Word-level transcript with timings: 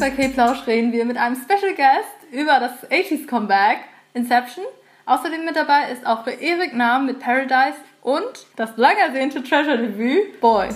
bei 0.00 0.10
K-Plausch 0.10 0.66
reden 0.68 0.92
wir 0.92 1.04
mit 1.04 1.16
einem 1.16 1.34
Special 1.34 1.74
Guest 1.74 2.32
über 2.32 2.60
das 2.60 2.88
80s 2.88 3.26
Comeback 3.26 3.78
Inception. 4.14 4.64
Außerdem 5.06 5.44
mit 5.44 5.56
dabei 5.56 5.90
ist 5.90 6.06
auch 6.06 6.22
der 6.22 6.40
Erik 6.40 6.72
Nahm 6.74 7.06
mit 7.06 7.18
Paradise 7.18 7.78
und 8.02 8.46
das 8.54 8.76
lang 8.76 8.96
ersehnte 8.96 9.42
Treasure-Debüt 9.42 10.40
Boy. 10.40 10.68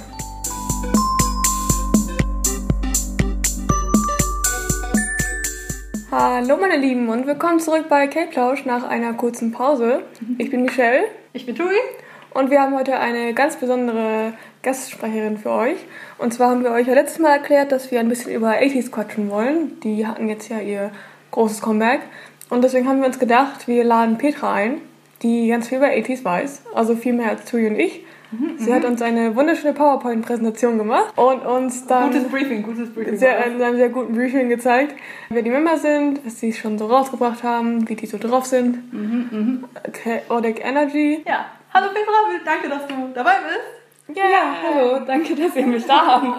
Hallo 6.11 6.57
meine 6.57 6.77
Lieben 6.77 7.09
und 7.09 7.25
willkommen 7.25 7.61
zurück 7.61 7.89
bei 7.89 8.09
K-Plausch 8.09 8.65
nach 8.65 8.83
einer 8.83 9.15
kurzen 9.15 9.53
Pause. 9.53 10.03
Ich 10.39 10.51
bin 10.51 10.63
Michelle. 10.63 11.05
Ich 11.33 11.47
bin 11.47 11.55
Tui. 11.55 11.77
Und 12.35 12.51
wir 12.51 12.61
haben 12.61 12.75
heute 12.75 12.99
eine 12.99 13.35
ganz 13.35 13.57
besondere 13.57 14.33
Gastsprecherin 14.63 15.39
für 15.39 15.51
euch. 15.51 15.77
Und 16.19 16.33
zwar 16.33 16.51
haben 16.51 16.63
wir 16.63 16.71
euch 16.71 16.87
ja 16.87 16.95
letztes 16.95 17.19
Mal 17.19 17.31
erklärt, 17.31 17.73
dass 17.73 17.91
wir 17.91 18.01
ein 18.01 18.09
bisschen 18.09 18.33
über 18.33 18.53
80s 18.53 18.91
quatschen 18.91 19.31
wollen. 19.31 19.81
Die 19.81 20.07
hatten 20.07 20.29
jetzt 20.29 20.49
ja 20.49 20.61
ihr 20.61 20.91
großes 21.33 21.61
Comeback. 21.61 22.01
Und 22.49 22.63
deswegen 22.63 22.89
haben 22.89 23.01
wir 23.01 23.07
uns 23.07 23.19
gedacht, 23.19 23.67
wir 23.67 23.83
laden 23.83 24.19
Petra 24.19 24.53
ein, 24.53 24.81
die 25.23 25.49
ganz 25.49 25.69
viel 25.69 25.79
über 25.79 25.89
80s 25.89 26.25
weiß. 26.25 26.63
Also 26.75 26.95
viel 26.97 27.13
mehr 27.13 27.31
als 27.31 27.45
Tui 27.45 27.67
und 27.67 27.79
ich. 27.79 28.05
Mhm, 28.31 28.57
Sie 28.57 28.73
hat 28.73 28.85
uns 28.85 29.03
eine 29.03 29.37
wunderschöne 29.37 29.75
PowerPoint-Präsentation 29.75 30.79
gemacht 30.79 31.13
und 31.17 31.45
uns 31.45 31.87
dann 31.87 32.11
gutes 32.11 32.29
Briefing, 32.29 32.63
gutes 32.63 32.93
Briefing 32.93 33.17
sehr, 33.17 33.45
in 33.45 33.61
einem 33.61 33.77
sehr 33.77 33.91
guten 33.91 34.15
Briefing 34.15 34.49
gezeigt, 34.49 34.95
wer 35.29 35.43
die 35.43 35.51
Member 35.51 35.77
sind, 35.77 36.25
was 36.25 36.41
sie 36.41 36.55
schon 36.55 36.79
so 36.79 36.87
rausgebracht 36.87 37.43
haben, 37.43 37.87
wie 37.91 37.95
die 37.95 38.07
so 38.07 38.17
drauf 38.17 38.47
sind. 38.47 38.91
Mhm, 38.93 39.61
mh. 39.63 39.69
Chaotic 39.93 40.65
Energy. 40.65 41.23
Ja, 41.27 41.45
Hallo 41.75 41.87
Petra, 41.89 42.13
danke, 42.45 42.69
dass 42.69 42.87
du 42.87 42.95
dabei 43.15 43.37
bist. 43.49 43.82
Yeah. 44.17 44.31
Ja, 44.31 44.55
hallo, 44.63 45.05
danke, 45.07 45.35
dass 45.35 45.57
ihr 45.57 45.67
mich 45.67 45.87
da 45.87 46.07
haben. 46.07 46.35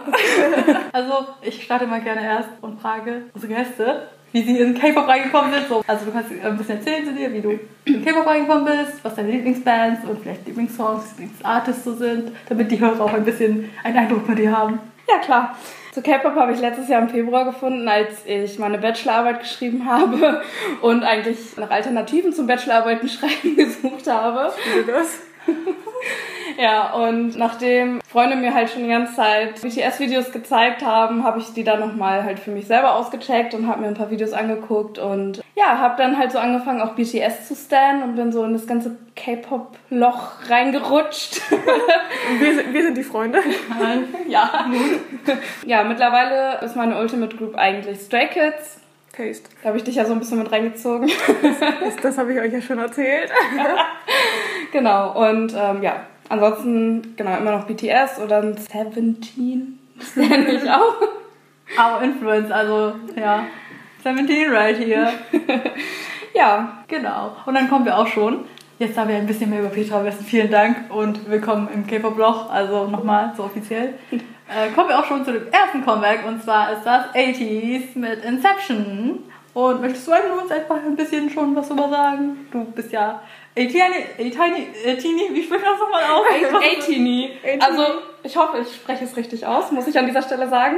also, 0.92 1.28
ich 1.42 1.64
starte 1.64 1.88
mal 1.88 2.02
gerne 2.02 2.24
erst 2.24 2.50
und 2.62 2.80
frage 2.80 3.24
unsere 3.34 3.54
Gäste, 3.54 4.08
wie 4.32 4.44
sie 4.44 4.60
in 4.60 4.78
K-Pop 4.78 5.08
reingekommen 5.08 5.52
sind. 5.54 5.68
So, 5.68 5.84
also, 5.88 6.06
du 6.06 6.12
kannst 6.12 6.32
ein 6.32 6.58
bisschen 6.58 6.78
erzählen 6.78 7.06
zu 7.06 7.14
dir, 7.14 7.34
wie 7.34 7.42
du 7.42 7.60
in 7.86 8.04
K-Pop 8.04 8.28
reingekommen 8.28 8.66
bist, 8.66 9.04
was 9.04 9.16
deine 9.16 9.32
Lieblingsbands 9.32 10.06
und 10.08 10.22
vielleicht 10.22 10.46
Lieblingssongs, 10.46 11.18
Lieblingsartists 11.18 11.84
so 11.84 11.94
sind, 11.94 12.32
damit 12.50 12.70
die 12.70 12.80
Hörer 12.80 13.02
auch 13.02 13.14
ein 13.14 13.26
bisschen 13.26 13.72
einen 13.84 13.98
Eindruck 13.98 14.26
von 14.26 14.36
dir 14.36 14.56
haben. 14.56 14.80
Ja, 15.08 15.18
klar. 15.20 15.56
Zu 15.94 16.02
K-Pop 16.02 16.36
habe 16.36 16.54
ich 16.54 16.60
letztes 16.60 16.90
Jahr 16.90 17.02
im 17.02 17.10
Februar 17.10 17.46
gefunden, 17.46 17.88
als 17.88 18.26
ich 18.26 18.58
meine 18.58 18.80
Bachelorarbeit 18.80 19.42
geschrieben 19.42 19.86
habe 19.86 20.42
und 20.82 21.04
eigentlich 21.04 21.56
nach 21.58 21.70
Alternativen 21.70 22.34
zum 22.34 22.48
Bachelorarbeiten 22.48 23.08
schreiben 23.10 23.56
gesucht 23.56 24.08
habe. 24.08 24.52
Wie 24.76 24.92
das? 24.92 25.20
Ja, 26.58 26.94
und 26.94 27.38
nachdem 27.38 28.02
Freunde 28.02 28.36
mir 28.36 28.54
halt 28.54 28.70
schon 28.70 28.84
die 28.84 28.90
ganze 28.90 29.16
Zeit 29.16 29.62
BTS-Videos 29.62 30.32
gezeigt 30.32 30.86
haben, 30.86 31.24
habe 31.24 31.40
ich 31.40 31.54
die 31.54 31.64
dann 31.64 31.80
nochmal 31.80 32.24
halt 32.24 32.40
für 32.40 32.52
mich 32.52 32.68
selber 32.68 32.96
ausgecheckt 32.96 33.54
und 33.54 33.68
habe 33.68 33.82
mir 33.82 33.88
ein 33.88 33.94
paar 33.94 34.12
Videos 34.12 34.34
angeguckt 34.34 35.00
und 35.00 35.42
ja, 35.56 35.78
habe 35.78 35.96
dann 35.98 36.18
halt 36.18 36.32
so 36.32 36.40
angefangen, 36.40 36.82
auch 36.82 36.96
BTS 36.96 37.48
zu 37.48 37.56
stan 37.56 38.04
und 38.04 38.16
bin 38.16 38.32
so 38.32 38.44
in 38.44 38.54
das 38.54 38.68
ganze 38.68 38.96
K-Pop-Loch 39.16 40.50
reingerutscht. 40.50 41.42
wir, 42.40 42.56
sind, 42.56 42.74
wir 42.74 42.84
sind 42.84 42.98
die 42.98 43.04
Freunde. 43.04 43.40
ja. 44.28 44.66
ja, 45.66 45.84
mittlerweile 45.84 46.60
ist 46.64 46.76
meine 46.76 47.00
Ultimate 47.00 47.36
Group 47.36 47.56
eigentlich 47.56 48.00
Stray 48.00 48.28
Kids. 48.28 48.80
Taste. 49.16 49.50
Da 49.62 49.70
habe 49.70 49.78
ich 49.78 49.84
dich 49.84 49.96
ja 49.96 50.06
so 50.06 50.14
ein 50.14 50.20
bisschen 50.20 50.40
mit 50.40 50.52
reingezogen. 50.52 51.10
Das, 51.84 51.96
das 51.98 52.18
habe 52.18 52.34
ich 52.34 52.40
euch 52.40 52.52
ja 52.52 52.62
schon 52.62 52.80
erzählt. 52.80 53.30
genau, 54.72 55.30
und 55.30 55.54
ähm, 55.56 55.84
ja, 55.84 56.08
ansonsten, 56.30 57.16
genau, 57.16 57.38
immer 57.38 57.52
noch 57.52 57.66
BTS 57.66 58.20
oder 58.24 58.42
ein 58.42 58.58
Seventeen. 58.58 59.80
Das 59.98 60.16
nenne 60.16 60.52
ich 60.52 60.70
auch. 60.70 60.96
Our 61.78 62.02
Influence, 62.04 62.52
also 62.52 62.94
ja. 63.16 63.46
Seventeen 64.04 64.52
right 64.52 64.78
here. 64.78 65.12
ja. 66.34 66.84
Genau. 66.88 67.36
Und 67.46 67.56
dann 67.56 67.70
kommen 67.70 67.86
wir 67.86 67.98
auch 67.98 68.08
schon. 68.08 68.46
Jetzt 68.80 68.98
haben 68.98 69.08
wir 69.08 69.16
ein 69.16 69.28
bisschen 69.28 69.50
mehr 69.50 69.60
über 69.60 69.70
Petra 69.70 70.04
wissen. 70.04 70.26
Vielen 70.26 70.52
Dank 70.52 70.92
und 70.94 71.30
willkommen 71.30 71.70
im 71.74 71.88
K-Pop-Blog. 71.88 72.50
Also 72.52 72.88
nochmal 72.88 73.34
so 73.38 73.44
offiziell 73.44 73.94
äh, 74.12 74.72
kommen 74.76 74.90
wir 74.90 75.00
auch 75.00 75.06
schon 75.06 75.24
zu 75.24 75.32
dem 75.32 75.48
ersten 75.52 75.86
Comeback 75.86 76.26
und 76.28 76.44
zwar 76.44 76.74
ist 76.74 76.84
das 76.84 77.14
80s 77.14 77.98
mit 77.98 78.26
Inception. 78.26 79.20
Und 79.54 79.82
möchtest 79.82 80.08
du 80.08 80.12
uns 80.12 80.52
einfach 80.52 80.78
ein 80.78 80.96
bisschen 80.96 81.30
schon 81.30 81.56
was 81.56 81.70
darüber 81.70 81.90
sagen? 81.90 82.48
Du 82.52 82.66
bist 82.66 82.92
ja 82.92 83.22
Eitini, 83.56 85.30
wie 85.32 85.44
spricht 85.44 85.64
man 85.64 85.74
das 85.74 85.80
nochmal 85.80 86.04
aus? 86.06 86.26
Eitini. 86.64 87.32
Also, 87.60 87.84
ich 88.24 88.36
hoffe, 88.36 88.60
ich 88.62 88.76
spreche 88.76 89.06
es 89.06 89.16
richtig 89.16 89.46
aus, 89.46 89.72
muss 89.72 89.88
ich 89.88 89.98
an 89.98 90.08
dieser 90.08 90.24
Stelle 90.24 90.50
sagen. 90.50 90.78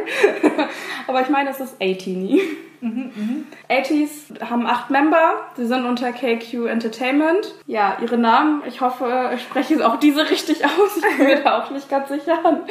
Aber 1.07 1.21
ich 1.21 1.29
meine, 1.29 1.51
es 1.51 1.59
ist 1.59 1.75
Eitini. 1.79 2.41
Mhm. 2.81 3.47
80s 3.69 4.41
haben 4.49 4.67
acht 4.67 4.89
Member. 4.89 5.45
Sie 5.55 5.65
sind 5.65 5.85
unter 5.85 6.11
KQ 6.11 6.65
Entertainment. 6.67 7.55
Ja, 7.65 7.97
ihre 8.01 8.17
Namen, 8.17 8.61
ich 8.67 8.81
hoffe, 8.81 9.31
ich 9.33 9.41
spreche 9.41 9.87
auch 9.87 9.97
diese 9.97 10.29
richtig 10.29 10.65
aus. 10.65 10.97
Ich 10.97 11.17
bin 11.17 11.27
mir 11.27 11.41
da 11.41 11.63
auch 11.63 11.71
nicht 11.71 11.89
ganz 11.89 12.09
sicher. 12.09 12.61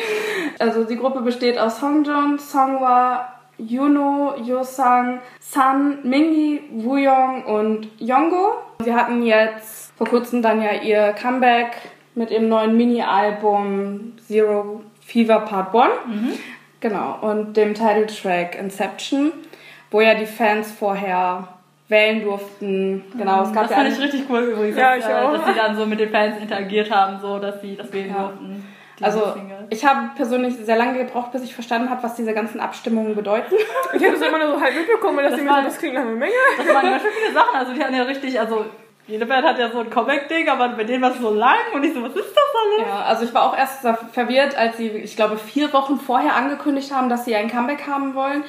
Also, 0.58 0.84
die 0.84 0.96
Gruppe 0.96 1.22
besteht 1.22 1.58
aus 1.58 1.80
Hongjun, 1.80 2.38
Songwa, 2.38 3.32
Yuno, 3.58 4.34
Yosang, 4.44 5.20
Sun, 5.40 5.98
Mingi, 6.02 6.62
Wuyong 6.72 7.44
und 7.44 7.88
Yongo. 7.98 8.54
Sie 8.84 8.94
hatten 8.94 9.22
jetzt 9.22 9.83
vor 9.96 10.06
kurzem 10.06 10.42
dann 10.42 10.62
ja 10.62 10.72
ihr 10.72 11.12
Comeback 11.12 11.76
mit 12.14 12.30
ihrem 12.30 12.48
neuen 12.48 12.76
Mini-Album 12.76 14.14
Zero 14.26 14.82
Fever 15.00 15.40
Part 15.40 15.74
1. 15.74 15.90
Mhm. 16.06 16.32
Genau, 16.80 17.18
und 17.22 17.56
dem 17.56 17.74
Titeltrack 17.74 18.58
Inception, 18.58 19.32
wo 19.90 20.00
ja 20.00 20.14
die 20.14 20.26
Fans 20.26 20.70
vorher 20.70 21.48
wählen 21.88 22.22
durften. 22.22 23.04
Genau, 23.16 23.42
es 23.42 23.52
gab 23.52 23.62
das 23.62 23.70
ja 23.70 23.76
fand 23.78 23.92
ich 23.92 24.00
richtig 24.00 24.24
cool 24.28 24.40
übrigens, 24.40 24.76
ja, 24.76 24.96
ich 24.96 25.04
äh, 25.04 25.12
auch. 25.14 25.32
dass 25.32 25.46
sie 25.46 25.54
dann 25.54 25.76
so 25.76 25.86
mit 25.86 26.00
den 26.00 26.10
Fans 26.10 26.36
interagiert 26.40 26.90
haben, 26.90 27.20
so 27.20 27.38
dass 27.38 27.60
sie 27.60 27.76
das 27.76 27.92
wählen 27.92 28.10
ja. 28.10 28.22
durften. 28.22 28.64
Also 29.00 29.32
Single. 29.32 29.66
ich 29.70 29.84
habe 29.84 30.10
persönlich 30.14 30.54
sehr 30.56 30.76
lange 30.76 30.98
gebraucht, 30.98 31.32
bis 31.32 31.42
ich 31.42 31.52
verstanden 31.52 31.90
habe, 31.90 32.02
was 32.02 32.14
diese 32.14 32.32
ganzen 32.32 32.60
Abstimmungen 32.60 33.16
bedeuten. 33.16 33.54
Ich 33.92 34.04
habe 34.04 34.14
es 34.14 34.22
immer 34.22 34.38
nur 34.38 34.54
so 34.54 34.60
halb 34.60 34.74
mitbekommen, 34.74 35.18
dass 35.18 35.30
das 35.30 35.40
sie 35.40 35.44
mir 35.44 35.54
so, 35.56 35.62
das 35.62 35.78
klingt 35.78 35.94
nach 35.94 36.02
einer 36.02 36.10
Menge. 36.12 36.32
Das 36.56 36.66
waren 36.66 36.90
ganz 36.90 37.02
schön 37.02 37.10
viele 37.12 37.32
Sachen. 37.32 37.56
Also 37.56 37.72
die 37.72 37.82
hatten 37.82 37.94
ja 37.94 38.02
richtig, 38.02 38.38
also 38.38 38.66
jede 39.06 39.26
Band 39.26 39.46
hat 39.46 39.58
ja 39.58 39.70
so 39.70 39.80
ein 39.80 39.90
Comic-Ding, 39.90 40.48
aber 40.48 40.68
bei 40.70 40.84
denen 40.84 41.02
war 41.02 41.10
es 41.10 41.18
so 41.18 41.30
lang 41.30 41.58
und 41.74 41.84
ich 41.84 41.92
so, 41.92 42.02
was 42.02 42.14
ist 42.14 42.34
das 42.34 42.44
alles? 42.62 42.88
Ja, 42.88 43.00
also 43.02 43.24
ich 43.24 43.34
war 43.34 43.42
auch 43.42 43.56
erst 43.56 43.86
verwirrt, 44.12 44.56
als 44.56 44.78
sie, 44.78 44.88
ich 44.88 45.16
glaube, 45.16 45.36
vier 45.36 45.72
Wochen 45.72 45.98
vorher 45.98 46.34
angekündigt 46.34 46.92
haben, 46.92 47.08
dass 47.08 47.24
sie 47.24 47.34
ein 47.34 47.50
Comeback 47.50 47.86
haben 47.86 48.14
wollen. 48.14 48.44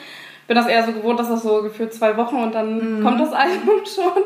Bin 0.47 0.55
das 0.55 0.67
eher 0.67 0.85
so 0.85 0.93
gewohnt, 0.93 1.19
dass 1.19 1.27
das 1.27 1.43
so 1.43 1.61
gefühlt 1.63 1.93
zwei 1.93 2.15
Wochen 2.17 2.37
und 2.37 2.55
dann 2.55 2.99
mhm. 2.99 3.03
kommt 3.03 3.19
das 3.19 3.33
Album 3.33 3.83
schon. 3.85 4.23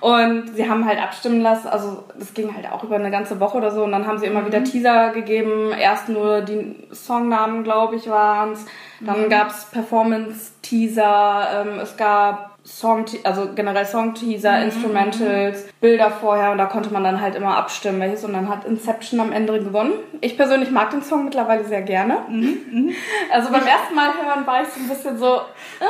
Und 0.00 0.54
sie 0.54 0.68
haben 0.68 0.84
halt 0.84 1.02
abstimmen 1.02 1.40
lassen, 1.40 1.68
also 1.68 2.04
das 2.18 2.34
ging 2.34 2.54
halt 2.54 2.70
auch 2.70 2.84
über 2.84 2.96
eine 2.96 3.10
ganze 3.10 3.40
Woche 3.40 3.56
oder 3.56 3.70
so. 3.70 3.84
Und 3.84 3.92
dann 3.92 4.06
haben 4.06 4.18
sie 4.18 4.26
immer 4.26 4.42
mhm. 4.42 4.46
wieder 4.46 4.62
Teaser 4.62 5.12
gegeben. 5.12 5.72
Erst 5.72 6.10
nur 6.10 6.42
die 6.42 6.76
Songnamen, 6.92 7.64
glaube 7.64 7.96
ich, 7.96 8.06
waren 8.10 8.52
es. 8.52 8.66
Dann 9.00 9.22
mhm. 9.22 9.28
gab 9.30 9.48
es 9.48 9.64
Performance-Teaser. 9.70 11.48
Ähm, 11.54 11.78
es 11.78 11.96
gab 11.96 12.53
Song, 12.64 13.04
also 13.24 13.50
generell 13.54 13.84
Song-Teaser, 13.84 14.56
mhm. 14.56 14.64
Instrumentals, 14.64 15.66
Bilder 15.82 16.10
vorher 16.10 16.50
und 16.50 16.56
da 16.56 16.64
konnte 16.64 16.90
man 16.90 17.04
dann 17.04 17.20
halt 17.20 17.34
immer 17.34 17.58
abstimmen, 17.58 18.00
welches 18.00 18.24
und 18.24 18.32
dann 18.32 18.48
hat 18.48 18.64
Inception 18.64 19.20
am 19.20 19.32
Ende 19.32 19.62
gewonnen. 19.62 19.92
Ich 20.22 20.38
persönlich 20.38 20.70
mag 20.70 20.90
den 20.90 21.02
Song 21.02 21.24
mittlerweile 21.26 21.64
sehr 21.64 21.82
gerne. 21.82 22.18
Mhm. 22.28 22.58
mhm. 22.70 22.94
Also 23.32 23.50
beim 23.50 23.66
ersten 23.66 23.94
Mal 23.94 24.08
hören 24.14 24.46
war 24.46 24.62
ich 24.62 24.68
so 24.68 24.80
ein 24.80 24.88
bisschen 24.88 25.18
so, 25.18 25.36
äh, 25.36 25.84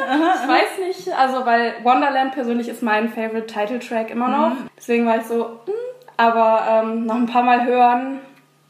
ich 0.00 0.48
weiß 0.48 0.78
nicht, 0.86 1.12
also 1.12 1.44
weil 1.44 1.74
Wonderland 1.82 2.32
persönlich 2.32 2.68
ist 2.68 2.82
mein 2.82 3.10
Favorite 3.10 3.46
Title 3.46 3.78
Track 3.78 4.10
immer 4.10 4.28
noch. 4.28 4.50
Mhm. 4.50 4.68
Deswegen 4.76 5.06
war 5.06 5.18
ich 5.18 5.24
so, 5.24 5.36
mh, 5.36 5.46
hm, 5.66 5.74
aber 6.16 6.62
ähm, 6.70 7.06
noch 7.06 7.16
ein 7.16 7.26
paar 7.26 7.42
Mal 7.42 7.66
hören, 7.66 8.20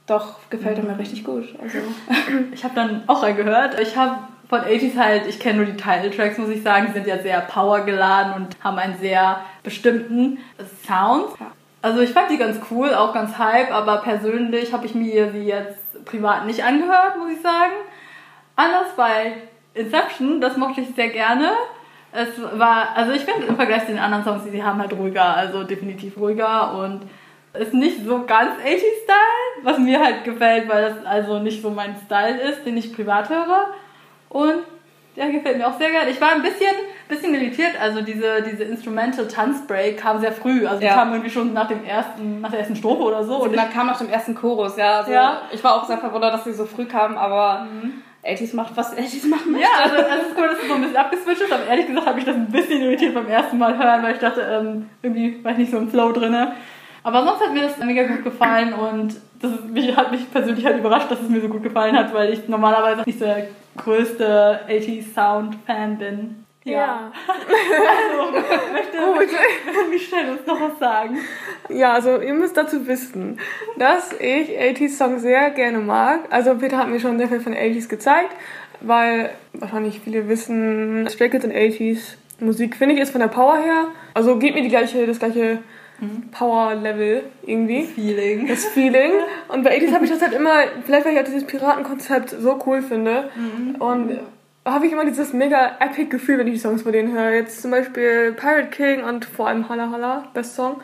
doch 0.07 0.37
gefällt 0.51 0.79
er 0.79 0.85
mir 0.85 0.99
richtig 0.99 1.25
gut. 1.25 1.55
Also. 1.63 1.79
Ich 2.53 2.65
habe 2.65 2.75
dann 2.75 3.05
auch 3.07 3.23
reingehört. 3.23 3.79
Ich 3.81 3.97
habe 3.97 4.19
von 4.49 4.61
80s 4.61 4.97
halt, 4.97 5.27
ich 5.27 5.41
kenne 5.41 5.59
nur 5.59 5.67
die 5.67 5.77
Title-Tracks, 5.77 6.39
muss 6.39 6.51
ich 6.51 6.63
sagen, 6.63 6.87
die 6.89 6.93
sind 6.93 7.07
ja 7.07 7.19
sehr 7.19 7.41
powergeladen 7.41 8.35
und 8.35 8.57
haben 8.63 8.79
einen 8.79 8.99
sehr 8.99 9.41
bestimmten 9.63 10.39
Sound. 10.87 11.29
Also 11.83 12.01
ich 12.01 12.11
fand 12.11 12.31
die 12.31 12.39
ganz 12.39 12.59
cool, 12.71 12.95
auch 12.95 13.13
ganz 13.13 13.39
hype, 13.39 13.71
aber 13.71 13.99
persönlich 13.99 14.73
habe 14.73 14.87
ich 14.87 14.95
mir 14.95 15.31
sie 15.33 15.45
jetzt 15.45 16.05
privat 16.05 16.47
nicht 16.47 16.65
angehört, 16.65 17.19
muss 17.19 17.33
ich 17.33 17.43
sagen. 17.43 17.73
Anders 18.57 18.89
bei 18.97 19.35
Inception, 19.75 20.41
das 20.41 20.57
mochte 20.57 20.81
ich 20.81 20.95
sehr 20.95 21.09
gerne. 21.09 21.51
Es 22.13 22.29
war, 22.59 22.89
also 22.95 23.13
ich 23.13 23.23
finde 23.23 23.47
im 23.47 23.57
Vergleich 23.57 23.87
zu 23.87 23.93
den 23.93 23.99
anderen 23.99 24.25
Songs, 24.25 24.45
die 24.45 24.51
sie 24.51 24.63
haben, 24.63 24.79
halt 24.79 24.93
ruhiger, 24.93 25.37
also 25.37 25.65
definitiv 25.65 26.17
ruhiger 26.17 26.79
und 26.79 27.03
ist 27.55 27.75
nicht 27.75 28.05
so 28.05 28.25
ganz 28.25 28.53
80s-Style, 28.61 29.63
was 29.63 29.79
mir 29.79 30.01
halt 30.01 30.25
gefällt, 30.25 30.69
weil 30.69 30.91
das 30.91 31.05
also 31.05 31.39
nicht 31.39 31.63
so 31.63 31.71
mein 31.71 31.97
Style 32.07 32.41
ist, 32.41 32.65
den 32.65 32.77
ich 32.77 32.95
privat 32.95 33.29
höre. 33.29 33.75
Und 34.35 34.65
der 35.15 35.31
gefällt 35.31 35.59
mir 35.59 35.69
auch 35.69 35.79
sehr 35.79 35.93
gerne. 35.93 36.11
Ich 36.11 36.21
war 36.21 36.33
ein 36.33 36.43
bisschen, 36.43 36.75
bisschen 37.09 37.35
irritiert, 37.35 37.81
also 37.81 38.01
diese, 38.01 38.43
diese 38.43 38.65
Instrumental 38.65 39.29
Tanzbreak 39.29 39.97
kam 39.97 40.19
sehr 40.19 40.33
früh. 40.33 40.67
Also 40.67 40.81
die 40.81 40.87
ja. 40.87 40.95
kam 40.95 41.13
irgendwie 41.13 41.31
schon 41.31 41.53
nach 41.53 41.69
dem 41.69 41.85
ersten, 41.85 42.41
nach 42.41 42.51
der 42.51 42.59
ersten 42.59 42.75
Strophe 42.75 43.05
oder 43.05 43.23
so. 43.23 43.37
Und 43.37 43.57
dann 43.57 43.71
kam 43.71 43.87
nach 43.87 43.99
dem 43.99 44.09
ersten 44.09 44.35
Chorus, 44.35 44.77
ja. 44.77 44.99
Also 44.99 45.13
ja. 45.13 45.43
Ich 45.53 45.63
war 45.63 45.77
auch 45.77 45.85
sehr 45.85 45.99
verwundert, 45.99 46.35
dass 46.35 46.43
sie 46.43 46.53
so 46.53 46.67
früh 46.67 46.87
kam, 46.87 47.17
aber 47.17 47.69
mhm. 47.71 48.03
80s 48.25 48.57
macht, 48.57 48.77
was 48.77 48.97
80s 48.97 49.29
machen 49.29 49.53
möchte. 49.53 49.69
Ja, 49.69 49.85
also 49.85 49.97
es 49.99 50.31
ist 50.31 50.37
cool, 50.37 50.49
dass 50.49 50.61
du 50.61 50.67
so 50.67 50.75
ein 50.75 50.81
bisschen 50.81 50.97
abgeswitcht 50.97 51.43
ist, 51.43 51.53
aber 51.53 51.67
ehrlich 51.67 51.87
gesagt 51.87 52.07
habe 52.09 52.19
ich 52.19 52.25
das 52.25 52.35
ein 52.35 52.51
bisschen 52.51 52.83
irritiert 52.83 53.15
beim 53.15 53.29
ersten 53.29 53.57
Mal 53.57 53.79
hören, 53.79 54.03
weil 54.03 54.15
ich 54.15 54.21
dachte, 54.21 54.41
ähm, 54.41 54.91
irgendwie 55.01 55.45
war 55.45 55.53
ich 55.53 55.59
nicht 55.59 55.71
so 55.71 55.79
im 55.79 55.89
Flow 55.89 56.11
drinne. 56.11 56.55
Aber 57.05 57.23
sonst 57.25 57.41
hat 57.41 57.55
mir 57.55 57.63
das 57.63 57.79
mega 57.79 58.03
gut 58.03 58.25
gefallen 58.25 58.73
und 58.73 59.15
das 59.41 59.53
ist, 59.53 59.69
mich, 59.69 59.95
hat 59.95 60.11
mich 60.11 60.29
persönlich 60.33 60.65
halt 60.65 60.79
überrascht, 60.79 61.09
dass 61.09 61.21
es 61.21 61.29
mir 61.29 61.41
so 61.41 61.49
gut 61.49 61.63
gefallen 61.63 61.97
hat, 61.97 62.13
weil 62.13 62.33
ich 62.33 62.49
normalerweise 62.49 63.03
nicht 63.07 63.21
so 63.21 63.27
der 63.27 63.47
größte 63.77 64.61
80s 64.69 65.15
Sound-Fan 65.15 65.99
bin. 65.99 66.45
Ja. 66.65 67.13
Also, 67.29 68.33
möchte, 68.73 68.97
möchte 69.17 69.91
Michelle 69.91 70.33
uns 70.33 70.47
noch 70.47 70.61
was 70.61 70.79
sagen? 70.79 71.19
Ja, 71.69 71.93
also 71.93 72.21
ihr 72.21 72.33
müsst 72.33 72.57
dazu 72.57 72.87
wissen, 72.87 73.39
dass 73.77 74.13
ich 74.13 74.59
80s-Songs 74.59 75.23
sehr 75.23 75.51
gerne 75.51 75.79
mag. 75.79 76.21
Also 76.31 76.55
Peter 76.55 76.79
hat 76.79 76.89
mir 76.89 77.01
schon 77.01 77.19
sehr 77.19 77.29
viel 77.29 77.41
von 77.41 77.55
80s 77.55 77.89
gezeigt, 77.89 78.35
weil 78.81 79.31
wahrscheinlich 79.53 80.01
viele 80.01 80.29
wissen, 80.29 81.07
Stray 81.11 81.29
Kids 81.29 81.45
und 81.45 81.53
80s 81.53 82.17
Musik, 82.41 82.77
finde 82.77 82.95
ich, 82.95 83.01
ist 83.01 83.11
von 83.11 83.21
der 83.21 83.29
Power 83.29 83.59
her. 83.59 83.89
Also 84.15 84.39
geht 84.39 84.55
mir 84.55 84.63
die 84.63 84.69
gleiche, 84.69 85.07
das 85.07 85.19
gleiche 85.19 85.59
Power-Level 86.33 87.23
irgendwie. 87.47 87.85
Feeling. 87.85 88.47
Das 88.47 88.65
Feeling. 88.67 89.13
Und 89.49 89.63
bei 89.63 89.79
80s 89.79 89.93
habe 89.93 90.05
ich 90.05 90.11
das 90.11 90.21
halt 90.21 90.33
immer, 90.33 90.65
vielleicht 90.85 91.05
weil 91.05 91.13
ich 91.13 91.19
halt 91.19 91.29
dieses 91.29 91.45
Piratenkonzept 91.45 92.31
so 92.31 92.61
cool 92.67 92.83
finde. 92.83 93.31
Und 93.79 94.19
habe 94.65 94.87
ich 94.87 94.93
immer 94.93 95.05
dieses 95.05 95.33
mega 95.33 95.77
epic 95.81 96.07
Gefühl, 96.07 96.39
wenn 96.39 96.47
ich 96.47 96.55
die 96.55 96.61
Songs 96.61 96.83
von 96.83 96.93
denen 96.93 97.13
höre. 97.13 97.33
Jetzt 97.33 97.61
zum 97.63 97.71
Beispiel 97.71 98.33
Pirate 98.33 98.69
King 98.69 99.05
und 99.05 99.25
vor 99.25 99.49
allem 99.49 99.69
Halla 99.69 99.91
Halla, 99.91 100.29
Best 100.33 100.57
Song, 100.57 100.81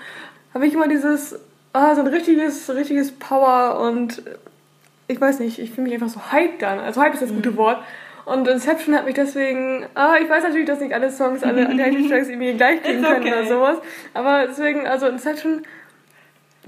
habe 0.52 0.66
ich 0.66 0.74
immer 0.74 0.88
dieses, 0.88 1.38
ah, 1.72 1.94
so 1.94 2.02
ein 2.02 2.06
richtiges, 2.06 2.68
richtiges 2.70 3.12
Power 3.12 3.80
und 3.80 4.22
ich 5.08 5.20
weiß 5.20 5.40
nicht, 5.40 5.58
ich 5.58 5.70
fühle 5.70 5.84
mich 5.84 5.94
einfach 5.94 6.08
so 6.08 6.20
hyped 6.32 6.62
dann. 6.62 6.78
Also 6.78 7.00
hype 7.00 7.14
ist 7.14 7.22
das 7.22 7.32
gute 7.32 7.56
Wort. 7.56 7.82
Und 8.24 8.46
Inception 8.48 8.94
hat 8.94 9.04
mich 9.04 9.14
deswegen, 9.14 9.86
ah, 9.94 10.14
ich 10.20 10.28
weiß 10.28 10.42
natürlich, 10.42 10.66
dass 10.66 10.80
nicht 10.80 10.94
alle 10.94 11.10
Songs, 11.10 11.42
alle 11.42 11.62
Attention 11.68 12.08
Tracks 12.08 12.28
irgendwie 12.28 12.54
gleich 12.54 12.82
klingen 12.82 13.00
It's 13.00 13.08
können 13.08 13.22
okay. 13.22 13.32
oder 13.32 13.46
sowas. 13.46 13.78
Aber 14.14 14.46
deswegen, 14.46 14.86
also 14.86 15.06
Inception, 15.06 15.62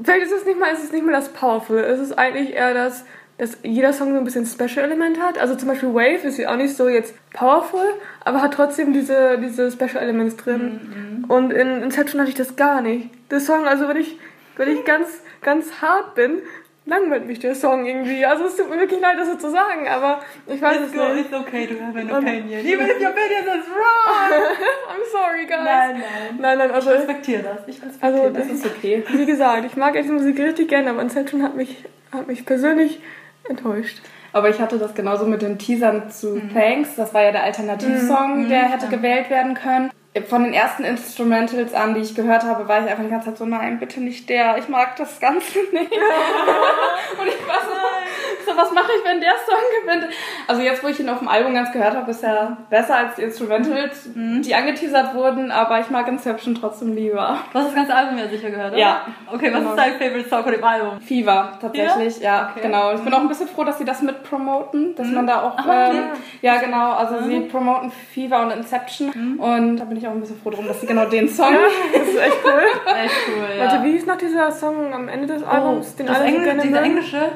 vielleicht 0.03 0.23
ist 0.27 0.33
es 0.33 0.45
nicht 0.45 0.59
mal, 0.59 0.71
es 0.73 0.83
ist 0.83 0.93
nicht 0.93 1.05
mal 1.05 1.13
das 1.13 1.29
Powerful. 1.31 1.79
Es 1.79 2.01
ist 2.01 2.19
eigentlich 2.19 2.55
eher 2.55 2.75
das, 2.75 3.05
dass 3.39 3.59
jeder 3.63 3.93
Song 3.93 4.13
so 4.13 4.19
ein 4.19 4.25
bisschen 4.25 4.47
Special 4.47 4.85
Element 4.85 5.21
hat. 5.21 5.39
Also 5.39 5.55
zum 5.55 5.69
Beispiel 5.69 5.93
Wave 5.93 6.27
ist 6.27 6.39
ja 6.39 6.53
auch 6.53 6.57
nicht 6.57 6.77
so 6.77 6.89
jetzt 6.89 7.15
powerful, 7.33 7.85
aber 8.25 8.43
hat 8.43 8.55
trotzdem 8.55 8.93
diese, 8.93 9.39
diese 9.39 9.71
Special 9.71 10.03
Elements 10.03 10.37
drin. 10.37 11.25
Und 11.29 11.53
in 11.53 11.83
Inception 11.83 12.21
hatte 12.21 12.31
ich 12.31 12.37
das 12.37 12.57
gar 12.57 12.81
nicht. 12.81 13.11
Der 13.31 13.41
Song, 13.41 13.67
also 13.67 13.89
wenn 13.89 13.97
ich, 13.97 14.19
wenn 14.57 14.69
ich 14.69 14.85
ganz, 14.85 15.23
ganz 15.41 15.81
hart 15.81 16.15
bin, 16.15 16.39
langweilt 16.85 17.27
mich 17.27 17.39
der 17.39 17.55
Song 17.55 17.87
irgendwie. 17.87 18.25
Also 18.25 18.45
es 18.45 18.57
tut 18.57 18.69
mir 18.69 18.79
wirklich 18.79 19.01
leid, 19.01 19.17
das 19.19 19.29
so 19.29 19.37
zu 19.37 19.51
sagen, 19.51 19.87
aber 19.89 20.21
ich 20.47 20.61
weiß 20.61 20.77
It's, 20.79 20.87
es 20.87 20.93
go, 20.93 21.09
nicht. 21.15 21.27
it's 21.27 21.35
okay 21.35 21.67
to 21.67 21.75
have 21.83 21.99
an 21.99 22.11
opinion. 22.11 22.61
Even 22.67 22.87
if 22.87 23.01
your 23.01 23.11
opinion 23.11 23.61
is 23.61 23.67
wrong. 23.69 24.43
I'm 24.91 25.05
sorry, 25.13 25.47
guys. 25.47 25.65
Nein, 25.65 25.93
nein. 25.93 26.39
Nein, 26.41 26.59
nein, 26.59 26.69
Ich 26.71 26.75
also, 26.75 26.91
respektiere 26.91 27.43
das. 27.43 27.59
Ich 27.69 27.83
respektiere 27.83 28.23
also 28.23 28.31
das. 28.31 28.47
ist, 28.49 28.67
okay. 28.67 29.05
wie 29.13 29.27
gesagt, 29.27 29.65
ich 29.65 29.77
mag 29.77 29.95
echte 29.97 30.13
Musik 30.13 30.39
richtig 30.39 30.69
gerne, 30.69 30.91
aber 30.91 31.03
Inception 31.03 31.43
hat 31.43 31.55
mich, 31.55 31.85
hat 32.11 32.27
mich 32.27 32.45
persönlich 32.45 33.01
enttäuscht. 33.49 34.01
Aber 34.35 34.49
ich 34.49 34.61
hatte 34.61 34.79
das 34.79 34.95
genauso 34.95 35.27
mit 35.27 35.43
den 35.43 35.59
Teasern 35.59 36.11
zu 36.11 36.41
Thanks. 36.55 36.97
Das 36.97 37.13
war 37.13 37.23
ja 37.23 37.33
der 37.33 37.43
Alternativsong, 37.45 38.49
der 38.49 38.63
hätte 38.71 38.89
gewählt 38.89 39.29
werden 39.31 39.55
können. 39.55 39.91
Von 40.29 40.45
den 40.45 40.53
ersten 40.53 40.85
Instrumentals 40.85 41.73
an, 41.73 41.95
die 41.95 42.03
ich 42.03 42.15
gehört 42.15 42.43
habe, 42.43 42.69
war 42.69 42.85
ich 42.85 42.91
einfach 42.91 43.03
die 43.03 43.11
ganze 43.11 43.31
Zeit 43.31 43.39
so, 43.39 43.47
nein, 43.47 43.79
bitte 43.79 44.01
nicht 44.01 44.29
der. 44.29 44.59
Ich 44.59 44.69
mag 44.69 44.95
das 44.97 45.19
Ganze 45.21 45.59
nicht. 45.73 45.73
Und 45.73 47.29
ich 47.29 47.47
war 47.49 47.61
so, 47.63 48.02
so, 48.45 48.57
was 48.57 48.73
mache 48.73 48.91
ich, 48.99 49.05
wenn 49.09 49.21
der 49.21 49.33
Song 49.47 49.57
gewinnt? 49.83 50.13
Also 50.47 50.63
jetzt, 50.63 50.83
wo 50.83 50.89
ich 50.89 50.99
ihn 51.01 51.09
auf 51.09 51.19
dem 51.19 51.29
Album 51.29 51.55
ganz 51.55 51.73
gehört 51.73 51.95
habe, 51.97 52.11
ist 52.11 52.23
er 52.23 52.57
besser 52.71 52.97
als 52.97 53.15
die 53.17 53.23
Instrumentals, 53.23 54.09
die 54.15 54.55
angeteasert 54.55 55.15
wurden. 55.15 55.51
Aber 55.51 55.81
ich 55.81 55.91
mag 55.91 56.09
Inception 56.09 56.55
trotzdem 56.55 56.95
lieber. 56.95 57.39
Du 57.53 57.59
hast 57.59 57.67
das 57.69 57.75
ganze 57.75 57.95
Album 57.95 58.19
ja 58.19 58.29
sicher 58.29 58.51
gehört, 58.51 58.73
oder? 58.73 58.81
Ja. 58.81 59.07
Okay, 59.33 59.51
was 59.53 59.59
Genau. 59.61 59.71
ist 59.71 59.77
dein 59.79 59.93
Favorite 59.95 60.29
Song 60.29 60.43
von 60.43 60.53
dem 60.53 60.65
Album? 60.65 61.01
Fever, 61.01 61.59
tatsächlich, 61.61 62.21
ja, 62.21 62.51
Okay. 62.53 62.61
genau. 62.67 62.93
Ich 62.95 63.01
bin 63.01 63.13
auch 63.15 63.21
ein 63.21 63.29
bisschen 63.29 63.49
froh, 63.49 63.65
dass 63.65 63.79
sie 63.79 63.85
das 63.85 64.03
mit 64.03 64.23
promoten, 64.23 64.95
dass 64.95 65.09
man 65.09 65.27
da 65.27 65.43
auch, 65.43 65.55
Ach, 65.57 65.67
ähm, 65.71 66.05
ja. 66.41 66.57
genau, 66.59 66.93
also 66.93 67.15
Mhm. 67.17 67.25
sie 67.29 67.41
promoten 67.41 67.91
Fever 68.15 68.43
und 68.43 68.51
Inception 68.53 69.39
und 69.39 69.77
da 69.77 69.85
bin 69.85 69.97
ich 69.97 70.07
auch 70.07 70.13
ein 70.13 70.21
bisschen 70.21 70.41
froh 70.41 70.51
drum, 70.51 70.67
dass 70.67 70.81
sie 70.81 70.87
genau 70.87 71.05
den 71.07 71.29
Song, 71.29 71.55
Das 71.93 72.09
ist 72.09 72.17
echt 72.19 72.39
cool. 72.45 72.63
Echt 73.05 73.15
cool, 73.29 73.57
ja. 73.59 73.65
Warte, 73.65 73.85
wie 73.85 73.93
hieß 73.93 74.07
noch 74.07 74.17
dieser 74.17 74.51
Song 74.51 74.93
am 74.93 75.09
Ende 75.09 75.27
des 75.27 75.43
Albums, 75.43 75.95
den 75.97 76.07
das 76.07 76.17
alle 76.19 76.29
so 76.29 76.35
Engl 76.35 76.45
gerne 76.45 76.63
dieser 76.63 76.81
mögen? 76.81 76.91
englische? 76.93 77.31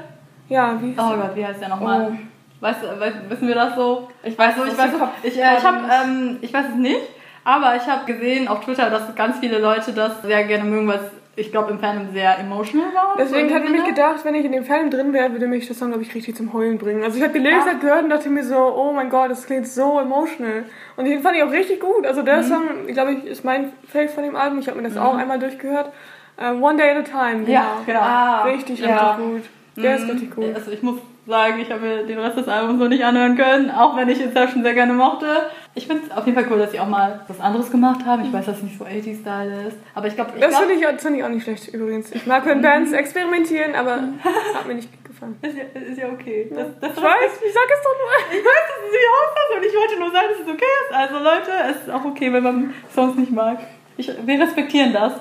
Ja, 0.49 0.77
wie 0.81 0.95
Oh 0.99 1.17
Gott, 1.17 1.35
wie 1.35 1.45
heißt 1.47 1.61
der 1.61 1.69
nochmal? 1.69 2.13
Oh. 2.13 2.17
Weißt 2.61 2.83
du, 2.83 3.01
weißt, 3.01 3.17
wissen 3.29 3.49
wir 3.49 3.55
das 3.55 3.75
so? 3.75 4.09
ich 4.23 4.39
weiß, 4.39 4.57
So, 4.57 4.65
ich 4.65 4.79
weiß, 4.79 4.99
Kopf 4.99 5.11
ich, 5.23 5.37
äh, 5.39 5.57
ich, 5.59 5.65
hab, 5.65 5.75
ähm, 6.05 6.39
ich 6.41 6.53
weiß 6.55 6.67
es 6.71 6.75
nicht, 6.77 7.01
aber 7.45 7.77
ich 7.77 7.87
habe 7.87 8.11
gesehen 8.11 8.49
auf 8.49 8.61
Twitter, 8.65 8.89
dass 8.89 9.15
ganz 9.15 9.39
viele 9.41 9.59
Leute 9.59 9.93
das 9.93 10.23
sehr 10.23 10.45
gerne 10.45 10.65
mögen, 10.65 10.89
weil 10.89 10.97
es, 10.97 11.11
ich 11.39 11.51
glaube, 11.53 11.71
im 11.71 11.79
Fandom 11.79 12.13
sehr 12.15 12.39
emotional 12.39 12.87
war. 12.95 13.15
Deswegen 13.19 13.51
so 13.51 13.55
hatte 13.55 13.67
ich 13.67 13.71
mich 13.73 13.85
gedacht, 13.85 14.25
wenn 14.25 14.35
ich 14.35 14.45
in 14.47 14.53
dem 14.53 14.65
Film 14.65 14.91
drin 14.91 15.13
wäre, 15.13 15.33
würde 15.33 15.47
mich 15.47 15.67
der 15.67 15.77
Song, 15.77 15.89
glaube 15.89 16.03
ich, 16.03 16.15
richtig 16.15 16.35
zum 16.35 16.55
Heulen 16.55 16.79
bringen. 16.79 17.05
Also 17.05 17.19
ich 17.19 17.23
habe 17.23 17.35
die 17.35 17.41
Lyrics 17.41 17.67
halt 17.67 17.81
gehört 17.83 18.05
und 18.05 18.09
dachte 18.11 18.31
mir 18.31 18.43
so, 18.43 18.57
oh 18.57 18.93
mein 18.95 19.11
Gott, 19.11 19.31
das 19.31 19.45
klingt 19.45 19.69
so 19.69 20.01
emotional. 20.01 20.65
Und 20.97 21.05
den 21.05 21.21
fand 21.21 21.37
ich 21.37 21.43
auch 21.43 21.51
richtig 21.53 21.79
gut. 21.81 22.07
Also 22.07 22.23
Mhm. 22.23 22.25
der 22.27 22.43
Song, 22.43 22.63
ich 22.87 22.95
glaube, 22.95 23.13
ich, 23.13 23.25
ist 23.27 23.45
mein 23.45 23.71
Fave 23.87 24.09
von 24.09 24.23
dem 24.23 24.35
Album. 24.35 24.61
Ich 24.61 24.69
habe 24.69 24.81
mir 24.81 24.89
das 24.89 24.97
auch 24.97 25.15
einmal 25.15 25.39
durchgehört. 25.39 25.93
Ähm, 26.39 26.63
One 26.63 26.79
Day 26.79 26.91
at 26.91 26.97
a 26.97 27.03
Time, 27.03 27.45
genau. 27.45 27.53
Ja, 27.53 27.67
genau. 27.85 28.01
Ah, 28.01 28.43
Richtig, 28.45 28.81
ja. 28.81 29.11
richtig 29.11 29.27
gut. 29.27 29.43
Der 29.77 29.97
ist 29.97 30.05
Mhm. 30.05 30.11
richtig 30.11 30.35
gut. 30.35 30.55
Also 30.55 30.71
ich 30.71 30.83
muss 30.83 30.97
sagen, 31.27 31.59
ich 31.61 31.71
habe 31.71 31.81
mir 31.81 32.03
den 32.07 32.19
Rest 32.19 32.39
des 32.39 32.49
Albums 32.49 32.79
noch 32.79 32.89
nicht 32.89 33.05
anhören 33.05 33.37
können, 33.37 33.71
auch 33.71 33.97
wenn 33.97 34.09
ich 34.09 34.21
Inception 34.23 34.63
sehr 34.63 34.75
gerne 34.75 34.93
mochte. 34.93 35.27
Ich 35.75 35.87
finde 35.87 36.05
es 36.07 36.17
auf 36.17 36.25
jeden 36.25 36.39
Fall 36.39 36.51
cool, 36.51 36.59
dass 36.59 36.71
sie 36.71 36.81
auch 36.81 36.87
mal 36.89 37.21
was 37.29 37.41
anderes 37.41 37.71
gemacht 37.71 38.07
haben. 38.07 38.25
Ich 38.25 38.33
weiß, 38.33 38.47
dass 38.47 38.59
es 38.59 38.63
nicht 38.63 38.79
so 38.79 38.85
80-Style 38.85 39.67
ist, 39.69 39.77
aber 39.95 40.07
ich 40.07 40.15
glaube, 40.15 40.31
ich 40.35 40.41
Das 40.41 40.51
glaub, 40.51 40.63
finde 40.63 40.75
ich, 40.77 40.81
das 40.89 41.03
find 41.03 41.17
ich 41.17 41.25
auch 41.25 41.29
nicht 41.29 41.43
schlecht 41.43 41.69
übrigens. 41.75 42.13
Ich 42.13 42.27
mag, 42.27 42.47
wenn 42.47 42.63
Bands 42.63 42.93
experimentieren, 42.93 43.75
aber 43.75 43.97
hat 44.55 44.67
mir 44.67 44.75
nicht 44.75 44.89
gefallen. 45.05 45.37
ist, 45.43 45.57
ja, 45.57 45.65
ist 45.81 45.99
ja 45.99 46.07
okay. 46.09 46.47
Das, 46.55 46.69
das 46.81 46.91
Ich 46.97 47.03
weiß, 47.03 47.33
ich 47.47 47.53
sag 47.53 47.69
es 47.71 47.83
doch 47.83 47.97
nur. 48.01 48.39
Ich 48.39 48.45
weiß, 48.45 48.63
dass 48.69 48.87
es 48.87 48.93
nicht 48.93 49.09
auspasst 49.19 49.57
und 49.57 49.65
ich 49.67 49.77
wollte 49.77 49.99
nur 49.99 50.11
sagen, 50.13 50.27
dass 50.31 50.41
es 50.47 50.55
okay 50.55 50.73
ist. 50.89 50.95
Also 50.95 51.19
Leute, 51.19 51.51
es 51.71 51.77
ist 51.83 51.91
auch 51.91 52.05
okay, 52.05 52.33
wenn 52.33 52.43
man 52.45 52.75
Songs 52.95 53.17
nicht 53.19 53.33
mag. 53.33 53.59
Ich, 53.99 54.11
wir 54.25 54.41
respektieren 54.41 54.93
das. 54.93 55.13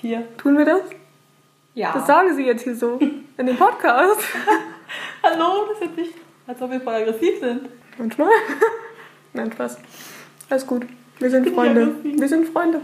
Hier. 0.00 0.22
Tun 0.36 0.58
wir 0.58 0.64
das? 0.66 0.82
Ja. 1.74 1.92
Das 1.94 2.06
sagen 2.06 2.34
sie 2.36 2.44
jetzt 2.44 2.62
hier 2.62 2.76
so 2.76 2.98
in 3.38 3.46
dem 3.46 3.56
Podcast. 3.56 4.20
Hallo, 5.22 5.66
das 5.68 5.78
ist 5.78 5.82
jetzt 5.82 5.96
nicht, 5.96 6.14
als 6.46 6.60
ob 6.60 6.70
wir 6.70 6.80
voll 6.80 6.94
aggressiv 6.94 7.40
sind. 7.40 7.68
Manchmal. 7.96 8.28
Nein, 9.32 9.52
Spaß. 9.52 9.78
Alles 10.50 10.66
gut. 10.66 10.86
Wir 11.18 11.30
sind 11.30 11.48
Freunde. 11.50 11.94
Wir 12.02 12.28
sind 12.28 12.48
Freunde. 12.48 12.80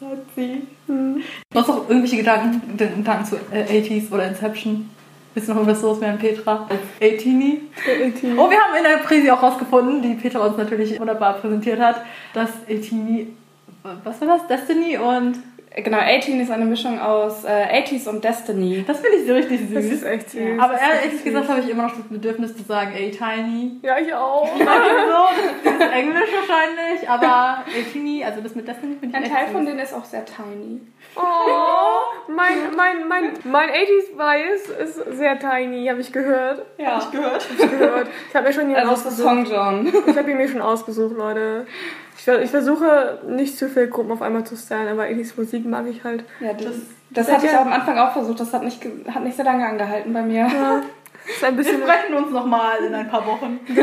Sagt 0.00 0.34
sie. 0.36 0.62
Du 0.86 1.22
hast 1.54 1.68
noch 1.68 1.88
irgendwelche 1.88 2.16
Gedanken, 2.16 2.76
Gedanken 2.76 3.24
zu 3.24 3.36
äh, 3.52 3.64
80s 3.64 4.12
oder 4.12 4.28
Inception? 4.28 4.90
Willst 5.34 5.48
du 5.48 5.52
noch 5.52 5.60
irgendwas 5.60 5.82
loswerden, 5.82 6.18
Petra? 6.18 6.68
Als 6.68 6.80
18 7.14 7.68
Oh, 8.36 8.50
wir 8.50 8.58
haben 8.58 8.76
in 8.76 8.84
der 8.84 8.98
Präsi 8.98 9.30
auch 9.30 9.42
rausgefunden, 9.42 10.02
die 10.02 10.14
Petra 10.14 10.44
uns 10.46 10.56
natürlich 10.56 10.98
wunderbar 10.98 11.34
präsentiert 11.34 11.80
hat, 11.80 12.02
dass 12.32 12.50
18 12.68 13.36
was 14.04 14.20
war 14.20 14.38
das? 14.38 14.46
Destiny 14.48 14.98
und 14.98 15.38
Genau, 15.76 15.98
18 15.98 16.40
ist 16.40 16.50
eine 16.50 16.64
Mischung 16.64 16.98
aus 17.00 17.44
äh, 17.44 17.82
80s 17.82 18.08
und 18.08 18.24
Destiny. 18.24 18.84
das 18.86 19.00
finde 19.00 19.18
ich 19.18 19.26
so 19.26 19.34
richtig 19.34 19.60
süß. 19.60 19.74
Das 19.74 19.84
ist 19.84 20.02
echt 20.02 20.30
süß. 20.30 20.58
Aber 20.58 20.72
Das 20.72 20.82
ist 20.82 21.04
ehrlich 21.04 21.24
gesagt 21.24 21.48
habe 21.48 21.60
ich 21.60 21.68
immer 21.68 21.82
noch 21.84 21.94
das 21.94 22.04
Bedürfnis 22.08 22.56
zu 22.56 22.62
sagen 22.64 22.92
A-Tiny. 22.94 23.72
Ja, 23.82 23.98
ich 23.98 24.12
auch. 24.14 24.48
so, 24.56 24.64
das 25.64 25.74
ist 25.74 25.92
Englisch 25.92 26.30
wahrscheinlich, 26.34 27.08
aber 27.08 27.64
A-Tiny, 27.68 28.24
also 28.24 28.40
das 28.40 28.54
mit 28.54 28.66
Destiny 28.66 28.96
finde 28.98 29.08
ich 29.08 29.14
Ein 29.14 29.22
echt 29.24 29.32
Teil 29.34 29.44
süß. 29.46 29.52
von 29.52 29.66
denen 29.66 29.78
ist 29.78 29.94
auch 29.94 30.04
sehr 30.04 30.24
tiny. 30.24 30.80
Oh, 31.14 32.30
mein, 32.32 32.74
mein, 32.76 33.06
mein, 33.08 33.32
mein 33.44 33.68
80s 33.70 34.16
Bias 34.16 34.68
ist 34.82 35.16
sehr 35.18 35.38
tiny, 35.38 35.86
habe 35.86 36.00
ich 36.00 36.12
gehört. 36.12 36.64
Ja. 36.78 36.96
Hab 36.96 37.02
ich 37.02 37.10
gehört. 37.10 37.46
gehört. 37.58 38.08
Ich 38.28 38.34
habe 38.34 38.46
mir 38.46 38.52
schon 38.52 38.68
jemanden 38.70 38.88
Also 38.88 39.08
ausgesucht. 39.08 39.28
Song 39.28 39.44
John. 39.44 39.92
Ich 40.06 40.16
habe 40.16 40.30
ihn 40.30 40.36
mir 40.38 40.48
schon 40.48 40.62
ausgesucht, 40.62 41.14
Leute. 41.16 41.66
Ich, 42.28 42.34
ver- 42.34 42.42
ich 42.42 42.50
versuche 42.50 43.20
nicht 43.26 43.56
zu 43.56 43.70
viele 43.70 43.88
Gruppen 43.88 44.12
auf 44.12 44.20
einmal 44.20 44.44
zu 44.44 44.54
stylen, 44.54 44.88
aber 44.88 45.04
80s 45.04 45.32
Musik 45.38 45.64
mag 45.64 45.86
ich 45.86 46.04
halt. 46.04 46.24
Ja, 46.40 46.52
das, 46.52 46.66
Das- 47.10 47.32
hatte 47.32 47.46
ich 47.46 47.52
ja- 47.52 47.60
auch 47.60 47.66
am 47.66 47.72
Anfang 47.72 47.96
auch 47.98 48.12
versucht. 48.12 48.38
Das 48.38 48.52
hat 48.52 48.62
nicht, 48.64 48.84
hat 49.14 49.24
nicht 49.24 49.34
so 49.34 49.42
lange 49.42 49.66
angehalten 49.66 50.12
bei 50.12 50.20
mir. 50.20 50.40
Ja, 50.46 50.82
Wir 51.56 51.64
sprechen 51.64 52.14
uns 52.16 52.30
nochmal 52.30 52.84
in 52.86 52.94
ein 52.94 53.08
paar 53.08 53.26
Wochen. 53.26 53.60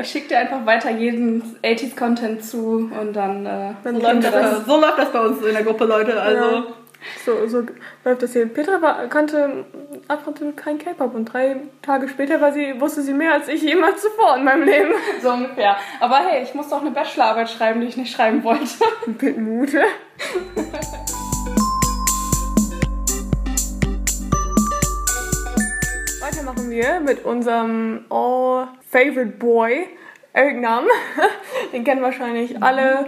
Ich 0.00 0.08
schicke 0.10 0.28
dir 0.28 0.38
einfach 0.38 0.64
weiter 0.64 0.90
jeden 0.90 1.42
80s-Content 1.62 2.42
zu 2.42 2.90
und 2.98 3.12
dann, 3.14 3.44
äh, 3.44 3.74
Dann 3.84 3.96
So 3.96 4.00
läuft, 4.00 4.24
das. 4.24 4.32
das, 4.32 4.64
so 4.66 4.80
läuft 4.80 4.98
das 4.98 5.12
bei 5.12 5.20
uns 5.20 5.42
in 5.44 5.52
der 5.52 5.62
Gruppe, 5.64 5.84
Leute. 5.84 6.18
Also, 6.18 6.44
Ja. 6.44 6.64
So, 7.26 7.46
so 7.46 7.66
läuft 8.02 8.22
das 8.22 8.32
hier. 8.32 8.46
Petra 8.46 8.80
war, 8.80 9.06
kannte 9.08 9.64
absolut 10.08 10.56
kein 10.56 10.78
K-Pop 10.78 11.14
und 11.14 11.26
drei 11.26 11.56
Tage 11.82 12.08
später 12.08 12.40
war 12.40 12.52
sie, 12.52 12.80
wusste 12.80 13.02
sie 13.02 13.12
mehr 13.12 13.32
als 13.34 13.48
ich 13.48 13.62
jemals 13.62 14.02
zuvor 14.02 14.36
in 14.36 14.44
meinem 14.44 14.64
Leben. 14.64 14.92
so 15.22 15.30
ungefähr. 15.30 15.76
Aber 16.00 16.18
hey, 16.18 16.42
ich 16.42 16.54
musste 16.54 16.76
auch 16.76 16.80
eine 16.80 16.90
Bachelorarbeit 16.90 17.50
schreiben, 17.50 17.80
die 17.80 17.86
ich 17.86 17.96
nicht 17.96 18.12
schreiben 18.12 18.42
wollte. 18.44 18.66
Mit 19.20 19.38
Mut. 19.38 19.72
Weiter 26.20 26.42
machen 26.44 26.70
wir 26.70 27.00
mit 27.00 27.24
unserem 27.24 28.04
All 28.08 28.68
Favorite 28.88 29.38
Boy, 29.38 29.88
Eric 30.32 30.60
Nam. 30.60 30.84
Den 31.72 31.84
kennen 31.84 32.02
wahrscheinlich 32.02 32.62
alle 32.62 33.06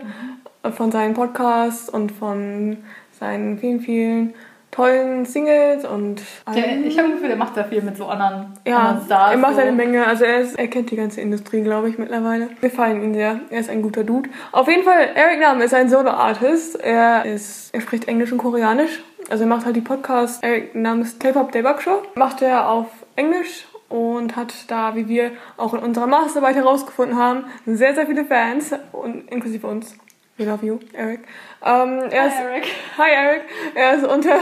von 0.73 0.91
seinen 0.91 1.15
Podcasts 1.15 1.89
und 1.89 2.11
von 2.11 2.79
seinen 3.13 3.59
vielen, 3.59 3.81
vielen 3.81 4.35
tollen 4.75 5.25
Singles 5.25 5.85
und 5.85 6.21
allem. 6.45 6.85
ich 6.85 6.99
habe 6.99 7.09
das 7.09 7.15
Gefühl, 7.17 7.29
der 7.29 7.37
macht 7.37 7.55
sehr 7.55 7.65
viel 7.65 7.81
mit 7.83 7.97
so 7.97 8.07
anderen, 8.07 8.55
Ja, 8.67 8.79
anderen 8.79 9.07
Stars. 9.07 9.31
er 9.33 9.39
macht 9.39 9.55
so. 9.55 9.61
eine 9.61 9.73
Menge. 9.73 10.07
Also 10.07 10.25
er, 10.25 10.41
ist, 10.41 10.59
er 10.59 10.69
kennt 10.69 10.91
die 10.91 10.97
ganze 10.97 11.21
Industrie, 11.21 11.63
glaube 11.63 11.89
ich, 11.89 11.99
mittlerweile. 11.99 12.49
Wir 12.61 12.71
feiern 12.71 13.03
ihn 13.03 13.15
sehr. 13.15 13.41
Er 13.51 13.61
ist 13.61 13.71
ein 13.71 13.83
guter 13.83 14.03
Dude. 14.05 14.29
Auf 14.53 14.67
jeden 14.69 14.83
Fall, 14.83 15.11
Eric 15.15 15.41
Nam 15.41 15.61
ist 15.61 15.75
ein 15.75 15.89
Solo-Artist. 15.89 16.81
Er 16.81 17.25
ist, 17.25 17.73
er 17.73 17.81
spricht 17.81 18.09
Englisch 18.09 18.33
und 18.33 18.39
Koreanisch. 18.39 19.03
Also 19.31 19.45
er 19.45 19.49
macht 19.49 19.65
halt 19.65 19.77
die 19.77 19.81
Podcast 19.81 20.43
Eric 20.43 20.75
Nams 20.75 21.19
K-Pop 21.19 21.53
Debug 21.53 21.81
Show. 21.81 22.03
Macht 22.15 22.43
er 22.43 22.69
auf 22.69 22.87
Englisch 23.17 23.67
und 23.89 24.35
hat 24.35 24.53
da, 24.69 24.97
wie 24.97 25.09
wir 25.09 25.31
auch 25.57 25.73
in 25.73 25.81
unserer 25.81 26.09
Masterarbeit 26.09 26.57
herausgefunden 26.57 27.17
haben, 27.17 27.45
sehr, 27.65 27.95
sehr 27.95 28.07
viele 28.07 28.25
Fans, 28.25 28.75
und 28.93 29.31
inklusive 29.31 29.67
uns. 29.69 29.97
We 30.37 30.45
love 30.47 30.67
you, 30.67 30.81
Eric. 30.93 31.21
Ähm, 31.65 32.01
er 32.11 32.27
ist, 32.27 32.41
Eric. 32.41 32.65
Hi 32.99 33.09
Eric, 33.09 33.43
er 33.77 33.95
ist 33.95 34.05
unter 34.05 34.41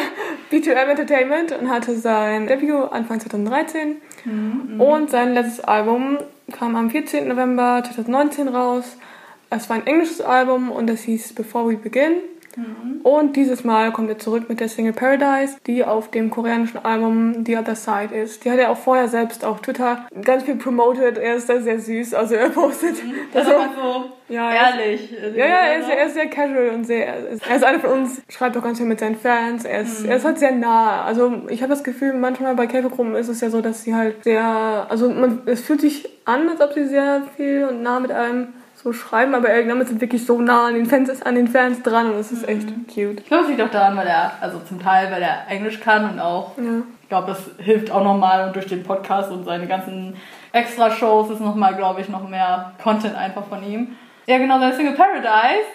B2M 0.51 0.91
Entertainment 0.91 1.53
und 1.53 1.69
hatte 1.69 1.95
sein 1.99 2.47
Debüt 2.47 2.91
Anfang 2.91 3.21
2013 3.21 3.97
und 4.79 5.11
sein 5.11 5.35
letztes 5.35 5.61
Album 5.61 6.17
kam 6.51 6.77
am 6.77 6.89
14. 6.89 7.29
November 7.29 7.83
2019 7.85 8.49
raus. 8.49 8.97
Es 9.51 9.69
war 9.69 9.77
ein 9.77 9.87
englisches 9.87 10.23
Album 10.23 10.71
und 10.71 10.87
das 10.87 11.03
hieß 11.03 11.35
Before 11.35 11.71
We 11.71 11.77
Begin. 11.77 12.23
Und 13.03 13.37
dieses 13.37 13.65
Mal 13.65 13.93
kommt 13.93 14.09
er 14.11 14.19
zurück 14.19 14.49
mit 14.49 14.61
der 14.61 14.69
Single 14.69 14.93
Paradise, 14.93 15.57
die 15.67 15.85
auf 15.85 16.11
dem 16.11 16.31
koreanischen 16.31 16.85
Album 16.85 17.45
The 17.45 17.57
Other 17.57 17.75
Side 17.75 18.15
ist. 18.15 18.45
Die 18.45 18.51
hat 18.51 18.59
er 18.59 18.71
auch 18.71 18.77
vorher 18.77 19.09
selbst 19.09 19.45
auf 19.45 19.61
Twitter 19.63 20.07
ganz 20.25 20.45
viel 20.45 20.57
promoted. 20.57 21.19
Er 21.19 21.35
ist 21.37 21.49
da 21.49 21.61
sehr 21.61 21.79
süß, 21.81 22.15
also 22.15 22.35
er 22.35 22.49
postet. 22.51 22.97
Das 23.33 23.47
ist 23.47 23.53
so- 23.53 24.05
Ja, 24.29 24.51
er 24.51 24.71
ist- 24.75 24.79
ehrlich. 24.81 25.37
ja, 25.37 25.47
ja, 25.47 25.57
er 25.57 25.79
ist, 25.81 25.89
er 25.89 26.07
ist 26.07 26.15
sehr 26.15 26.27
casual 26.27 26.71
und 26.75 26.85
sehr. 26.85 27.07
Er 27.07 27.29
ist, 27.29 27.47
er 27.47 27.67
einer 27.69 27.81
von 27.81 27.91
uns, 27.91 28.23
schreibt 28.29 28.57
auch 28.57 28.63
ganz 28.63 28.79
viel 28.79 28.87
mit 28.87 29.01
seinen 29.01 29.17
Fans. 29.17 29.65
Er 29.65 29.81
ist, 29.83 30.05
er 30.05 30.17
ist 30.17 30.25
halt 30.25 30.39
sehr 30.39 30.53
nah. 30.53 31.05
Also 31.05 31.33
ich 31.49 31.63
habe 31.63 31.71
das 31.71 31.83
Gefühl, 31.85 32.13
manchmal 32.15 32.55
bei 32.55 32.67
K-Pop-Gruppen 32.67 33.15
ist 33.15 33.29
es 33.29 33.41
ja 33.41 33.51
so, 33.51 33.61
dass 33.61 33.83
sie 33.85 33.95
halt 33.95 34.23
sehr. 34.25 34.87
Also 34.89 35.09
man, 35.11 35.43
es 35.47 35.61
fühlt 35.63 35.81
sich 35.81 36.09
an, 36.25 36.49
als 36.49 36.61
ob 36.61 36.73
sie 36.75 36.87
sehr 36.87 37.23
viel 37.37 37.65
und 37.71 37.83
nah 37.83 37.99
mit 38.01 38.13
einem 38.13 38.49
so 38.83 38.93
schreiben, 38.93 39.35
aber 39.35 39.49
Eric 39.49 39.71
sind 39.87 40.01
wirklich 40.01 40.27
so 40.27 40.41
nah 40.41 40.67
an 40.67 40.75
den 40.75 40.87
Fans, 40.87 41.23
an 41.23 41.35
den 41.37 41.47
Fans 41.49 41.83
dran 41.83 42.11
und 42.11 42.19
es 42.19 42.33
ist 42.33 42.49
echt 42.49 42.69
cute. 42.93 43.21
Ich 43.21 43.27
glaube, 43.27 43.45
es 43.45 43.49
liegt 43.51 43.63
auch 43.63 43.71
daran, 43.71 43.97
weil 43.97 44.07
er, 44.09 44.33
also 44.41 44.59
zum 44.61 44.81
Teil, 44.83 45.11
weil 45.13 45.23
er 45.23 45.47
Englisch 45.49 45.79
kann 45.81 46.11
und 46.11 46.19
auch, 46.19 46.57
Ja. 46.59 46.83
ich 47.03 47.09
glaube, 47.09 47.29
das 47.29 47.51
hilft 47.65 47.91
auch 47.93 48.03
nochmal 48.03 48.47
und 48.47 48.57
durch 48.57 48.67
den 48.67 48.83
Podcast 48.83 49.31
und 49.31 49.45
seine 49.45 49.67
ganzen 49.69 50.17
Extra-Shows 50.53 51.31
ist 51.31 51.41
nochmal, 51.41 51.77
glaube 51.77 52.01
ich, 52.01 52.09
noch 52.09 52.29
mehr 52.29 52.73
Content 52.83 53.15
einfach 53.17 53.45
von 53.47 53.63
ihm. 53.65 53.97
Ja, 54.27 54.39
genau, 54.39 54.59
seine 54.59 54.75
Single 54.75 54.95
Paradise. 54.95 55.67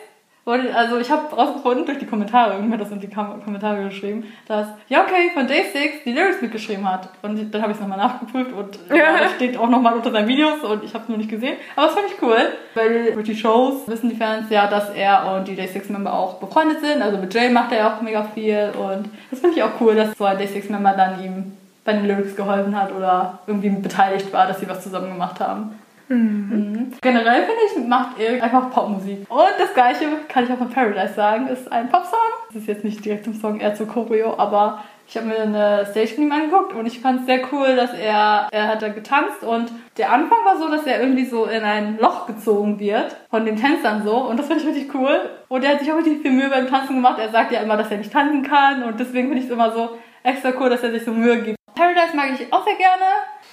Wurde- 0.48 0.74
Also 0.75 0.98
ich 0.98 1.12
habe 1.12 1.36
rausgefunden 1.36 1.86
durch 1.86 2.00
die 2.00 2.06
Kommentare, 2.08 2.54
irgendwer 2.54 2.77
hat 2.80 2.86
das 2.86 2.92
in 2.92 3.00
die 3.01 3.08
Kommentare 3.10 3.84
geschrieben, 3.84 4.24
dass 4.48 4.68
Yonkei 4.88 5.30
von 5.34 5.46
Day 5.46 5.63
6 5.72 6.04
die 6.06 6.13
Lyrics 6.13 6.42
mitgeschrieben 6.42 6.89
hat. 6.89 7.10
Und 7.22 7.54
dann 7.54 7.62
habe 7.62 7.72
ich 7.72 7.77
es 7.77 7.82
nochmal 7.82 7.98
nachgeprüft 8.00 8.51
und 8.54 8.80
Ja. 8.98 9.20
das 9.22 9.34
steht 9.34 9.58
auch 9.58 9.70
nochmal 9.70 9.94
unter 9.94 10.10
seinen 10.12 10.27
Videos 10.27 10.63
und 10.63 10.84
ich 10.84 10.94
habe 10.94 11.04
es 11.04 11.10
nur 11.10 11.18
nicht 11.18 11.30
gesehen. 11.30 11.58
Aber 11.75 11.88
das 11.88 11.96
fand 11.96 12.08
ich 12.08 12.22
cool, 12.22 12.38
weil 12.74 13.12
durch 13.13 13.25
die 13.27 13.36
Shows 13.36 13.88
wissen 13.88 14.10
die 14.10 14.16
Fans 14.16 14.50
ja, 14.50 14.68
dass 14.68 14.89
er 14.92 15.36
und 15.36 15.48
die 15.48 15.56
Day 15.56 15.68
6 15.68 15.89
Member 15.89 16.13
auch 16.13 16.36
befreundet 16.39 16.80
sind. 16.82 17.01
Also 17.01 17.18
mit 17.18 17.34
Jay 17.34 17.50
macht 17.50 17.72
er 17.74 17.77
ja 17.80 17.94
auch 17.96 18.01
mega 18.01 18.24
viel 18.34 18.72
und 18.77 19.10
das 19.30 19.39
finde 19.42 19.58
ich 19.58 19.63
auch 19.63 19.72
cool, 19.82 19.96
dass 19.96 20.18
so 20.18 20.24
ein 20.25 20.38
Day 20.38 20.48
6 20.48 20.70
Member 20.70 20.94
dann 20.94 21.24
ihm 21.24 21.54
bei 21.84 21.94
den 21.94 22.06
Lyrics 22.06 22.36
geholfen 22.36 22.75
hat 22.80 22.92
oder 22.94 23.39
irgendwie 23.48 23.70
beteiligt 23.70 24.32
war, 24.34 24.46
dass 24.48 24.60
sie 24.60 24.68
was 24.70 24.84
zusammen 24.84 25.10
gemacht 25.12 25.39
haben. 25.39 25.75
Mhm. 26.10 26.94
Generell 27.02 27.44
finde 27.44 27.62
ich, 27.66 27.88
macht 27.88 28.20
er 28.20 28.42
einfach 28.42 28.72
Popmusik. 28.72 29.30
Und 29.30 29.54
das 29.60 29.74
gleiche 29.74 30.06
kann 30.28 30.46
ich 30.46 30.52
auch 30.52 30.58
von 30.58 30.70
Paradise 30.70 31.14
sagen, 31.14 31.48
ist 31.48 31.72
ein 31.72 31.90
Popsong. 31.90 32.18
Das 32.48 32.62
ist 32.62 32.68
jetzt 32.68 32.84
nicht 32.84 33.04
direkt 33.04 33.28
im 33.28 33.34
Song, 33.34 33.60
eher 33.60 33.76
zur 33.76 33.88
Choreo, 33.88 34.38
aber 34.38 34.84
ich 35.10 35.16
habe 35.16 35.28
mir 35.28 35.40
eine 35.40 35.86
Stage 35.90 36.16
von 36.16 36.26
ihm 36.26 36.32
angeguckt 36.34 36.74
und 36.74 36.86
ich 36.86 37.00
fand 37.00 37.22
es 37.22 37.26
sehr 37.28 37.40
cool, 37.54 37.78
dass 37.78 37.94
er, 37.94 38.50
er 38.52 38.68
hat 38.68 38.82
da 38.82 38.90
getanzt 38.90 39.42
und 39.42 39.72
der 39.96 40.12
Anfang 40.12 40.44
war 40.44 40.58
so, 40.58 40.70
dass 40.70 40.86
er 40.86 41.00
irgendwie 41.02 41.24
so 41.24 41.46
in 41.46 41.64
ein 41.64 41.98
Loch 41.98 42.28
gezogen 42.28 42.78
wird 42.78 43.16
von 43.30 43.46
den 43.46 43.56
Tänzern 43.56 44.04
so 44.04 44.18
und 44.18 44.38
das 44.38 44.48
finde 44.48 44.64
ich 44.64 44.70
richtig 44.70 44.94
cool. 44.94 45.30
Und 45.48 45.64
er 45.64 45.72
hat 45.72 45.80
sich 45.80 45.92
auch 45.92 45.98
richtig 45.98 46.22
viel 46.22 46.32
Mühe 46.32 46.50
beim 46.50 46.68
Tanzen 46.68 46.96
gemacht. 46.96 47.20
Er 47.20 47.30
sagt 47.30 47.54
ja 47.54 47.62
immer, 47.62 47.78
dass 47.78 47.90
er 47.90 47.98
nicht 47.98 48.12
tanzen 48.12 48.44
kann 48.44 48.84
und 48.84 49.00
deswegen 49.00 49.30
finde 49.30 49.44
ich 49.44 49.46
es 49.46 49.54
immer 49.54 49.72
so 49.72 49.98
extra 50.24 50.52
cool, 50.60 50.70
dass 50.70 50.84
er 50.84 50.92
sich 50.92 51.06
so 51.06 51.12
Mühe 51.12 51.42
gibt. 51.42 51.58
Paradise 51.74 52.16
mag 52.16 52.32
ich 52.34 52.52
auch 52.52 52.66
sehr 52.66 52.76
gerne. 52.76 53.06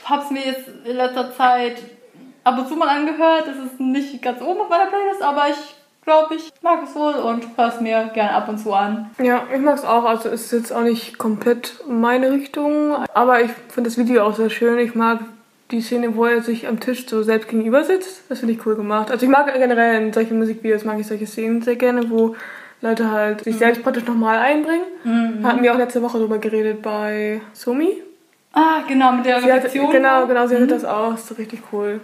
Hab's 0.06 0.30
mir 0.32 0.44
jetzt 0.44 0.68
in 0.84 0.96
letzter 0.96 1.32
Zeit 1.34 1.76
ab 2.44 2.58
und 2.58 2.68
zu 2.68 2.76
mal 2.76 2.88
angehört. 2.88 3.46
Das 3.46 3.56
ist 3.56 3.80
nicht 3.80 4.22
ganz 4.22 4.40
oben 4.40 4.60
auf 4.60 4.68
meiner 4.68 4.86
Playlist, 4.86 5.22
aber 5.22 5.48
ich 5.50 5.74
glaube, 6.04 6.34
ich 6.34 6.52
mag 6.62 6.80
es 6.84 6.94
wohl 6.94 7.14
und 7.14 7.46
höre 7.56 7.68
es 7.68 7.80
mir 7.80 8.10
gerne 8.14 8.32
ab 8.32 8.48
und 8.48 8.58
zu 8.58 8.72
an. 8.72 9.10
Ja, 9.18 9.42
ich 9.52 9.60
mag 9.60 9.76
es 9.76 9.84
auch. 9.84 10.04
Also 10.04 10.28
ist 10.28 10.52
jetzt 10.52 10.72
auch 10.72 10.82
nicht 10.82 11.18
komplett 11.18 11.82
meine 11.88 12.30
Richtung. 12.30 12.94
Aber 13.14 13.40
ich 13.40 13.50
finde 13.68 13.88
das 13.88 13.98
Video 13.98 14.24
auch 14.24 14.36
sehr 14.36 14.50
schön. 14.50 14.78
Ich 14.78 14.94
mag 14.94 15.20
die 15.70 15.80
Szene, 15.80 16.14
wo 16.14 16.26
er 16.26 16.42
sich 16.42 16.68
am 16.68 16.78
Tisch 16.78 17.06
so 17.08 17.22
selbst 17.22 17.48
gegenüber 17.48 17.84
sitzt. 17.84 18.24
Das 18.28 18.40
finde 18.40 18.54
ich 18.54 18.66
cool 18.66 18.76
gemacht. 18.76 19.10
Also 19.10 19.24
ich 19.24 19.32
mag 19.32 19.52
generell 19.52 20.02
in 20.02 20.12
solchen 20.12 20.38
Musikvideos, 20.38 20.84
mag 20.84 21.00
ich 21.00 21.06
solche 21.06 21.26
Szenen 21.26 21.62
sehr 21.62 21.76
gerne, 21.76 22.10
wo 22.10 22.36
Leute 22.82 23.10
halt 23.10 23.44
sich 23.44 23.56
selbst 23.56 23.82
praktisch 23.82 24.04
nochmal 24.04 24.38
einbringen. 24.38 24.84
Hatten 25.42 25.62
wir 25.62 25.72
auch 25.72 25.78
letzte 25.78 26.02
Woche 26.02 26.18
drüber 26.18 26.36
geredet 26.38 26.82
bei 26.82 27.40
Sumi. 27.54 28.02
Ah, 28.52 28.82
genau, 28.86 29.12
mit 29.12 29.24
der 29.26 29.38
Reflexion. 29.38 29.90
genau, 29.90 30.26
genau, 30.26 30.46
sie 30.46 30.54
hatte 30.54 30.66
das 30.66 30.84
auch. 30.84 31.12
Das 31.12 31.30
ist 31.30 31.38
richtig 31.38 31.60
cool. 31.72 32.00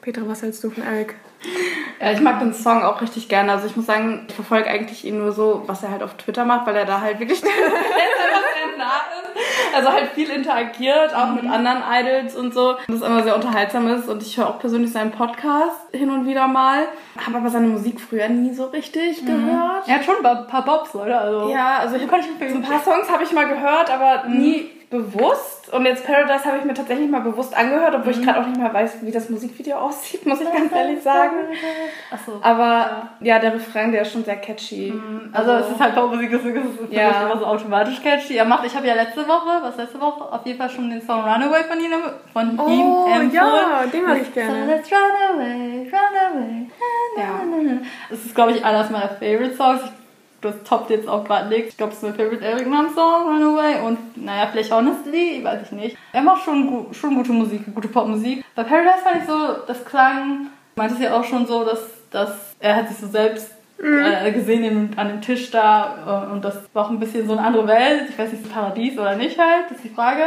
Petra, 0.00 0.22
was 0.26 0.42
hältst 0.42 0.64
du 0.64 0.70
von 0.70 0.82
Eric? 0.82 1.14
Ja, 2.00 2.12
ich 2.12 2.20
mag 2.20 2.40
den 2.40 2.54
Song 2.54 2.82
auch 2.82 3.00
richtig 3.00 3.28
gerne. 3.28 3.52
Also 3.52 3.66
ich 3.66 3.76
muss 3.76 3.86
sagen, 3.86 4.24
ich 4.28 4.34
verfolge 4.34 4.68
eigentlich 4.68 5.04
ihn 5.04 5.18
nur 5.18 5.32
so, 5.32 5.62
was 5.66 5.82
er 5.82 5.90
halt 5.90 6.02
auf 6.02 6.14
Twitter 6.14 6.44
macht, 6.44 6.66
weil 6.66 6.76
er 6.76 6.86
da 6.86 7.00
halt 7.00 7.20
wirklich 7.20 7.40
sehr 7.40 7.50
nah 8.78 9.02
ist. 9.20 9.74
Also 9.74 9.90
halt 9.92 10.10
viel 10.10 10.30
interagiert, 10.30 11.14
auch 11.14 11.32
mit 11.32 11.44
anderen 11.44 11.82
Idols 11.90 12.36
und 12.36 12.54
so. 12.54 12.70
Und 12.88 13.00
das 13.00 13.00
immer 13.02 13.22
sehr 13.22 13.34
unterhaltsam 13.34 13.88
ist. 13.88 14.08
Und 14.08 14.22
ich 14.22 14.36
höre 14.36 14.48
auch 14.48 14.58
persönlich 14.58 14.92
seinen 14.92 15.10
Podcast 15.10 15.78
hin 15.92 16.10
und 16.10 16.26
wieder 16.26 16.46
mal. 16.46 16.86
Habe 17.24 17.38
aber 17.38 17.50
seine 17.50 17.66
Musik 17.66 18.00
früher 18.00 18.28
nie 18.28 18.54
so 18.54 18.66
richtig 18.66 19.24
gehört. 19.26 19.86
Er 19.86 19.96
hat 19.96 20.04
schon 20.04 20.24
ein 20.24 20.46
paar 20.46 20.64
Bobs, 20.64 20.94
oder? 20.94 21.20
Also, 21.20 21.50
Ja, 21.50 21.78
also 21.78 21.96
ich 21.96 22.02
so 22.02 22.56
ein 22.56 22.62
paar 22.62 22.82
Songs 22.82 23.10
habe 23.10 23.24
ich 23.24 23.32
mal 23.32 23.48
gehört, 23.48 23.90
aber 23.90 24.28
nie 24.28 24.70
bewusst. 24.94 25.72
Und 25.72 25.86
jetzt 25.86 26.06
Paradise 26.06 26.44
habe 26.44 26.58
ich 26.58 26.64
mir 26.64 26.74
tatsächlich 26.74 27.10
mal 27.10 27.20
bewusst 27.20 27.56
angehört, 27.56 27.94
obwohl 27.94 28.12
ich 28.12 28.22
gerade 28.22 28.40
auch 28.40 28.46
nicht 28.46 28.58
mehr 28.60 28.72
weiß, 28.72 28.98
wie 29.02 29.10
das 29.10 29.28
Musikvideo 29.30 29.76
aussieht, 29.86 30.24
muss 30.26 30.40
ich 30.40 30.52
ganz 30.52 30.70
ehrlich 30.72 31.02
sagen. 31.02 31.36
Achso. 32.10 32.38
Aber 32.42 33.08
ja, 33.20 33.38
der 33.38 33.54
Refrain, 33.54 33.90
der 33.90 34.02
ist 34.02 34.12
schon 34.12 34.24
sehr 34.24 34.36
catchy. 34.36 34.92
Also 35.32 35.52
es 35.52 35.70
ist 35.70 35.80
halt 35.80 35.94
Popmusik, 35.94 36.30
deswegen 36.30 36.56
ist 36.58 36.92
Ja. 36.92 37.26
immer 37.26 37.38
so 37.38 37.46
automatisch 37.46 38.00
catchy. 38.02 38.36
Er 38.36 38.44
macht, 38.44 38.64
ich 38.66 38.76
habe 38.76 38.86
ja 38.86 38.94
letzte 38.94 39.26
Woche, 39.26 39.62
was 39.62 39.76
letzte 39.76 40.00
Woche, 40.00 40.32
auf 40.32 40.44
jeden 40.46 40.58
Fall 40.58 40.70
schon 40.70 40.90
den 40.90 41.00
Song 41.02 41.22
Runaway 41.22 41.64
von 41.64 41.78
ihm, 41.80 41.92
von 42.32 42.58
Oh, 42.60 42.68
ihm 42.68 42.80
empfohlen. 42.80 43.30
ja, 43.32 43.84
den 43.92 44.04
mag 44.04 44.18
ich 44.20 44.26
So 44.28 44.32
gerne. 44.34 44.66
let's 44.66 44.90
run 44.92 45.34
away, 45.34 45.90
run 45.90 46.36
away. 46.36 46.66
Ja. 47.16 47.40
Das 48.10 48.18
ist, 48.24 48.34
glaube 48.34 48.52
ich, 48.52 48.64
einer 48.64 48.84
meiner 48.90 49.08
Favorite 49.08 49.54
Songs. 49.56 49.80
Ich, 49.84 49.90
das 50.44 50.62
toppt 50.62 50.90
jetzt 50.90 51.08
auch 51.08 51.24
gerade 51.24 51.48
nichts. 51.48 51.70
Ich 51.70 51.76
glaube, 51.76 51.92
es 51.92 51.98
ist 51.98 52.04
mein 52.04 52.14
Favorite 52.14 52.44
Eric 52.44 52.68
Nam 52.68 52.88
Song, 52.94 53.28
Runaway. 53.28 53.80
Und 53.84 54.22
naja, 54.22 54.48
vielleicht 54.50 54.72
Honestly, 54.72 55.42
weiß 55.42 55.62
ich 55.62 55.72
nicht. 55.72 55.96
Er 56.12 56.22
macht 56.22 56.44
schon, 56.44 56.86
schon 56.92 57.14
gute 57.14 57.32
Musik, 57.32 57.62
gute 57.74 57.88
Popmusik. 57.88 58.44
Bei 58.54 58.64
Paradise 58.64 59.02
fand 59.02 59.16
ich 59.16 59.24
so, 59.24 59.64
das 59.66 59.84
klang, 59.84 60.48
meinte 60.76 60.94
es 60.94 61.00
ja 61.00 61.18
auch 61.18 61.24
schon 61.24 61.46
so, 61.46 61.64
dass, 61.64 61.80
dass 62.10 62.54
er 62.60 62.76
hat 62.76 62.88
sich 62.88 62.98
so 62.98 63.06
selbst 63.06 63.50
äh, 63.82 64.32
gesehen 64.32 64.92
an 64.96 65.08
dem 65.08 65.20
Tisch 65.20 65.50
da 65.50 66.26
äh, 66.28 66.32
und 66.32 66.44
das 66.44 66.56
war 66.72 66.86
auch 66.86 66.90
ein 66.90 67.00
bisschen 67.00 67.26
so 67.26 67.32
eine 67.32 67.42
andere 67.46 67.66
Welt. 67.66 68.08
Ich 68.08 68.18
weiß 68.18 68.30
nicht, 68.30 68.42
ist 68.42 68.46
es 68.46 68.52
Paradies 68.52 68.98
oder 68.98 69.16
nicht 69.16 69.38
halt, 69.38 69.64
das 69.68 69.78
ist 69.78 69.84
die 69.84 69.94
Frage. 69.94 70.24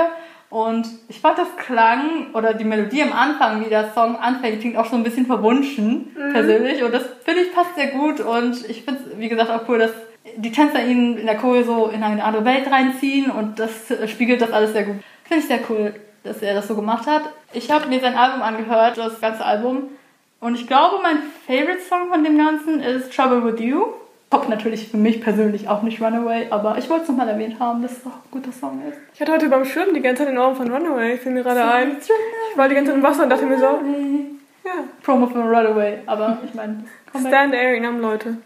Und 0.50 0.88
ich 1.10 1.20
fand 1.20 1.38
das 1.38 1.58
Klang 1.58 2.34
oder 2.34 2.54
die 2.54 2.64
Melodie 2.64 3.04
am 3.04 3.12
Anfang, 3.12 3.66
wie 3.66 3.70
der 3.70 3.92
Song 3.94 4.16
anfängt, 4.16 4.62
klingt 4.62 4.78
auch 4.78 4.86
so 4.86 4.96
ein 4.96 5.04
bisschen 5.04 5.26
verwunschen, 5.26 6.16
persönlich. 6.32 6.84
Und 6.84 6.94
das 6.94 7.04
finde 7.26 7.42
ich 7.42 7.54
passt 7.54 7.76
sehr 7.76 7.88
gut. 7.88 8.22
Und 8.22 8.70
ich 8.70 8.84
finde 8.84 9.02
es, 9.02 9.20
wie 9.20 9.28
gesagt, 9.28 9.50
auch 9.50 9.68
cool, 9.68 9.80
dass 9.80 9.92
die 10.36 10.52
Tänzer 10.52 10.84
ihn 10.86 11.18
in 11.18 11.26
der 11.26 11.38
Choreo 11.38 11.64
so 11.64 11.88
in 11.88 12.04
eine 12.04 12.24
andere 12.24 12.46
Welt 12.46 12.70
reinziehen 12.70 13.32
und 13.32 13.60
das 13.60 13.90
äh, 13.92 14.08
spiegelt 14.08 14.42
das 14.42 14.52
alles 14.52 14.74
sehr 14.74 14.84
gut. 14.84 14.98
Finde 15.24 15.42
ich 15.42 15.48
sehr 15.48 15.60
cool, 15.70 15.94
dass 16.24 16.42
er 16.42 16.54
das 16.54 16.68
so 16.68 16.76
gemacht 16.76 17.08
hat. 17.08 17.24
Ich 17.54 17.72
habe 17.72 17.88
mir 17.88 18.00
sein 18.00 18.16
Album 18.16 18.42
angehört, 18.42 18.98
das 18.98 19.20
ganze 19.22 19.46
Album. 19.46 19.84
Und 20.40 20.56
ich 20.56 20.68
glaube, 20.68 21.00
mein 21.02 21.18
Favorite 21.46 21.82
Song 21.82 22.10
von 22.10 22.24
dem 22.24 22.38
Ganzen 22.38 22.80
ist 22.80 23.16
Trouble 23.16 23.44
With 23.44 23.60
You. 23.60 23.86
Top 24.30 24.50
natürlich 24.50 24.90
für 24.90 24.98
mich 24.98 25.22
persönlich 25.22 25.70
auch 25.70 25.84
nicht 25.84 26.02
Runaway, 26.02 26.48
aber 26.50 26.78
ich 26.78 26.90
wollte 26.90 27.04
es 27.04 27.10
nochmal 27.10 27.30
erwähnt 27.30 27.62
haben, 27.62 27.82
dass 27.82 27.94
es 27.94 28.06
auch 28.06 28.12
ein 28.12 28.32
guter 28.32 28.52
Song 28.52 28.82
ist. 28.88 28.98
Ich 29.14 29.22
hatte 29.22 29.32
heute 29.32 29.48
beim 29.48 29.64
Schwimmen 29.64 29.94
die 29.94 30.02
ganze 30.02 30.24
Zeit 30.24 30.34
den 30.34 30.38
Ohren 30.38 30.56
von 30.56 30.70
Runaway. 30.70 31.16
Ich 31.16 31.22
fiel 31.22 31.32
mir 31.32 31.44
gerade 31.44 31.64
ein. 31.64 31.98
Ich 32.02 32.58
war 32.58 32.68
die 32.68 32.76
ganze 32.76 32.92
Zeit 32.92 32.98
im 32.98 33.04
Wasser 33.04 33.24
und 33.24 33.30
dachte 33.30 33.46
mir 33.46 33.58
so, 33.58 33.66
ja. 34.66 34.84
Promo 35.02 35.28
für 35.28 35.40
Runaway, 35.40 36.00
aber 36.06 36.40
ich 36.46 36.54
meine. 36.54 36.84
Stand 37.28 37.54
Eric 37.54 37.82
Nam, 37.82 38.02
Leute. 38.02 38.38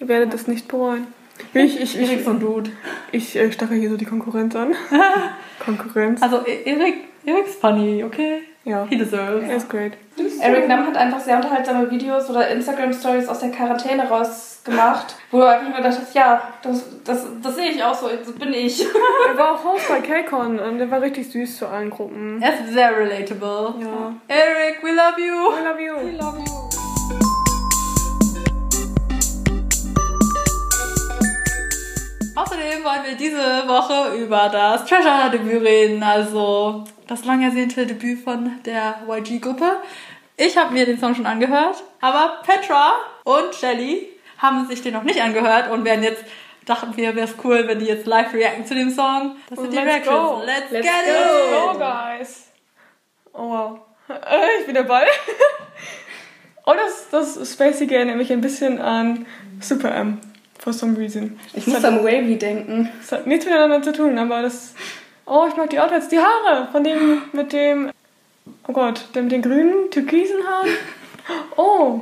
Ihr 0.00 0.08
werdet 0.08 0.34
es 0.34 0.46
nicht 0.46 0.68
bereuen. 0.68 1.06
Ich, 1.54 1.80
ich, 1.80 2.00
ich, 2.00 2.10
Erik 2.10 2.24
so 2.24 2.30
ein 2.30 2.40
Dude. 2.40 2.70
ich 3.12 3.36
äh, 3.36 3.50
stachel 3.52 3.78
hier 3.78 3.90
so 3.90 3.96
die 3.96 4.04
Konkurrenz 4.06 4.54
an. 4.56 4.74
Konkurrenz. 5.64 6.22
Also 6.22 6.40
E- 6.46 6.62
Erik, 6.64 6.94
Erik's 7.24 7.54
funny, 7.56 8.02
okay? 8.04 8.42
Ja. 8.64 8.86
He 8.88 8.96
deserves. 8.96 9.42
Er 9.48 9.56
ist 9.56 9.68
great. 9.68 9.92
Eric 10.40 10.68
Nam 10.68 10.86
hat 10.86 10.96
einfach 10.96 11.18
sehr 11.20 11.36
unterhaltsame 11.36 11.90
Videos 11.90 12.30
oder 12.30 12.48
Instagram-Stories 12.48 13.26
aus 13.28 13.40
der 13.40 13.50
Quarantäne 13.50 14.08
rausgemacht, 14.08 15.16
wo 15.32 15.38
du 15.38 15.48
einfach 15.48 15.68
nur 15.68 15.76
gedacht 15.78 15.98
hast, 16.00 16.14
ja, 16.14 16.40
das, 16.62 16.84
das, 17.04 17.26
das 17.42 17.56
sehe 17.56 17.70
ich 17.70 17.82
auch 17.82 17.94
so, 17.94 18.08
das 18.08 18.30
bin 18.32 18.52
ich. 18.52 18.84
Er 19.28 19.36
war 19.38 19.52
auch 19.54 19.64
Host 19.64 19.88
bei 19.88 20.00
KCON 20.22 20.60
und 20.60 20.78
der 20.78 20.90
war 20.90 21.00
richtig 21.00 21.30
süß 21.32 21.58
zu 21.58 21.66
allen 21.66 21.90
Gruppen. 21.90 22.40
Er 22.40 22.50
ist 22.54 22.72
sehr 22.72 22.96
relatable. 22.96 23.74
Ja. 23.80 24.12
Eric, 24.28 24.82
we 24.82 24.90
love 24.92 25.18
you. 25.18 25.58
I 25.58 25.64
love 25.64 25.80
you. 25.82 26.08
I 26.08 26.16
love 26.16 26.38
you. 26.38 26.71
Außerdem 32.34 32.82
wollen 32.82 33.04
wir 33.04 33.14
diese 33.16 33.68
Woche 33.68 34.16
über 34.16 34.48
das 34.48 34.86
Treasure-Debüt 34.86 35.62
reden, 35.62 36.02
also 36.02 36.84
das 37.06 37.24
lang 37.26 37.42
ersehnte 37.42 37.86
Debüt 37.86 38.24
von 38.24 38.52
der 38.64 39.02
YG-Gruppe. 39.06 39.76
Ich 40.38 40.56
habe 40.56 40.72
mir 40.72 40.86
den 40.86 40.98
Song 40.98 41.14
schon 41.14 41.26
angehört, 41.26 41.82
aber 42.00 42.40
Petra 42.44 42.92
und 43.24 43.54
Shelly 43.54 44.08
haben 44.38 44.66
sich 44.66 44.80
den 44.82 44.94
noch 44.94 45.02
nicht 45.02 45.20
angehört 45.20 45.70
und 45.70 45.84
werden 45.84 46.02
jetzt, 46.02 46.24
dachten 46.64 46.96
wir, 46.96 47.14
wäre 47.14 47.26
es 47.28 47.34
cool, 47.44 47.68
wenn 47.68 47.78
die 47.80 47.84
jetzt 47.86 48.06
live 48.06 48.32
reacten 48.32 48.64
zu 48.64 48.74
dem 48.74 48.90
Song. 48.90 49.36
Das 49.50 49.58
sind 49.60 49.70
die 49.72 49.76
Let's 49.76 49.86
Reactions. 49.88 50.16
go. 50.18 50.42
Let's, 50.44 50.70
Let's 50.70 50.86
get 50.86 51.04
go. 51.04 51.12
it! 51.12 51.72
Go, 51.72 51.78
guys. 51.78 52.48
Oh, 53.34 53.48
wow. 53.50 53.78
Äh, 54.08 54.60
Ich 54.60 54.66
bin 54.66 54.74
dabei. 54.74 55.04
Oh, 56.64 56.74
das, 56.76 57.08
das 57.10 57.52
Spacey 57.52 57.92
erinnert 57.92 58.16
mich 58.18 58.32
ein 58.32 58.40
bisschen 58.40 58.80
an 58.80 59.26
Super 59.60 59.92
M. 59.96 60.20
For 60.62 60.72
some 60.72 60.96
reason. 60.96 61.40
Ich 61.54 61.66
muss 61.66 61.84
an 61.84 62.04
Wavy 62.04 62.36
denken. 62.38 62.88
Das 63.00 63.10
hat 63.10 63.26
nichts 63.26 63.44
miteinander 63.44 63.82
zu 63.82 63.92
tun, 63.92 64.16
aber 64.16 64.42
das. 64.42 64.74
Oh, 65.26 65.44
ich 65.48 65.56
mag 65.56 65.68
die 65.70 65.80
Outfits. 65.80 66.06
Die 66.08 66.18
Haare 66.20 66.68
von 66.70 66.84
dem 66.84 67.22
mit 67.32 67.52
dem. 67.52 67.90
Oh 68.68 68.72
Gott, 68.72 69.06
der 69.14 69.22
mit 69.22 69.32
den 69.32 69.42
grünen, 69.42 69.90
türkisen 69.90 70.38
Haaren. 70.46 70.70
Oh, 71.56 72.00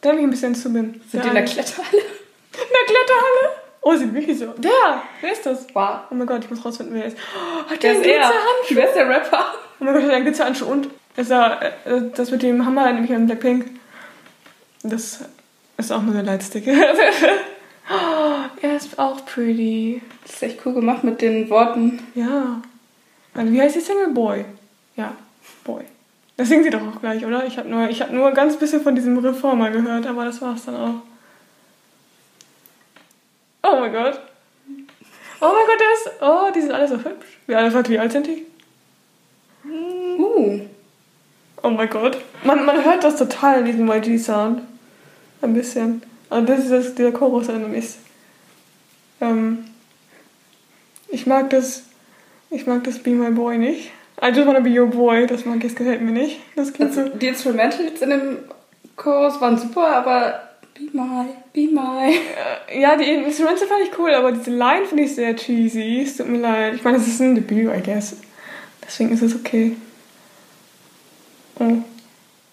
da 0.00 0.10
habe 0.10 0.18
ich 0.20 0.24
ein 0.24 0.30
bisschen 0.30 0.54
zu 0.54 0.72
bin. 0.72 1.00
Sind 1.10 1.24
die 1.24 1.28
in 1.28 1.34
der 1.34 1.44
Kletterhalle? 1.44 1.88
In 1.98 2.58
der 2.58 2.86
Kletterhalle? 2.86 3.56
Oh, 3.80 3.96
sieht 3.96 4.14
wirklich 4.14 4.38
so. 4.38 4.54
Wer? 4.58 5.02
Wer 5.20 5.32
ist 5.32 5.44
das? 5.44 5.66
Wow. 5.74 6.02
Oh 6.10 6.14
mein 6.14 6.26
Gott, 6.28 6.44
ich 6.44 6.50
muss 6.50 6.64
rausfinden, 6.64 6.94
wer 6.94 7.02
er 7.02 7.08
ist. 7.08 7.16
Oh, 7.34 7.68
hat 7.68 7.82
Der 7.82 7.94
der 7.94 8.00
ist 8.00 8.06
einen 8.06 8.10
er. 8.12 8.20
Glitzerhandschuh? 8.20 8.74
Wer 8.76 8.86
ist 8.88 8.94
der 8.96 9.08
Rapper? 9.08 9.44
Oh 9.80 9.84
mein 9.84 9.94
Gott, 9.94 10.02
hat 10.04 10.10
er 10.10 10.16
einen 10.16 10.24
Glitzerhandschuh 10.24 10.66
und 10.66 10.88
ist 11.16 11.30
er, 11.32 11.62
äh, 11.84 12.00
das 12.14 12.30
mit 12.30 12.42
dem 12.42 12.64
Hammer, 12.64 12.92
nämlich 12.92 13.12
an 13.12 13.26
Blackpink. 13.26 13.66
Das 14.84 15.20
ist 15.76 15.92
auch 15.92 16.02
nur 16.02 16.14
der 16.14 16.22
Lightstick. 16.22 16.64
oh, 17.90 18.34
er 18.62 18.76
ist 18.76 18.98
auch 18.98 19.24
pretty. 19.24 20.02
Das 20.22 20.34
ist 20.34 20.42
echt 20.42 20.66
cool 20.66 20.74
gemacht 20.74 21.04
mit 21.04 21.20
den 21.20 21.48
Worten. 21.50 22.00
Ja. 22.14 22.62
Also 23.34 23.52
wie 23.52 23.60
heißt 23.60 23.76
die 23.76 23.80
Single? 23.80 24.08
Boy. 24.08 24.44
Ja, 24.96 25.12
Boy. 25.64 25.84
Das 26.36 26.48
singen 26.48 26.64
sie 26.64 26.70
doch 26.70 26.82
auch 26.82 27.00
gleich, 27.00 27.24
oder? 27.24 27.46
Ich 27.46 27.58
habe 27.58 27.68
nur, 27.68 27.88
ich 27.88 28.00
hab 28.00 28.10
nur 28.10 28.28
ein 28.28 28.34
ganz 28.34 28.56
bisschen 28.56 28.82
von 28.82 28.94
diesem 28.94 29.14
mal 29.14 29.72
gehört, 29.72 30.06
aber 30.06 30.24
das 30.24 30.40
war's 30.40 30.64
dann 30.64 30.76
auch. 30.76 31.02
Oh 33.62 33.78
mein 33.78 33.92
Gott. 33.92 34.20
Oh 35.40 35.52
mein 35.52 35.66
Gott, 35.66 35.80
der 35.80 35.92
ist. 35.92 36.10
Oh, 36.20 36.52
die 36.54 36.60
sind 36.60 36.72
alle 36.72 36.88
so 36.88 36.96
hübsch. 36.96 37.38
Wie, 37.46 37.54
warte, 37.54 37.90
wie 37.90 37.98
alt 37.98 38.12
sind 38.12 38.26
die? 38.26 38.46
Uh. 39.64 40.60
Oh 41.62 41.70
mein 41.70 41.88
Gott. 41.88 42.18
Man, 42.44 42.64
man 42.64 42.84
hört 42.84 43.04
das 43.04 43.16
total 43.16 43.60
in 43.60 43.66
diesem 43.66 43.88
YG-Sound. 43.88 44.62
Ein 45.42 45.54
bisschen. 45.54 46.02
Aber 46.32 46.46
das 46.46 46.60
ist 46.60 46.70
das, 46.72 46.94
dieser 46.94 47.12
Chorus 47.12 47.48
erinnert 47.48 47.70
mich. 47.70 47.90
Ähm, 49.20 49.64
ich 51.08 51.26
mag 51.26 51.50
das. 51.50 51.82
Ich 52.48 52.66
mag 52.66 52.84
das 52.84 52.98
Be 52.98 53.10
My 53.10 53.30
Boy 53.30 53.58
nicht. 53.58 53.90
I 54.22 54.28
just 54.28 54.46
wanna 54.46 54.60
be 54.60 54.70
your 54.70 54.86
boy. 54.86 55.26
Das 55.26 55.44
mag 55.44 55.56
ich, 55.58 55.64
das 55.64 55.74
gefällt 55.74 56.00
mir 56.00 56.12
nicht. 56.12 56.40
Das 56.56 56.72
klingt 56.72 56.90
Also, 56.96 57.10
so. 57.10 57.18
die 57.18 57.28
Instrumentals 57.28 58.00
in 58.00 58.10
dem 58.10 58.38
Chorus 58.96 59.38
waren 59.42 59.58
super, 59.58 59.86
aber 59.88 60.40
be 60.74 60.84
my, 60.92 61.26
be 61.52 61.70
my. 61.70 62.14
Äh, 62.68 62.80
ja, 62.80 62.96
die 62.96 63.04
Instrumente 63.04 63.66
fand 63.66 63.82
ich 63.84 63.98
cool, 63.98 64.14
aber 64.14 64.32
diese 64.32 64.52
Line 64.52 64.86
finde 64.86 65.02
ich 65.02 65.14
sehr 65.14 65.36
cheesy. 65.36 66.00
Es 66.02 66.16
tut 66.16 66.28
mir 66.28 66.38
leid. 66.38 66.74
Ich 66.76 66.82
meine, 66.82 66.96
es 66.96 67.06
ist 67.06 67.20
ein 67.20 67.34
Debüt, 67.34 67.70
I 67.76 67.82
guess. 67.82 68.16
Deswegen 68.82 69.12
ist 69.12 69.22
es 69.22 69.34
okay. 69.34 69.76
Oh. 71.58 71.76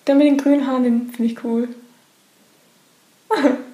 Der 0.06 0.16
mit 0.16 0.28
den 0.28 0.38
grünen 0.38 0.68
Haaren, 0.68 0.84
den 0.84 1.12
finde 1.12 1.32
ich 1.32 1.44
cool. 1.46 1.70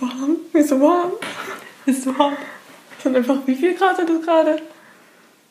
warm. 0.00 0.36
Mir 0.52 0.60
ist 0.60 0.68
so 0.68 0.80
warm. 0.80 1.12
Ist 1.86 2.04
so 2.04 2.18
warm. 2.18 2.36
Sind 3.02 3.16
einfach, 3.16 3.38
wie 3.46 3.54
viel 3.54 3.74
Grad 3.74 3.96
sind 3.96 4.10
es 4.10 4.24
gerade? 4.24 4.62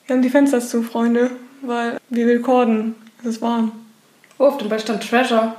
Wir 0.06 0.16
haben 0.16 0.22
die 0.22 0.30
Fenster 0.30 0.60
zu, 0.60 0.84
Freunde, 0.84 1.32
weil 1.62 1.98
wir 2.10 2.28
recorden. 2.28 2.96
Es 3.22 3.28
ist 3.28 3.42
warm. 3.42 3.72
Oh, 4.38 4.46
auf 4.46 4.58
dem 4.58 4.70
Ball 4.70 4.80
stand 4.80 5.08
Treasure. 5.08 5.56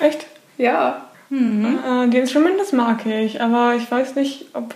Echt? 0.00 0.26
Ja. 0.58 1.06
Äh, 1.30 2.08
die 2.08 2.18
Instrumente, 2.18 2.58
das 2.58 2.72
mag 2.72 3.04
ich, 3.06 3.40
aber 3.40 3.74
ich 3.76 3.90
weiß 3.90 4.14
nicht, 4.14 4.46
ob 4.52 4.74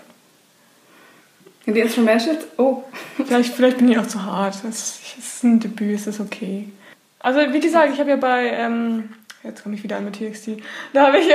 die 1.67 1.79
Instrumentals, 1.79 2.47
oh. 2.57 2.83
Vielleicht, 3.17 3.55
vielleicht 3.55 3.79
bin 3.79 3.89
ich 3.89 3.99
auch 3.99 4.07
zu 4.07 4.25
hart. 4.25 4.57
Es 4.69 5.01
ist 5.19 5.45
ein 5.45 5.61
Debüt, 5.61 5.95
es 5.95 6.07
ist 6.07 6.21
okay. 6.21 6.69
Also, 7.21 7.41
wie 7.53 7.61
gesagt, 7.61 7.93
ich 7.93 8.01
habe 8.01 8.11
ja 8.11 8.17
bei, 8.17 8.49
ähm, 8.49 9.11
jetzt 9.43 9.63
komme 9.63 9.75
ich 9.75 9.83
wieder 9.83 9.97
an 9.97 10.05
mit 10.05 10.17
TXT, 10.17 10.63
da 10.93 11.07
habe 11.07 11.19
ich, 11.19 11.27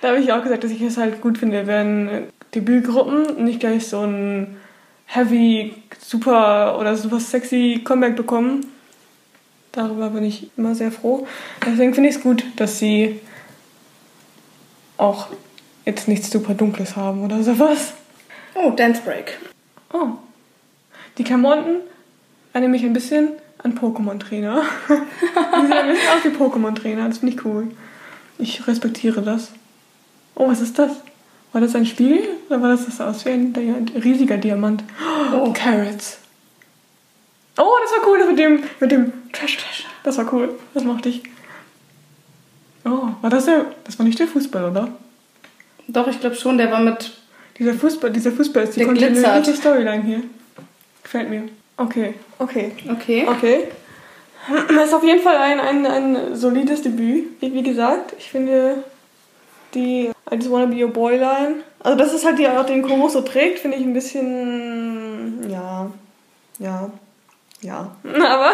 da 0.00 0.08
habe 0.08 0.20
ich 0.20 0.32
auch 0.32 0.42
gesagt, 0.42 0.64
dass 0.64 0.70
ich 0.70 0.82
es 0.82 0.96
halt 0.96 1.20
gut 1.20 1.38
finde, 1.38 1.66
wenn 1.66 2.28
Debütgruppen 2.54 3.44
nicht 3.44 3.60
gleich 3.60 3.86
so 3.86 4.00
ein 4.00 4.56
heavy, 5.06 5.74
super 5.98 6.78
oder 6.78 6.96
super 6.96 7.20
sexy 7.20 7.80
Comeback 7.84 8.16
bekommen. 8.16 8.66
Darüber 9.72 10.10
bin 10.10 10.24
ich 10.24 10.50
immer 10.56 10.74
sehr 10.74 10.90
froh. 10.90 11.26
Deswegen 11.64 11.94
finde 11.94 12.10
ich 12.10 12.16
es 12.16 12.22
gut, 12.22 12.44
dass 12.56 12.78
sie 12.78 13.20
auch 14.96 15.28
jetzt 15.84 16.08
nichts 16.08 16.30
super 16.30 16.54
Dunkles 16.54 16.96
haben 16.96 17.24
oder 17.24 17.42
sowas. 17.42 17.94
Oh, 18.54 18.70
Dance 18.70 19.00
Break. 19.02 19.38
Oh. 19.92 20.10
Die 21.16 21.24
Klamotten 21.24 21.80
erinnern 22.52 22.70
mich 22.70 22.84
ein 22.84 22.92
bisschen 22.92 23.30
an 23.62 23.74
Pokémon-Trainer. 23.78 24.62
Die 24.88 25.66
sehen 25.66 25.72
ein 25.72 25.88
bisschen 25.88 26.08
aus 26.08 26.24
wie 26.24 26.28
Pokémon-Trainer. 26.28 27.08
Das 27.08 27.18
finde 27.18 27.34
ich 27.34 27.44
cool. 27.44 27.68
Ich 28.38 28.66
respektiere 28.66 29.22
das. 29.22 29.50
Oh, 30.34 30.48
was 30.48 30.60
ist 30.60 30.78
das? 30.78 30.92
War 31.52 31.60
das 31.60 31.74
ein 31.74 31.86
Spiegel? 31.86 32.20
Oder 32.48 32.62
war 32.62 32.68
das 32.68 32.84
das 32.86 33.00
aus 33.00 33.24
wie 33.24 33.30
ein 33.30 33.52
Dia- 33.52 33.74
riesiger 34.02 34.36
Diamant? 34.36 34.84
Oh, 35.34 35.52
Carrots. 35.52 36.18
Oh, 37.56 37.64
das 37.82 37.90
war 37.92 38.08
cool. 38.08 38.18
Das 38.18 38.28
mit 38.28 38.38
dem, 38.38 38.62
mit 38.80 38.92
dem 38.92 39.12
Trash 39.32 39.56
Trash. 39.56 39.86
Das 40.04 40.16
war 40.18 40.32
cool. 40.32 40.50
Das 40.74 40.84
mochte 40.84 41.08
ich. 41.08 41.22
Oh, 42.84 43.08
war 43.20 43.30
das 43.30 43.46
der? 43.46 43.66
Das 43.84 43.98
war 43.98 44.06
nicht 44.06 44.18
der 44.18 44.28
Fußball, 44.28 44.70
oder? 44.70 44.88
Doch, 45.88 46.06
ich 46.06 46.20
glaube 46.20 46.36
schon, 46.36 46.58
der 46.58 46.70
war 46.70 46.80
mit. 46.80 47.12
Dieser 47.58 47.74
Fußball, 47.74 48.12
dieser 48.12 48.30
Fußball 48.30 48.62
ist 48.64 48.76
die 48.76 48.84
kontinuierliche. 48.84 49.54
Storyline 49.56 50.02
hier. 50.04 50.22
Gefällt 51.02 51.28
mir. 51.28 51.48
Okay, 51.78 52.14
okay. 52.38 52.72
Okay. 52.90 53.26
Okay. 53.28 53.68
Das 54.68 54.84
ist 54.86 54.94
auf 54.94 55.04
jeden 55.04 55.22
Fall 55.22 55.36
ein, 55.36 55.60
ein, 55.60 55.86
ein 55.86 56.34
solides 56.34 56.82
Debüt. 56.82 57.40
Wie, 57.40 57.54
wie 57.54 57.62
gesagt, 57.62 58.14
ich 58.18 58.30
finde 58.30 58.82
die 59.74 60.10
I 60.30 60.34
just 60.34 60.50
wanna 60.50 60.66
be 60.66 60.82
your 60.84 60.90
boy 60.90 61.16
line. 61.16 61.62
Also 61.80 61.96
das 61.96 62.12
ist 62.12 62.24
halt 62.24 62.38
die 62.38 62.48
auch 62.48 62.66
den 62.66 62.82
Chorus 62.82 63.12
so 63.12 63.20
trägt, 63.20 63.60
finde 63.60 63.76
ich 63.76 63.84
ein 63.84 63.92
bisschen 63.92 65.48
ja, 65.48 65.90
ja, 66.58 66.90
ja. 67.60 67.90
Aber, 68.04 68.50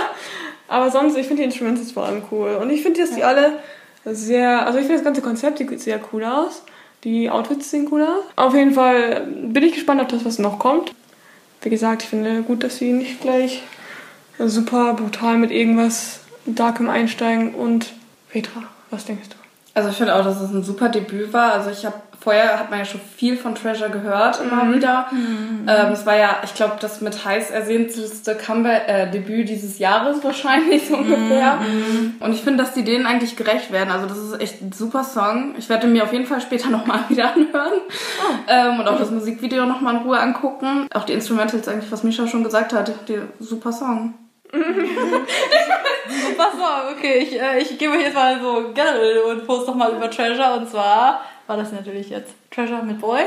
aber 0.66 0.90
sonst, 0.90 1.16
ich 1.16 1.26
finde 1.26 1.42
die 1.42 1.46
Instrumentals 1.46 1.92
vor 1.92 2.04
allem 2.04 2.22
cool. 2.30 2.58
Und 2.60 2.70
ich 2.70 2.82
finde, 2.82 3.00
dass 3.00 3.14
die 3.14 3.22
alle 3.22 3.58
sehr, 4.04 4.66
also 4.66 4.78
ich 4.78 4.84
finde 4.86 4.98
das 4.98 5.04
ganze 5.04 5.22
Konzept 5.22 5.58
sieht 5.58 5.80
sehr 5.80 6.00
cool 6.12 6.24
aus. 6.24 6.62
Die 7.04 7.28
Outfits 7.28 7.70
sehen 7.70 7.88
cool 7.92 8.02
aus. 8.02 8.24
Auf 8.36 8.54
jeden 8.54 8.72
Fall 8.72 9.26
bin 9.26 9.62
ich 9.62 9.74
gespannt 9.74 10.00
auf 10.00 10.08
das, 10.08 10.24
was 10.24 10.38
noch 10.38 10.58
kommt. 10.58 10.94
Wie 11.64 11.70
gesagt, 11.70 12.02
ich 12.02 12.10
finde 12.10 12.42
gut, 12.42 12.62
dass 12.62 12.76
sie 12.76 12.92
nicht 12.92 13.22
gleich 13.22 13.62
super 14.38 14.92
brutal 14.92 15.38
mit 15.38 15.50
irgendwas 15.50 16.20
Darkem 16.44 16.90
einsteigen. 16.90 17.54
Und 17.54 17.94
Petra, 18.28 18.64
was 18.90 19.06
denkst 19.06 19.30
du? 19.30 19.43
Also 19.74 19.88
ich 19.88 19.96
finde 19.96 20.14
auch, 20.14 20.24
dass 20.24 20.40
es 20.40 20.50
ein 20.50 20.62
super 20.62 20.88
Debüt 20.88 21.32
war. 21.32 21.52
Also 21.52 21.70
ich 21.70 21.84
habe 21.84 21.96
vorher 22.24 22.58
hat 22.58 22.70
man 22.70 22.78
ja 22.78 22.84
schon 22.84 23.00
viel 23.16 23.36
von 23.36 23.54
Treasure 23.54 23.90
gehört 23.90 24.40
immer 24.40 24.72
wieder. 24.74 25.06
Ähm, 25.66 25.92
es 25.92 26.06
war 26.06 26.16
ja, 26.16 26.38
ich 26.42 26.54
glaube, 26.54 26.76
das 26.80 27.00
mit 27.02 27.24
heiß 27.24 27.50
ersehntelte 27.50 28.34
Comeback 28.34 28.88
äh, 28.88 29.10
Debüt 29.10 29.48
dieses 29.48 29.78
Jahres 29.78 30.24
wahrscheinlich 30.24 30.86
so 30.88 30.96
ungefähr. 30.96 31.58
Und 32.20 32.32
ich 32.32 32.40
finde, 32.40 32.62
dass 32.62 32.72
die 32.72 32.84
denen 32.84 33.04
eigentlich 33.04 33.36
gerecht 33.36 33.72
werden. 33.72 33.90
Also 33.90 34.06
das 34.06 34.18
ist 34.18 34.40
echt 34.40 34.62
ein 34.62 34.72
super 34.72 35.04
Song. 35.04 35.54
Ich 35.58 35.68
werde 35.68 35.86
mir 35.86 36.04
auf 36.04 36.12
jeden 36.12 36.26
Fall 36.26 36.40
später 36.40 36.70
nochmal 36.70 37.00
wieder 37.08 37.34
anhören 37.34 37.80
ähm, 38.48 38.80
und 38.80 38.88
auch 38.88 38.98
das 38.98 39.10
Musikvideo 39.10 39.66
nochmal 39.66 39.96
in 39.96 40.02
Ruhe 40.02 40.18
angucken. 40.18 40.88
Auch 40.94 41.04
die 41.04 41.12
Instrumentals 41.12 41.68
eigentlich, 41.68 41.92
was 41.92 42.04
Misha 42.04 42.26
schon 42.26 42.44
gesagt 42.44 42.72
hat, 42.72 42.90
die 43.08 43.18
super 43.38 43.72
Song. 43.72 44.14
Super 46.08 46.50
Song, 46.52 46.96
okay, 46.96 47.18
ich, 47.18 47.40
äh, 47.40 47.58
ich 47.60 47.76
gebe 47.78 47.94
euch 47.94 48.02
jetzt 48.02 48.14
mal 48.14 48.40
so 48.40 48.72
generell 48.74 49.18
und 49.20 49.46
post 49.46 49.66
noch 49.66 49.74
mal 49.74 49.92
über 49.92 50.10
Treasure 50.10 50.58
und 50.58 50.68
zwar 50.68 51.22
war 51.46 51.56
das 51.56 51.72
natürlich 51.72 52.10
jetzt 52.10 52.32
Treasure 52.50 52.82
mit 52.82 53.00
Boy. 53.00 53.22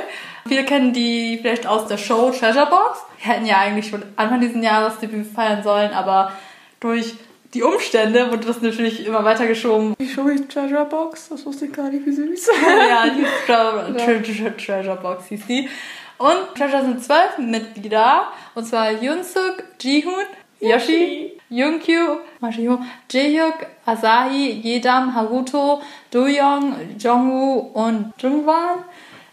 Viele 0.47 0.63
kennen 0.63 0.93
die 0.93 1.37
vielleicht 1.41 1.67
aus 1.67 1.87
der 1.87 1.97
Show 1.97 2.31
Treasure 2.31 2.67
Box. 2.67 2.99
Wir 3.21 3.33
hätten 3.33 3.45
ja 3.45 3.57
eigentlich 3.57 3.89
schon 3.89 4.03
Anfang 4.15 4.39
dieses 4.39 4.61
Jahres 4.63 4.99
Debüt 4.99 5.27
feiern 5.27 5.61
sollen, 5.63 5.91
aber 5.91 6.31
durch 6.79 7.15
die 7.53 7.63
Umstände 7.63 8.31
wurde 8.31 8.47
das 8.47 8.61
natürlich 8.61 9.05
immer 9.05 9.23
weiter 9.23 9.47
geschoben. 9.47 9.95
Die 9.99 10.07
Show 10.07 10.29
hieß 10.29 10.47
Treasure 10.47 10.85
Box, 10.85 11.29
das 11.29 11.45
wusste 11.45 11.65
ich 11.65 11.73
gar 11.73 11.89
nicht, 11.89 12.05
wie 12.05 12.11
süß. 12.11 12.49
ja, 12.89 13.05
die 13.07 13.25
Treasure, 13.45 14.23
Treasure, 14.23 14.57
Treasure 14.57 14.97
Box 14.97 15.27
hieß 15.27 15.45
die. 15.47 15.69
Und 16.17 16.55
Treasure 16.55 16.81
sind 16.81 17.03
zwölf 17.03 17.37
Mitglieder, 17.37 18.31
und 18.55 18.65
zwar 18.65 18.91
Yunsuk, 18.91 19.63
Jihoon, 19.79 20.25
Yoshi, 20.59 21.33
Yunkyu, 21.49 22.19
Mashio, 22.41 22.79
Jaehyuk, 23.09 23.65
Asahi, 23.85 24.61
Yedam, 24.63 25.13
Haruto, 25.13 25.81
Doyoung, 26.11 26.97
Jongwoo 26.97 27.71
und 27.73 28.13
Jungwan. 28.19 28.83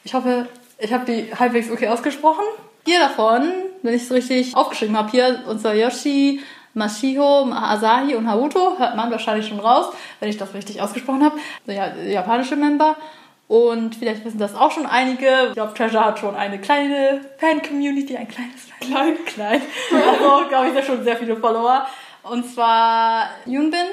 Ich 0.04 0.14
hoffe, 0.14 0.48
ich 0.78 0.92
habe 0.92 1.04
die 1.04 1.34
halbwegs 1.34 1.70
okay 1.70 1.88
ausgesprochen. 1.88 2.44
Vier 2.84 2.98
davon, 2.98 3.50
wenn 3.82 3.94
ich 3.94 4.02
es 4.02 4.12
richtig 4.12 4.54
aufgeschrieben 4.54 4.96
habe, 4.96 5.10
hier 5.10 5.42
unser 5.48 5.74
Yoshi, 5.74 6.40
Mashiho, 6.74 7.50
Asahi 7.52 8.14
und 8.14 8.28
Haruto, 8.28 8.78
hört 8.78 8.96
man 8.96 9.10
wahrscheinlich 9.10 9.48
schon 9.48 9.60
raus, 9.60 9.94
wenn 10.20 10.28
ich 10.28 10.36
das 10.36 10.52
richtig 10.52 10.82
ausgesprochen 10.82 11.24
habe. 11.24 11.38
Ja, 11.66 11.94
japanische 11.96 12.56
Member. 12.56 12.96
Und 13.46 13.94
vielleicht 13.94 14.24
wissen 14.24 14.38
das 14.38 14.54
auch 14.54 14.70
schon 14.70 14.86
einige. 14.86 15.28
Ich 15.48 15.54
glaube, 15.54 15.74
Treasure 15.74 16.04
hat 16.04 16.18
schon 16.18 16.34
eine 16.34 16.58
kleine 16.60 17.20
Fan-Community, 17.38 18.16
ein 18.16 18.28
kleines, 18.28 18.68
klein, 18.80 19.16
klein. 19.26 19.60
Also, 19.92 20.48
glaube 20.48 20.68
ich, 20.68 20.74
da 20.74 20.82
schon 20.82 21.04
sehr 21.04 21.16
viele 21.16 21.36
Follower. 21.36 21.86
Und 22.22 22.48
zwar 22.48 23.28
Yoonbin, 23.44 23.86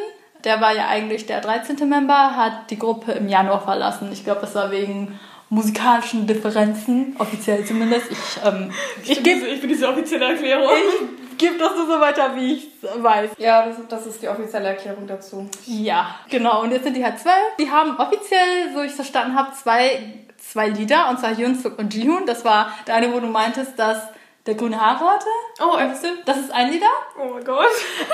der 0.46 0.62
war 0.62 0.74
ja 0.74 0.88
eigentlich 0.88 1.26
der 1.26 1.42
13. 1.42 1.88
Member, 1.88 2.36
hat 2.36 2.72
die 2.72 2.80
Gruppe 2.80 3.12
im 3.12 3.28
Januar 3.28 3.62
verlassen. 3.62 4.10
Ich 4.14 4.24
glaube, 4.24 4.42
das 4.42 4.56
war 4.56 4.72
wegen 4.72 5.20
musikalischen 5.50 6.28
Differenzen, 6.28 7.16
offiziell 7.20 7.66
zumindest. 7.66 8.10
Ich, 8.10 8.18
ähm, 8.46 8.72
ich, 9.04 9.12
ich, 9.12 9.24
gebe, 9.24 9.46
ich 9.48 9.60
bin 9.60 9.70
diese 9.70 9.90
offizielle 9.90 10.28
Erklärung. 10.28 10.70
Ich 10.72 11.21
gebe 11.42 11.58
das 11.58 11.76
nur 11.76 11.88
so 11.88 12.00
weiter, 12.00 12.36
wie 12.36 12.54
ich 12.54 12.68
es 12.82 13.04
weiß. 13.04 13.32
Ja, 13.38 13.66
das, 13.66 13.76
das 13.90 14.06
ist 14.06 14.22
die 14.22 14.30
offizielle 14.30 14.70
Erklärung 14.70 15.08
dazu. 15.08 15.50
Ja, 15.66 16.16
genau. 16.30 16.62
Und 16.62 16.72
jetzt 16.72 16.84
sind 16.84 16.96
die 16.96 17.04
halt 17.04 17.20
zwölf. 17.20 17.36
Die 17.60 17.70
haben 17.70 17.98
offiziell, 17.98 18.72
so 18.74 18.82
ich 18.82 18.92
es 18.92 18.96
verstanden 18.96 19.36
habe, 19.36 19.52
zwei, 19.54 20.02
zwei 20.38 20.70
Lieder, 20.70 21.10
und 21.10 21.20
zwar 21.20 21.36
Hyunsuk 21.36 21.78
und 21.78 21.94
Jihoon. 21.94 22.26
Das 22.26 22.46
war 22.46 22.72
der 22.88 22.96
eine, 22.96 23.12
wo 23.12 23.20
du 23.20 23.28
meintest, 23.28 23.78
dass 23.78 24.08
der 24.46 24.56
grüne 24.56 24.80
Haare 24.80 25.06
hatte. 25.06 25.28
Oh, 25.60 25.78
du? 25.78 26.08
Das 26.26 26.38
ist 26.38 26.52
ein 26.52 26.72
Lieder. 26.72 26.88
Oh 27.20 27.34
mein 27.34 27.44
Gott. 27.44 27.68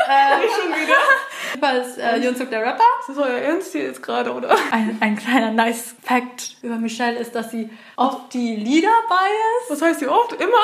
Äh, 0.09 0.45
ich 0.45 0.51
schon 0.61 0.71
wieder. 0.71 0.97
Das 1.61 1.87
ist 1.87 1.97
äh, 1.97 2.17
Yunsuk 2.17 2.49
der 2.49 2.61
Rapper. 2.61 2.83
Ist 2.99 3.09
das 3.09 3.17
euer 3.17 3.37
Ernst 3.37 3.71
hier 3.71 3.83
jetzt 3.83 4.03
gerade, 4.03 4.33
oder? 4.33 4.55
Ein, 4.71 4.97
ein 4.99 5.15
kleiner 5.15 5.51
nice 5.51 5.95
Fact 6.03 6.57
über 6.61 6.75
Michelle 6.75 7.17
ist, 7.17 7.33
dass 7.33 7.51
sie 7.51 7.69
oft 7.95 8.33
die 8.33 8.57
Lieder 8.57 8.91
bias. 9.07 9.69
Was 9.69 9.81
heißt 9.81 9.99
sie 10.01 10.07
oft? 10.07 10.33
Immer? 10.33 10.57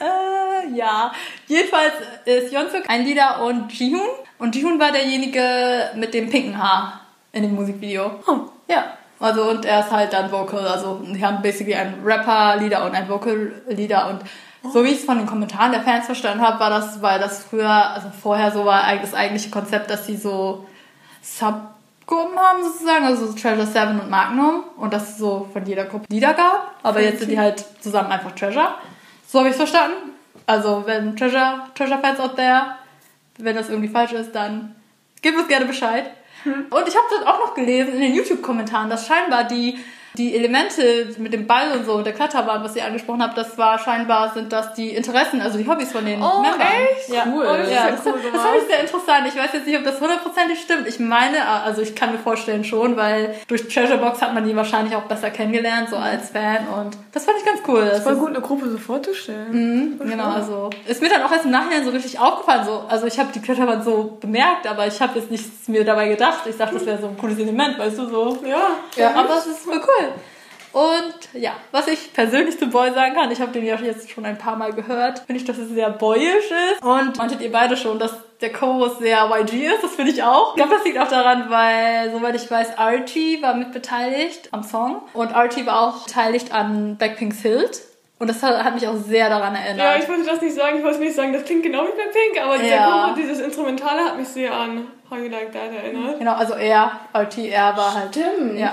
Äh, 0.00 0.76
ja. 0.76 1.12
Jedenfalls 1.46 1.92
ist 2.24 2.52
Yunsuk 2.52 2.88
ein 2.88 3.04
Lieder 3.04 3.42
und 3.44 3.72
Jihoon. 3.72 4.00
Und 4.38 4.54
Jihoon 4.54 4.78
war 4.78 4.92
derjenige 4.92 5.90
mit 5.94 6.14
dem 6.14 6.28
pinken 6.30 6.58
Haar 6.58 7.00
in 7.32 7.42
dem 7.42 7.54
Musikvideo. 7.54 8.10
Oh. 8.26 8.38
Ja. 8.68 8.96
Also, 9.20 9.50
und 9.50 9.64
er 9.64 9.80
ist 9.80 9.90
halt 9.90 10.12
dann 10.12 10.30
Vocal. 10.30 10.66
Also, 10.66 11.00
die 11.04 11.24
haben 11.24 11.40
basically 11.40 11.74
ein 11.74 11.94
Rapper-Lieder 12.04 12.84
und 12.84 12.94
ein 12.94 13.08
Vocal-Lieder 13.08 14.08
und 14.08 14.20
so 14.72 14.82
wie 14.82 14.88
ich 14.88 15.00
es 15.00 15.04
von 15.04 15.18
den 15.18 15.26
Kommentaren 15.26 15.72
der 15.72 15.82
Fans 15.82 16.06
verstanden 16.06 16.42
habe, 16.42 16.58
war 16.58 16.70
das, 16.70 17.02
weil 17.02 17.20
das 17.20 17.44
früher, 17.44 17.68
also 17.68 18.08
vorher 18.10 18.50
so 18.50 18.64
war 18.64 18.82
das 18.96 19.12
eigentliche 19.12 19.50
Konzept, 19.50 19.90
dass 19.90 20.06
sie 20.06 20.16
so 20.16 20.66
Subgruppen 21.20 22.38
haben 22.38 22.62
sozusagen, 22.62 23.04
also 23.04 23.26
so 23.26 23.32
Treasure 23.34 23.66
7 23.66 24.00
und 24.00 24.10
Magnum 24.10 24.64
und 24.78 24.92
dass 24.92 25.10
es 25.10 25.18
so 25.18 25.48
von 25.52 25.66
jeder 25.66 25.84
Gruppe 25.84 26.06
Lieder 26.08 26.32
gab. 26.32 26.74
Aber 26.82 27.00
jetzt 27.00 27.20
sind 27.20 27.30
die 27.30 27.38
halt 27.38 27.64
zusammen 27.80 28.10
einfach 28.10 28.32
Treasure. 28.32 28.74
So 29.34 29.40
habe 29.40 29.48
ich 29.48 29.54
es 29.54 29.68
verstanden. 29.68 30.12
Also 30.46 30.84
wenn 30.86 31.16
Treasure, 31.16 31.64
Treasure 31.74 31.98
Fans 31.98 32.20
out 32.20 32.36
there, 32.36 32.76
wenn 33.38 33.56
das 33.56 33.68
irgendwie 33.68 33.88
falsch 33.88 34.12
ist, 34.12 34.32
dann 34.32 34.76
gebt 35.22 35.36
uns 35.36 35.48
gerne 35.48 35.66
Bescheid. 35.66 36.08
Hm. 36.44 36.66
Und 36.70 36.86
ich 36.86 36.94
habe 36.94 37.06
das 37.10 37.26
auch 37.26 37.40
noch 37.40 37.52
gelesen 37.52 37.94
in 37.94 38.00
den 38.00 38.14
YouTube-Kommentaren, 38.14 38.88
dass 38.88 39.08
scheinbar 39.08 39.42
die 39.42 39.76
die 40.16 40.34
Elemente 40.36 41.08
mit 41.18 41.32
dem 41.32 41.46
Ball 41.46 41.72
und 41.72 41.86
so 41.86 41.94
und 41.94 42.04
der 42.04 42.12
Kletterbahn, 42.12 42.62
was 42.62 42.76
ihr 42.76 42.84
angesprochen 42.84 43.22
habt, 43.22 43.36
das 43.36 43.58
war 43.58 43.78
scheinbar, 43.78 44.32
sind 44.32 44.52
das 44.52 44.74
die 44.74 44.90
Interessen, 44.90 45.40
also 45.40 45.58
die 45.58 45.68
Hobbys 45.68 45.90
von 45.90 46.04
den 46.04 46.22
oh, 46.22 46.40
Membern. 46.40 46.60
Echt? 46.60 47.08
Ja. 47.08 47.24
Cool. 47.26 47.44
Oh, 47.48 47.56
das, 47.56 47.70
ja, 47.70 47.90
das, 47.90 48.06
cool 48.06 48.14
das 48.32 48.40
fand 48.40 48.56
ich 48.60 48.68
sehr 48.68 48.80
interessant. 48.80 49.26
Ich 49.26 49.36
weiß 49.36 49.50
jetzt 49.52 49.66
nicht, 49.66 49.76
ob 49.76 49.84
das 49.84 50.00
hundertprozentig 50.00 50.60
stimmt. 50.60 50.86
Ich 50.86 51.00
meine, 51.00 51.46
also 51.46 51.82
ich 51.82 51.96
kann 51.96 52.12
mir 52.12 52.18
vorstellen 52.18 52.64
schon, 52.64 52.96
weil 52.96 53.34
durch 53.48 53.66
Treasure 53.68 53.98
Box 53.98 54.22
hat 54.22 54.34
man 54.34 54.46
die 54.46 54.54
wahrscheinlich 54.54 54.94
auch 54.94 55.04
besser 55.04 55.30
kennengelernt, 55.30 55.90
so 55.90 55.96
als 55.96 56.30
Fan 56.30 56.68
und 56.68 56.96
das 57.12 57.24
fand 57.24 57.38
ich 57.38 57.44
ganz 57.44 57.60
cool. 57.66 57.84
Das, 57.84 58.04
das 58.04 58.06
war 58.06 58.14
gut, 58.14 58.28
eine 58.28 58.40
Gruppe 58.40 58.68
so 58.68 58.78
vorzustellen. 58.78 59.98
Mhm, 59.98 59.98
genau, 59.98 60.30
also 60.30 60.70
ist 60.86 61.02
mir 61.02 61.08
dann 61.08 61.22
auch 61.22 61.32
erst 61.32 61.44
im 61.44 61.50
Nachhinein 61.50 61.84
so 61.84 61.90
richtig 61.90 62.20
aufgefallen. 62.20 62.64
So, 62.64 62.84
also 62.88 63.06
ich 63.06 63.18
habe 63.18 63.30
die 63.34 63.40
Kletterbahn 63.40 63.82
so 63.82 64.16
bemerkt, 64.20 64.66
aber 64.66 64.86
ich 64.86 65.00
habe 65.00 65.18
jetzt 65.18 65.30
nichts 65.30 65.66
mir 65.66 65.84
dabei 65.84 66.08
gedacht. 66.08 66.42
Ich 66.46 66.56
dachte, 66.56 66.74
das 66.74 66.86
wäre 66.86 67.00
so 67.00 67.08
ein 67.08 67.18
cooles 67.18 67.38
Element, 67.38 67.78
weißt 67.78 67.98
du, 67.98 68.08
so. 68.08 68.38
Ja. 68.46 68.68
Ja, 68.96 69.14
aber 69.14 69.38
es 69.38 69.46
ist 69.46 69.64
voll 69.64 69.80
cool. 69.80 70.03
Und 70.74 71.14
ja, 71.34 71.52
was 71.70 71.86
ich 71.86 72.12
persönlich 72.12 72.58
zu 72.58 72.66
Boy 72.66 72.92
sagen 72.92 73.14
kann, 73.14 73.30
ich 73.30 73.40
habe 73.40 73.52
den 73.52 73.64
ja 73.64 73.76
jetzt 73.76 74.10
schon 74.10 74.26
ein 74.26 74.36
paar 74.36 74.56
Mal 74.56 74.72
gehört, 74.72 75.20
finde 75.20 75.40
ich, 75.40 75.44
dass 75.44 75.56
es 75.56 75.68
sehr 75.68 75.88
boyisch 75.88 76.50
ist. 76.72 76.82
Und 76.82 77.16
meintet 77.16 77.40
ihr 77.42 77.52
beide 77.52 77.76
schon, 77.76 78.00
dass 78.00 78.12
der 78.40 78.52
Chorus 78.52 78.98
sehr 78.98 79.30
YG 79.30 79.66
ist, 79.66 79.84
das 79.84 79.94
finde 79.94 80.10
ich 80.10 80.24
auch. 80.24 80.50
Ich 80.50 80.56
glaube, 80.56 80.74
das 80.74 80.84
liegt 80.84 80.98
auch 80.98 81.06
daran, 81.06 81.48
weil, 81.48 82.10
soweit 82.10 82.34
ich 82.34 82.50
weiß, 82.50 82.76
Archie 82.76 83.40
war 83.40 83.54
mit 83.54 83.72
beteiligt 83.72 84.48
am 84.50 84.64
Song. 84.64 85.02
Und 85.12 85.32
Archie 85.32 85.64
war 85.64 85.80
auch 85.80 86.06
beteiligt 86.06 86.52
an 86.52 86.96
Blackpink's 86.96 87.40
Hilt. 87.42 87.82
Und 88.18 88.28
das 88.28 88.42
hat, 88.42 88.64
hat, 88.64 88.74
mich 88.74 88.88
auch 88.88 88.96
sehr 88.96 89.28
daran 89.28 89.54
erinnert. 89.54 89.78
Ja, 89.78 89.96
ich 89.96 90.08
wollte 90.08 90.24
das 90.24 90.40
nicht 90.40 90.56
sagen, 90.56 90.78
ich 90.78 90.84
wollte 90.84 90.98
nicht 90.98 91.14
sagen, 91.14 91.32
das 91.32 91.44
klingt 91.44 91.62
genau 91.62 91.82
wie 91.82 91.96
bei 91.96 92.10
Pink, 92.10 92.44
aber 92.44 92.58
dieser 92.58 92.74
ja. 92.74 92.90
Chorus, 92.90 93.16
dieses 93.16 93.40
Instrumentale 93.40 94.04
hat 94.04 94.18
mich 94.18 94.28
sehr 94.28 94.52
an 94.52 94.88
How 95.08 95.18
You 95.18 95.28
Like 95.28 95.52
That 95.52 95.72
erinnert. 95.72 96.18
Genau, 96.18 96.34
also 96.34 96.54
er, 96.54 97.00
Archie, 97.12 97.48
er 97.48 97.76
war 97.76 97.94
halt... 97.94 98.16
Stimmt. 98.16 98.58
Ja. 98.58 98.72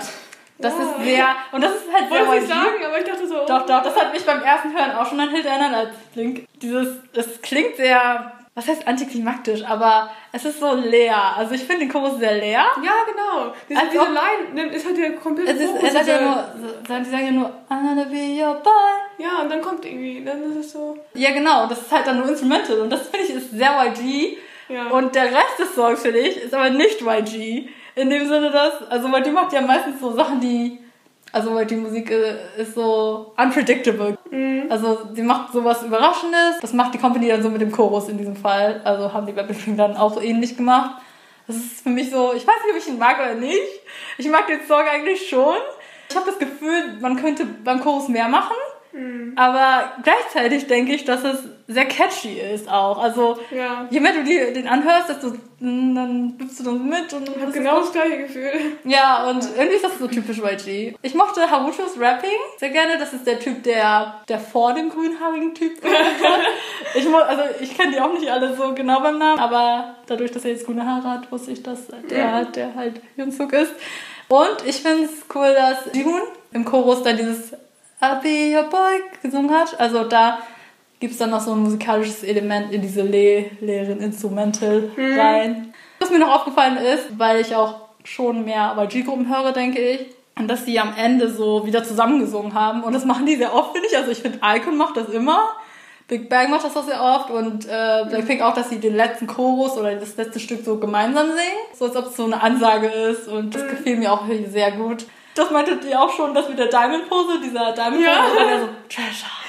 Das 0.62 0.74
ja. 0.78 0.84
ist 0.84 1.04
sehr, 1.04 1.28
und 1.52 1.64
das 1.64 1.72
ist 1.76 1.92
halt 1.92 2.10
Wollte 2.10 2.26
sehr 2.26 2.42
ich 2.42 2.48
sagen, 2.48 2.86
aber 2.86 3.00
ich 3.00 3.06
dachte 3.06 3.28
so. 3.28 3.46
Doch, 3.46 3.66
doch, 3.66 3.84
das 3.84 3.96
hat 3.96 4.14
mich 4.14 4.26
beim 4.26 4.42
ersten 4.42 4.74
Hören 4.74 4.92
auch 4.92 5.06
schon 5.06 5.20
an 5.20 5.30
Hild 5.30 5.46
erinnert 5.46 5.74
als 5.74 5.90
Blink. 6.14 6.46
Dieses, 6.62 6.98
es 7.14 7.42
klingt 7.42 7.78
sehr, 7.78 8.32
was 8.54 8.68
heißt 8.68 8.88
antiklimaktisch, 8.88 9.64
aber 9.66 10.12
es 10.32 10.46
ist 10.46 10.60
so 10.60 10.74
leer. 10.76 11.18
Also 11.36 11.56
ich 11.56 11.64
finde 11.64 11.86
den 11.86 11.90
Chorus 11.90 12.20
sehr 12.20 12.34
leer. 12.34 12.66
Ja, 12.84 12.94
genau. 13.06 13.54
Diese, 13.70 13.80
also, 13.80 13.92
diese 13.92 14.54
Line 14.54 14.72
ist 14.72 14.86
halt 14.86 14.98
der 14.98 15.16
komplette 15.16 15.52
es 15.52 15.60
ist, 15.60 15.72
Chorus. 15.72 15.90
Es 15.90 15.96
hat 15.98 16.08
ja 16.08 16.22
nur, 16.22 17.00
die 17.00 17.10
sagen 17.10 17.26
ja 17.26 17.32
nur, 17.32 17.48
I 17.48 17.72
wanna 17.72 18.04
be 18.04 18.44
your 18.44 18.56
boy. 18.56 18.72
Ja, 19.18 19.42
und 19.42 19.50
dann 19.50 19.62
kommt 19.62 19.86
irgendwie, 19.86 20.24
dann 20.24 20.44
ist 20.44 20.66
es 20.66 20.72
so. 20.74 20.98
Ja, 21.14 21.32
genau, 21.32 21.68
das 21.68 21.82
ist 21.82 21.92
halt 21.92 22.06
dann 22.06 22.20
nur 22.20 22.30
Instrumental 22.30 22.80
und 22.80 22.90
das 22.90 23.08
finde 23.08 23.26
ich 23.26 23.36
ist 23.36 23.52
sehr 23.52 23.72
YG. 23.86 24.38
Ja. 24.70 24.88
Und 24.88 25.14
der 25.16 25.26
Rest 25.26 25.60
des 25.60 25.76
Songs, 25.76 26.02
finde 26.02 26.20
ich, 26.20 26.38
ist 26.38 26.54
aber 26.54 26.70
nicht 26.70 27.02
YG. 27.02 27.68
In 27.96 28.10
dem 28.10 28.28
Sinne, 28.28 28.52
dass, 28.52 28.90
also 28.90 29.12
weil 29.12 29.24
die 29.24 29.32
macht 29.32 29.54
ja 29.54 29.62
meistens 29.62 30.00
so 30.00 30.14
Sachen, 30.14 30.40
die, 30.40 30.80
also 31.32 31.54
weil 31.54 31.66
die 31.66 31.76
Musik 31.76 32.10
äh, 32.12 32.36
ist 32.58 32.76
so 32.76 33.34
unpredictable. 33.38 34.18
Mhm. 34.30 34.66
Also 34.70 35.10
sie 35.14 35.22
macht 35.22 35.52
sowas 35.54 35.84
Überraschendes. 35.84 36.60
Das 36.62 36.74
macht 36.74 36.94
die 36.94 36.98
Company 36.98 37.28
dann 37.28 37.44
so 37.44 37.50
mit 37.50 37.62
dem 37.62 37.72
Chorus 37.72 38.10
in 38.10 38.18
diesem 38.18 38.36
Fall. 38.36 38.82
Also 38.84 39.14
haben 39.14 39.26
die 39.26 39.34
bei 39.34 39.44
Big 39.44 39.58
dann 39.78 39.98
auch 39.98 40.14
so 40.14 40.22
ähnlich 40.22 40.56
gemacht. 40.56 41.02
Das 41.48 41.56
ist 41.56 41.82
für 41.82 41.90
mich 41.90 42.10
so, 42.12 42.34
ich 42.34 42.48
weiß 42.48 42.56
nicht, 42.64 42.72
ob 42.72 42.78
ich 42.78 42.88
ihn 42.88 43.00
mag 43.00 43.18
oder 43.20 43.34
nicht. 43.34 43.82
Ich 44.18 44.30
mag 44.30 44.48
den 44.48 44.66
Song 44.66 44.84
eigentlich 44.90 45.28
schon. 45.28 45.58
Ich 46.10 46.16
habe 46.16 46.26
das 46.26 46.40
Gefühl, 46.40 46.98
man 47.02 47.18
könnte 47.18 47.46
beim 47.46 47.82
Chorus 47.82 48.08
mehr 48.08 48.28
machen. 48.28 48.56
Mhm. 48.94 49.34
Aber 49.36 49.92
gleichzeitig 50.04 50.68
denke 50.68 50.94
ich, 50.94 51.06
dass 51.06 51.24
es 51.24 51.40
sehr 51.72 51.86
catchy 51.86 52.40
ist 52.40 52.70
auch. 52.70 52.98
Also 52.98 53.38
ja. 53.50 53.88
je 53.90 54.00
mehr 54.00 54.14
du 54.14 54.24
die, 54.24 54.54
den 54.54 54.68
anhörst, 54.68 55.10
desto 55.10 55.34
dann 55.60 56.38
bist 56.38 56.60
du 56.60 56.64
dann 56.64 56.90
mit 56.90 57.14
und 57.14 57.30
ich 57.30 57.40
habe 57.40 57.52
genau 57.52 57.82
das 57.82 57.92
gleiche 57.92 58.18
Gefühl. 58.18 58.52
Ja, 58.84 59.30
und 59.30 59.48
irgendwie 59.56 59.76
ist 59.76 59.84
das 59.84 60.00
so 60.00 60.08
typisch 60.08 60.40
YG. 60.40 60.96
Ich 61.04 61.14
mochte 61.14 61.50
Harutos 61.50 62.00
Rapping 62.00 62.30
sehr 62.58 62.70
gerne. 62.70 62.98
Das 62.98 63.14
ist 63.14 63.28
der 63.28 63.40
Typ, 63.40 63.62
der, 63.64 64.22
der 64.28 64.40
vor 64.40 64.74
dem 64.74 64.90
grünhaarigen 64.90 65.54
Typ 65.54 65.74
ich 66.96 67.08
Also 67.08 67.44
ich 67.60 67.78
kenne 67.78 67.92
die 67.92 68.00
auch 68.00 68.12
nicht 68.14 68.32
alle 68.32 68.56
so 68.56 68.74
genau 68.74 69.02
beim 69.02 69.20
Namen, 69.20 69.40
aber 69.40 69.96
dadurch, 70.08 70.32
dass 70.32 70.46
er 70.46 70.52
jetzt 70.52 70.66
grüne 70.66 70.86
Haare 70.86 71.10
hat, 71.10 71.32
wusste 71.32 71.52
ich, 71.52 71.62
dass 71.62 71.88
der, 72.10 72.46
der 72.46 72.76
halt 72.76 73.02
Hyunsuk 73.16 73.54
ist. 73.54 73.74
Und 74.28 74.66
ich 74.66 74.82
finde 74.82 75.04
es 75.04 75.26
cool, 75.36 75.54
dass 75.54 75.94
Jihoon 75.94 76.22
im 76.54 76.66
Chorus 76.66 77.04
dann 77.04 77.18
dieses 77.18 77.52
be 78.24 78.56
your 78.56 78.64
boy 78.64 79.04
gesungen 79.22 79.52
hat. 79.52 79.80
Also 79.80 80.06
da 80.06 80.40
gibt 81.02 81.14
es 81.14 81.20
dann 81.20 81.32
noch 81.32 81.42
so 81.42 81.52
ein 81.52 81.60
musikalisches 81.60 82.24
Element 82.24 82.72
in 82.72 82.82
diese 82.82 83.02
le 83.02 83.48
leeren 83.60 84.00
Instrumental 84.00 84.92
mhm. 84.96 85.20
rein. 85.20 85.74
Was 86.00 86.12
mir 86.12 86.20
noch 86.20 86.34
aufgefallen 86.34 86.78
ist, 86.78 87.20
weil 87.20 87.42
ich 87.42 87.56
auch 87.56 87.76
schon 88.04 88.46
mehr 88.46 88.78
YG-Gruppen 88.78 89.28
höre, 89.28 89.52
denke 89.52 89.82
ich, 89.82 90.06
dass 90.48 90.64
die 90.64 90.80
am 90.80 90.94
Ende 90.96 91.30
so 91.30 91.66
wieder 91.66 91.84
zusammengesungen 91.84 92.54
haben. 92.54 92.84
Und 92.84 92.94
das 92.94 93.04
machen 93.04 93.26
die 93.26 93.36
sehr 93.36 93.54
oft, 93.54 93.74
finde 93.74 93.88
ich. 93.90 93.98
Also 93.98 94.12
ich 94.12 94.20
finde, 94.20 94.40
Icon 94.44 94.78
macht 94.78 94.96
das 94.96 95.10
immer. 95.10 95.50
Big 96.08 96.30
Bang 96.30 96.52
macht 96.52 96.66
das 96.66 96.76
auch 96.76 96.84
sehr 96.84 97.02
oft 97.02 97.30
und 97.30 97.66
äh, 97.66 98.06
Blackpink 98.10 98.42
auch, 98.42 98.54
dass 98.54 98.70
sie 98.70 98.80
den 98.80 98.96
letzten 98.96 99.28
Chorus 99.28 99.78
oder 99.78 99.96
das 99.96 100.18
letzte 100.18 100.40
Stück 100.40 100.64
so 100.64 100.78
gemeinsam 100.78 101.28
singen. 101.28 101.78
So 101.78 101.86
als 101.86 101.96
ob 101.96 102.08
es 102.08 102.18
so 102.18 102.26
eine 102.26 102.42
Ansage 102.42 102.88
ist 102.88 103.28
und 103.28 103.56
das 103.56 103.64
mhm. 103.64 103.70
gefiel 103.70 103.98
mir 103.98 104.12
auch 104.12 104.24
sehr 104.50 104.72
gut. 104.74 105.06
Das 105.36 105.50
meinte 105.50 105.80
ihr 105.88 106.00
auch 106.00 106.12
schon, 106.12 106.34
das 106.34 106.50
mit 106.50 106.60
der 106.60 106.68
Diamond-Pose, 106.68 107.40
dieser 107.44 107.72
Diamond-Pose, 107.72 108.04
Ja. 108.04 108.26
und 108.26 108.36
dann 108.36 108.62
so, 108.62 108.68
Treasure. 108.90 109.41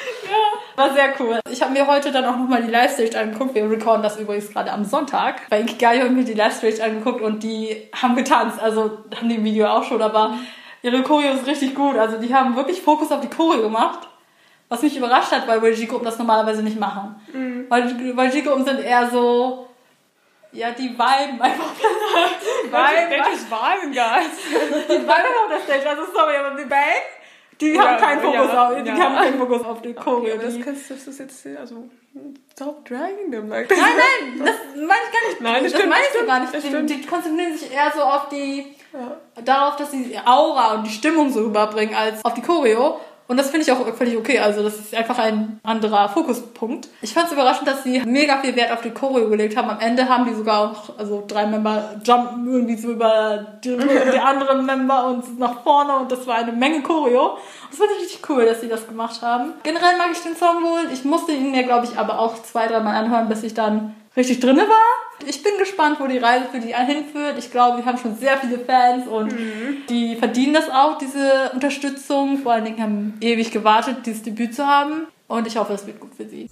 War 0.76 0.92
sehr 0.94 1.12
cool. 1.20 1.38
Ich 1.50 1.60
habe 1.62 1.72
mir 1.72 1.86
heute 1.86 2.10
dann 2.12 2.24
auch 2.24 2.36
nochmal 2.36 2.62
die 2.62 2.70
Live-Stage 2.70 3.18
angeguckt. 3.18 3.54
Wir 3.54 3.70
recorden 3.70 4.02
das 4.02 4.18
übrigens 4.18 4.50
gerade 4.50 4.72
am 4.72 4.84
Sonntag. 4.84 5.48
Bei 5.50 5.60
Ikigai 5.60 5.98
habe 5.98 6.08
ich 6.08 6.12
mir 6.14 6.24
die 6.24 6.34
Live-Stage 6.34 6.82
angeguckt 6.82 7.20
und 7.20 7.42
die 7.42 7.88
haben 8.00 8.16
getanzt. 8.16 8.58
Also 8.60 8.98
haben 9.16 9.28
die 9.28 9.34
im 9.36 9.44
Video 9.44 9.66
auch 9.66 9.84
schon, 9.84 10.00
aber 10.00 10.34
ihre 10.82 11.02
Choreo 11.02 11.32
ist 11.32 11.46
richtig 11.46 11.74
gut. 11.74 11.96
Also 11.96 12.18
die 12.18 12.34
haben 12.34 12.56
wirklich 12.56 12.80
Fokus 12.80 13.12
auf 13.12 13.20
die 13.20 13.28
Choreo 13.28 13.62
gemacht. 13.62 14.08
Was 14.68 14.80
mich 14.80 14.96
überrascht 14.96 15.30
hat, 15.32 15.46
weil 15.46 15.62
YG-Gruppen 15.62 16.06
das 16.06 16.18
normalerweise 16.18 16.62
nicht 16.62 16.80
machen. 16.80 17.20
Weil 17.68 17.90
YG-Gruppen 17.90 18.64
sind 18.64 18.80
eher 18.80 19.10
so, 19.10 19.68
ja, 20.52 20.70
die 20.70 20.88
viben 20.90 21.40
einfach. 21.42 21.66
die 22.64 22.68
viben, 22.72 23.10
Welches 23.10 23.50
Wagen, 23.50 23.92
Guys? 23.92 24.30
die 24.88 24.94
viben 24.94 25.08
auf 25.10 25.50
der 25.50 25.60
Stage. 25.60 25.90
Also 25.90 26.10
sorry, 26.14 26.36
aber 26.36 26.56
die 26.56 26.64
Band, 26.64 27.02
die 27.62 27.72
Ja, 27.74 27.82
haben 27.88 27.98
keinen 28.00 28.20
Fokus 28.20 28.52
ja, 28.52 28.68
auf, 28.68 28.82
die 28.82 28.88
ja. 28.88 28.96
haben 28.98 29.14
keinen 29.16 29.38
Fokus 29.38 29.64
auf 29.64 29.82
die 29.82 29.94
Choreo. 29.94 30.34
Okay, 30.34 30.44
das 30.44 30.60
kannst 30.64 30.90
das 30.90 31.06
ist 31.06 31.18
jetzt, 31.18 31.46
also, 31.58 31.88
stop 32.52 32.84
dragging 32.84 33.30
them 33.30 33.48
like 33.48 33.70
Nein, 33.70 33.78
nein, 33.80 34.46
das 34.46 34.56
meine 34.76 35.00
ich 35.06 35.12
gar 35.12 35.28
nicht. 35.28 35.40
Nein, 35.40 35.62
das 35.64 35.72
das 35.72 35.82
meine 35.82 36.02
ich 36.02 36.18
so 36.20 36.26
gar 36.26 36.40
nicht. 36.40 36.90
Die, 36.90 36.96
die 37.00 37.06
konzentrieren 37.06 37.56
sich 37.56 37.72
eher 37.72 37.92
so 37.94 38.02
auf 38.02 38.28
die, 38.28 38.74
Ja. 38.92 39.16
darauf, 39.44 39.76
dass 39.76 39.90
sie 39.92 40.18
Aura 40.24 40.74
und 40.74 40.84
die 40.86 40.90
Stimmung 40.90 41.30
so 41.30 41.40
rüberbringen, 41.44 41.94
als 41.94 42.24
auf 42.24 42.34
die 42.34 42.42
Choreo. 42.42 43.00
Und 43.32 43.38
das 43.38 43.48
finde 43.48 43.64
ich 43.64 43.72
auch 43.72 43.94
völlig 43.94 44.18
okay. 44.18 44.38
Also 44.40 44.62
das 44.62 44.76
ist 44.76 44.94
einfach 44.94 45.18
ein 45.18 45.58
anderer 45.62 46.10
Fokuspunkt. 46.10 46.88
Ich 47.00 47.14
fand 47.14 47.28
es 47.28 47.32
überraschend, 47.32 47.66
dass 47.66 47.82
sie 47.82 48.00
mega 48.00 48.36
viel 48.42 48.54
Wert 48.56 48.72
auf 48.72 48.82
die 48.82 48.90
Choreo 48.90 49.30
gelegt 49.30 49.56
haben. 49.56 49.70
Am 49.70 49.80
Ende 49.80 50.06
haben 50.06 50.26
die 50.26 50.34
sogar 50.34 50.70
auch, 50.70 50.98
also 50.98 51.24
drei 51.26 51.46
Member 51.46 51.94
jumpen 52.04 52.46
irgendwie 52.46 52.76
so 52.76 52.90
über 52.90 53.56
die, 53.64 53.74
die 53.74 54.18
anderen 54.22 54.66
Member 54.66 55.06
und 55.06 55.38
nach 55.38 55.62
vorne 55.62 55.96
und 55.96 56.12
das 56.12 56.26
war 56.26 56.34
eine 56.34 56.52
Menge 56.52 56.82
Choreo. 56.82 57.38
Das 57.70 57.78
fand 57.78 57.90
ich 57.96 58.02
richtig 58.02 58.28
cool, 58.28 58.44
dass 58.44 58.60
sie 58.60 58.68
das 58.68 58.86
gemacht 58.86 59.22
haben. 59.22 59.54
Generell 59.62 59.96
mag 59.96 60.08
ich 60.12 60.20
den 60.20 60.36
Song 60.36 60.62
wohl. 60.62 60.92
Ich 60.92 61.02
musste 61.06 61.32
ihn 61.32 61.52
mir, 61.52 61.62
glaube 61.62 61.86
ich, 61.86 61.96
aber 61.96 62.18
auch 62.18 62.34
zwei, 62.42 62.66
dreimal 62.66 62.96
anhören, 62.96 63.30
bis 63.30 63.42
ich 63.44 63.54
dann 63.54 63.94
richtig 64.16 64.40
drinne 64.40 64.62
war. 64.62 65.26
Ich 65.26 65.42
bin 65.42 65.52
gespannt, 65.58 65.98
wo 66.00 66.06
die 66.06 66.18
Reise 66.18 66.46
für 66.50 66.58
die 66.58 66.74
hinführt. 66.74 67.38
Ich 67.38 67.50
glaube, 67.50 67.78
wir 67.78 67.86
haben 67.86 67.98
schon 67.98 68.16
sehr 68.16 68.36
viele 68.38 68.58
Fans 68.58 69.06
und 69.06 69.32
die 69.88 70.16
verdienen 70.16 70.54
das 70.54 70.68
auch, 70.68 70.98
diese 70.98 71.50
Unterstützung. 71.54 72.38
Vor 72.38 72.52
allen 72.52 72.64
Dingen 72.64 72.82
haben 72.82 73.14
ewig 73.20 73.50
gewartet, 73.50 73.98
dieses 74.04 74.22
Debüt 74.22 74.54
zu 74.54 74.66
haben. 74.66 75.06
Und 75.28 75.46
ich 75.46 75.56
hoffe, 75.56 75.72
es 75.72 75.86
wird 75.86 76.00
gut 76.00 76.14
für 76.14 76.28
sie. 76.28 76.48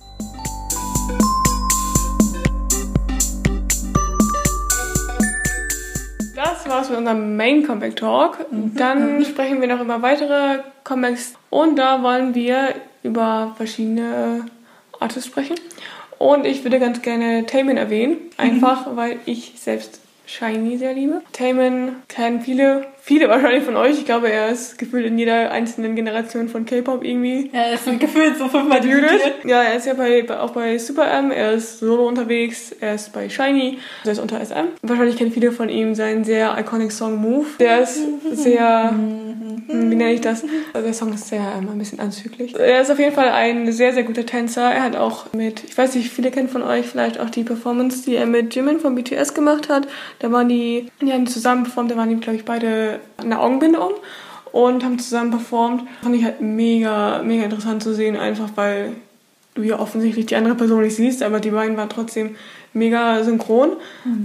Das 6.37 6.67
war's 6.69 6.89
mit 6.89 6.99
unserem 6.99 7.37
Main 7.37 7.67
Comeback 7.67 7.97
Talk. 7.97 8.47
Dann 8.51 9.25
sprechen 9.25 9.61
wir 9.61 9.69
noch 9.69 9.81
über 9.81 10.01
weitere 10.01 10.61
Comebacks 10.85 11.35
und 11.51 11.77
da 11.77 12.03
wollen 12.03 12.35
wir 12.35 12.75
über 13.03 13.53
verschiedene 13.57 14.47
Artists 14.99 15.27
sprechen. 15.27 15.57
Und 16.21 16.45
ich 16.45 16.65
würde 16.65 16.79
ganz 16.79 17.01
gerne 17.01 17.47
Taemin 17.47 17.79
erwähnen, 17.79 18.19
einfach 18.37 18.95
weil 18.95 19.21
ich 19.25 19.55
selbst 19.57 20.01
Shiny 20.27 20.77
sehr 20.77 20.93
liebe. 20.93 21.23
Taemin 21.33 21.97
kennen 22.09 22.43
viele, 22.43 22.87
viele 23.11 23.29
wahrscheinlich 23.29 23.65
von 23.65 23.75
euch. 23.75 23.99
Ich 23.99 24.05
glaube, 24.05 24.31
er 24.31 24.51
ist 24.51 24.79
gefühlt 24.79 25.05
in 25.05 25.19
jeder 25.19 25.51
einzelnen 25.51 25.97
Generation 25.97 26.49
von 26.49 26.65
K-Pop 26.65 27.03
irgendwie 27.03 27.51
Er 27.53 27.73
ist 27.73 27.85
gefühlt 27.99 28.39
so 28.39 28.47
fünfmal 28.47 28.81
debütiert. 28.81 29.45
Ja, 29.45 29.65
er 29.65 29.75
ist 29.75 29.87
ja 29.87 29.95
bei, 29.95 30.23
bei, 30.23 30.39
auch 30.39 30.53
bei 30.53 30.79
Super 30.79 31.11
M, 31.11 31.33
er 31.33 31.55
ist 31.55 31.81
solo 31.81 32.07
unterwegs, 32.07 32.71
er 32.79 32.95
ist 32.95 33.13
bei 33.13 33.29
Shiny, 33.29 33.79
er 34.05 34.13
ist 34.13 34.21
unter 34.21 34.39
SM. 34.39 34.69
Wahrscheinlich 34.83 35.17
kennen 35.17 35.33
viele 35.33 35.51
von 35.51 35.69
ihm 35.69 35.97
seinen 35.97 36.23
sehr 36.23 36.57
iconic 36.57 36.93
Song 36.93 37.17
Move. 37.21 37.47
Der 37.59 37.81
ist 37.81 37.99
sehr, 38.31 38.95
wie 39.67 39.73
nenne 39.73 40.13
ich 40.13 40.21
das? 40.21 40.45
Also 40.73 40.87
der 40.87 40.95
Song 40.95 41.13
ist 41.13 41.27
sehr 41.27 41.41
ähm, 41.59 41.69
ein 41.69 41.79
bisschen 41.79 41.99
anzüglich. 41.99 42.57
Er 42.57 42.81
ist 42.81 42.93
auf 42.93 43.01
jeden 43.01 43.13
Fall 43.13 43.31
ein 43.31 43.73
sehr, 43.73 43.93
sehr 43.93 44.05
guter 44.05 44.25
Tänzer. 44.25 44.71
Er 44.71 44.85
hat 44.85 44.95
auch 44.95 45.33
mit, 45.33 45.65
ich 45.65 45.77
weiß 45.77 45.97
nicht, 45.97 46.11
viele 46.11 46.31
kennen 46.31 46.49
von 46.49 46.63
euch 46.63 46.87
vielleicht 46.87 47.19
auch 47.19 47.31
die 47.31 47.43
Performance, 47.43 48.05
die 48.05 48.15
er 48.15 48.27
mit 48.27 48.55
Jimin 48.55 48.79
von 48.79 48.95
BTS 48.95 49.35
gemacht 49.35 49.69
hat. 49.69 49.89
Da 50.21 50.31
waren 50.31 50.49
die, 50.49 50.87
die 51.03 51.13
haben 51.13 51.27
zusammen 51.27 51.65
performt, 51.65 51.91
da 51.91 51.97
waren 51.97 52.09
die, 52.09 52.15
glaube 52.15 52.37
ich, 52.37 52.45
beide 52.45 53.00
eine 53.19 53.41
Augenbinde 53.41 53.81
um 53.81 53.93
und 54.53 54.85
haben 54.85 54.99
zusammen 54.99 55.31
performt. 55.31 55.83
Fand 56.03 56.17
ich 56.17 56.25
halt 56.25 56.41
mega, 56.41 57.23
mega 57.23 57.45
interessant 57.45 57.83
zu 57.83 57.95
sehen, 57.95 58.17
einfach 58.17 58.51
weil 58.57 58.93
du 59.55 59.63
ja 59.63 59.79
offensichtlich 59.79 60.27
die 60.27 60.37
andere 60.37 60.55
Person 60.55 60.83
nicht 60.83 60.97
siehst, 60.97 61.23
aber 61.23 61.41
die 61.41 61.51
beiden 61.51 61.77
waren 61.77 61.89
trotzdem 61.89 62.37
mega 62.73 63.25
synchron. 63.25 63.73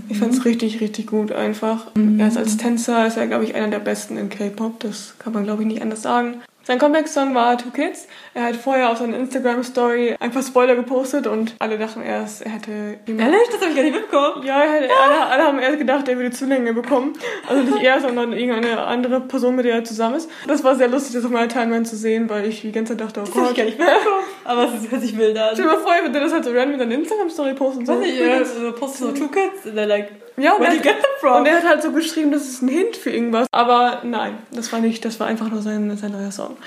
Ich 0.08 0.20
fand 0.20 0.34
es 0.34 0.46
richtig, 0.46 0.82
richtig 0.82 1.08
gut 1.08 1.32
einfach. 1.32 1.88
Er 2.18 2.28
ist 2.28 2.38
als 2.38 2.58
Tänzer, 2.58 3.08
ist 3.08 3.18
er, 3.18 3.28
glaube 3.28 3.44
ich, 3.44 3.56
einer 3.56 3.70
der 3.70 3.80
besten 3.80 4.18
in 4.18 4.30
K-Pop. 4.30 4.80
Das 4.82 5.16
kann 5.18 5.34
man, 5.34 5.44
glaube 5.44 5.64
ich, 5.64 5.68
nicht 5.68 5.82
anders 5.82 6.04
sagen. 6.04 6.36
Sein 6.68 6.80
Comeback-Song 6.80 7.36
war 7.36 7.60
Two 7.60 7.70
Kids. 7.70 8.08
Er 8.34 8.46
hat 8.46 8.56
vorher 8.56 8.90
auf 8.90 8.98
seiner 8.98 9.18
Instagram-Story 9.18 10.16
einfach 10.20 10.42
Spoiler 10.42 10.76
gepostet 10.76 11.28
und 11.28 11.54
alle 11.60 11.78
dachten 11.78 12.02
erst, 12.02 12.42
er 12.42 12.54
hätte 12.54 12.72
Ehrlich? 13.06 13.38
Das 13.52 13.62
habe 13.62 13.70
ich 13.70 13.76
gar 13.76 13.84
nicht 13.84 13.94
mitbekommen. 13.94 14.44
ja, 14.44 14.64
er 14.64 14.72
hätte- 14.72 14.90
Alle, 15.00 15.26
alle 15.28 15.44
haben 15.44 15.60
erst 15.60 15.78
gedacht, 15.78 16.08
er 16.08 16.18
würde 16.18 16.32
Zulänge 16.32 16.74
bekommen. 16.74 17.14
Also 17.48 17.62
nicht 17.62 17.84
er, 17.84 18.02
sondern 18.02 18.34
irgendeine 18.34 18.82
andere 18.84 19.22
Person, 19.22 19.56
mit 19.56 19.66
der 19.66 19.76
er 19.76 19.84
zusammen 19.84 20.16
ist. 20.16 20.28
Das 20.48 20.64
war 20.64 20.74
sehr 20.76 20.88
lustig, 20.88 21.14
das 21.14 21.24
auf 21.26 21.30
meiner 21.32 21.48
Timeline 21.50 21.84
zu 21.86 21.96
sehen, 21.96 22.30
weil 22.32 22.46
ich 22.48 22.62
die 22.62 22.72
ganze 22.72 22.98
Zeit 22.98 23.02
dachte, 23.02 23.22
oh 23.22 23.26
Das 23.40 23.52
ich 23.52 23.58
gar 23.58 23.64
nicht 23.66 23.78
mitbekommen. 23.78 24.24
Aber 24.44 24.64
es 24.66 24.82
ist- 24.84 24.92
hört 24.92 25.02
sich 25.04 25.16
wild 25.16 25.38
an. 25.38 25.50
Stell 25.54 25.66
dir 25.66 25.72
mal 25.72 25.80
vor, 25.80 25.92
wenn 26.04 26.14
der 26.14 26.24
das 26.24 26.34
halt 26.34 26.46
so 26.46 26.50
random 26.52 26.74
in 26.74 26.80
seine 26.80 26.94
Instagram-Story 26.96 27.54
posten 27.54 27.88
Weiß 27.88 28.00
nicht, 28.00 28.20
äh, 28.20 28.44
so 28.44 28.72
postest 28.72 29.00
so 29.02 29.12
two 29.12 29.28
kids 29.28 29.66
and 29.66 29.78
they're 29.78 29.86
like, 29.86 30.10
Ja, 30.38 30.54
und 30.54 30.64
er, 30.64 30.96
from? 31.20 31.38
und 31.38 31.46
er 31.46 31.56
hat 31.56 31.64
halt 31.64 31.82
so 31.82 31.92
geschrieben, 31.92 32.32
das 32.32 32.44
ist 32.44 32.62
ein 32.62 32.68
Hint 32.68 32.98
für 32.98 33.10
irgendwas. 33.10 33.48
Aber 33.52 34.02
nein, 34.04 34.38
das 34.52 34.72
war 34.74 34.80
nicht, 34.80 35.06
das 35.06 35.20
war 35.20 35.28
einfach 35.28 35.50
nur 35.50 35.62
sein, 35.62 35.96
sein 35.98 36.12
neuer 36.12 36.32
Song. 36.32 36.58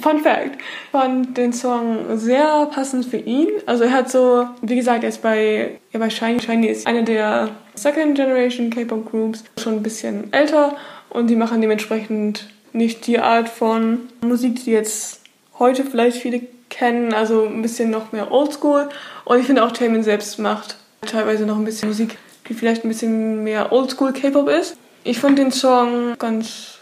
Fun 0.00 0.20
Fact, 0.20 0.56
ich 0.56 0.90
fand 0.90 1.36
den 1.36 1.52
Song 1.52 2.16
sehr 2.16 2.66
passend 2.72 3.04
für 3.04 3.18
ihn. 3.18 3.48
Also 3.66 3.84
er 3.84 3.92
hat 3.92 4.10
so, 4.10 4.48
wie 4.62 4.76
gesagt, 4.76 5.02
er 5.02 5.10
ist 5.10 5.22
bei, 5.22 5.78
ja, 5.92 6.00
bei 6.00 6.08
Shiny. 6.08 6.40
Shiny 6.40 6.68
ist 6.68 6.86
eine 6.86 7.04
der 7.04 7.50
Second 7.74 8.16
Generation 8.16 8.70
K-Pop 8.70 9.10
Groups, 9.10 9.44
schon 9.58 9.74
ein 9.74 9.82
bisschen 9.82 10.32
älter 10.32 10.76
und 11.10 11.28
die 11.28 11.36
machen 11.36 11.60
dementsprechend 11.60 12.48
nicht 12.72 13.06
die 13.06 13.18
Art 13.18 13.48
von 13.48 14.08
Musik, 14.22 14.64
die 14.64 14.70
jetzt 14.70 15.20
heute 15.58 15.84
vielleicht 15.84 16.16
viele 16.18 16.42
kennen, 16.68 17.12
also 17.12 17.44
ein 17.44 17.62
bisschen 17.62 17.90
noch 17.90 18.12
mehr 18.12 18.32
Oldschool. 18.32 18.88
Und 19.24 19.38
ich 19.38 19.46
finde 19.46 19.64
auch 19.64 19.72
Taemin 19.72 20.02
selbst 20.02 20.38
macht 20.38 20.76
teilweise 21.02 21.44
noch 21.44 21.56
ein 21.56 21.64
bisschen 21.64 21.88
Musik, 21.88 22.16
die 22.48 22.54
vielleicht 22.54 22.84
ein 22.84 22.88
bisschen 22.88 23.42
mehr 23.44 23.72
Oldschool 23.72 24.12
K-Pop 24.12 24.48
ist. 24.48 24.76
Ich 25.04 25.18
fand 25.18 25.38
den 25.38 25.50
Song 25.52 26.14
ganz, 26.18 26.78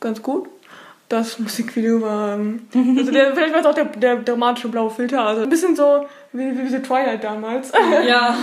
ganz 0.00 0.22
gut. 0.22 0.48
Das 1.08 1.38
Musikvideo 1.38 2.00
war, 2.00 2.34
ähm, 2.34 2.66
also 2.98 3.10
der, 3.12 3.34
vielleicht 3.34 3.52
war 3.52 3.60
es 3.60 3.66
auch 3.66 3.74
der, 3.74 3.84
der 3.84 4.16
dramatische 4.16 4.68
blaue 4.68 4.90
Filter, 4.90 5.20
also 5.22 5.42
ein 5.42 5.48
bisschen 5.50 5.76
so 5.76 6.06
wie, 6.32 6.56
wie 6.58 6.68
The 6.68 6.78
Twilight 6.80 7.22
damals. 7.22 7.70
ja. 8.08 8.34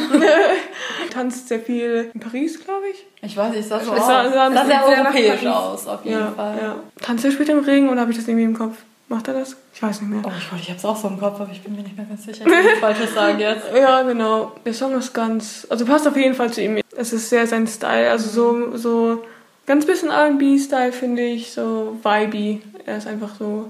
Tanzt 1.12 1.48
sehr 1.48 1.60
viel 1.60 2.12
in 2.14 2.20
Paris, 2.20 2.64
glaube 2.64 2.88
ich. 2.92 3.06
Ich 3.22 3.36
weiß 3.36 3.54
nicht, 3.56 3.68
sah 3.68 3.80
so 3.80 3.94
Es 3.94 4.00
aus. 4.02 4.08
sah- 4.08 4.30
sah 4.32 4.52
sah 4.52 4.66
sehr 4.66 4.86
europäisch 4.86 5.46
aus, 5.48 5.88
auf 5.88 6.06
jeden 6.06 6.20
Ja, 6.20 6.32
Fall. 6.36 6.58
ja. 6.62 6.76
Tanzt 7.02 7.26
er 7.26 7.32
später 7.32 7.54
im 7.54 7.60
Regen 7.60 7.90
oder 7.90 8.02
habe 8.02 8.12
ich 8.12 8.18
das 8.18 8.28
irgendwie 8.28 8.46
im 8.46 8.58
Kopf? 8.58 8.76
Macht 9.08 9.28
er 9.28 9.34
das? 9.34 9.56
Ich 9.82 9.84
weiß 9.84 10.02
nicht 10.02 10.10
mehr. 10.12 10.20
Oh 10.26 10.30
Gott, 10.30 10.60
ich 10.62 10.70
hab's 10.70 10.84
auch 10.84 10.98
so 10.98 11.08
im 11.08 11.18
Kopf, 11.18 11.40
aber 11.40 11.50
ich 11.54 11.62
bin 11.62 11.74
mir 11.74 11.84
nicht 11.84 11.96
mehr 11.96 12.06
ganz 12.06 12.26
sicher. 12.26 12.42
Ich 12.46 12.52
will 12.52 12.76
Falsches 12.82 13.14
sagen 13.14 13.40
jetzt. 13.40 13.64
Ja, 13.74 14.02
genau. 14.02 14.52
Der 14.66 14.74
Song 14.74 14.94
ist 14.98 15.14
ganz, 15.14 15.66
also 15.70 15.86
passt 15.86 16.06
auf 16.06 16.18
jeden 16.18 16.36
Fall 16.36 16.52
zu 16.52 16.62
ihm. 16.62 16.82
Es 16.98 17.14
ist 17.14 17.30
sehr 17.30 17.48
sein 17.48 17.66
Style, 17.66 18.12
also 18.12 18.30
so, 18.30 18.76
so 18.78 19.24
ganz 19.66 19.86
bisschen 19.86 20.10
R&B-Style 20.10 20.92
finde 20.92 21.22
ich, 21.24 21.54
so 21.54 21.98
vibey. 22.04 22.62
Er 22.86 22.98
ist 22.98 23.08
einfach 23.08 23.30
so, 23.40 23.70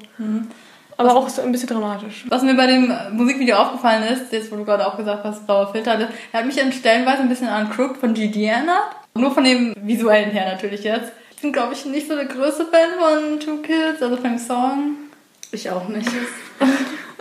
aber 0.98 1.16
auch 1.16 1.30
so 1.30 1.44
ein 1.44 1.52
bisschen 1.52 1.70
dramatisch. 1.70 2.26
Was 2.30 2.42
mir 2.42 2.56
bei 2.56 2.66
dem 2.66 2.92
Musikvideo 3.12 3.58
aufgefallen 3.58 4.04
ist, 4.12 4.32
jetzt 4.34 4.52
wo 4.52 4.56
du 4.56 4.66
gerade 4.66 4.88
auch 4.88 4.98
gesagt 4.98 5.24
hast, 5.24 5.46
blauer 5.46 5.72
Filter, 5.72 5.96
das- 5.96 6.10
er 6.32 6.40
hat 6.40 6.48
mich 6.48 6.58
in 6.60 6.72
Stellenweise 6.72 7.22
ein 7.22 7.30
bisschen 7.30 7.50
an 7.50 7.70
Crook 7.70 7.98
von 7.98 8.16
GD 8.16 8.46
erinnert. 8.46 8.96
Nur 9.14 9.30
von 9.32 9.44
dem 9.44 9.76
visuellen 9.84 10.32
her 10.32 10.54
natürlich 10.54 10.84
jetzt. 10.84 11.12
Ich 11.36 11.42
bin, 11.42 11.54
glaube 11.54 11.74
ich, 11.74 11.86
nicht 11.86 12.08
so 12.08 12.16
der 12.16 12.26
größte 12.26 12.66
Fan 12.66 12.90
von 12.98 13.40
Two 13.40 13.58
Kids, 13.62 14.02
also 14.02 14.16
von 14.16 14.24
dem 14.24 14.38
Song. 14.40 14.96
Ich 15.52 15.70
auch 15.70 15.88
nicht. 15.88 16.10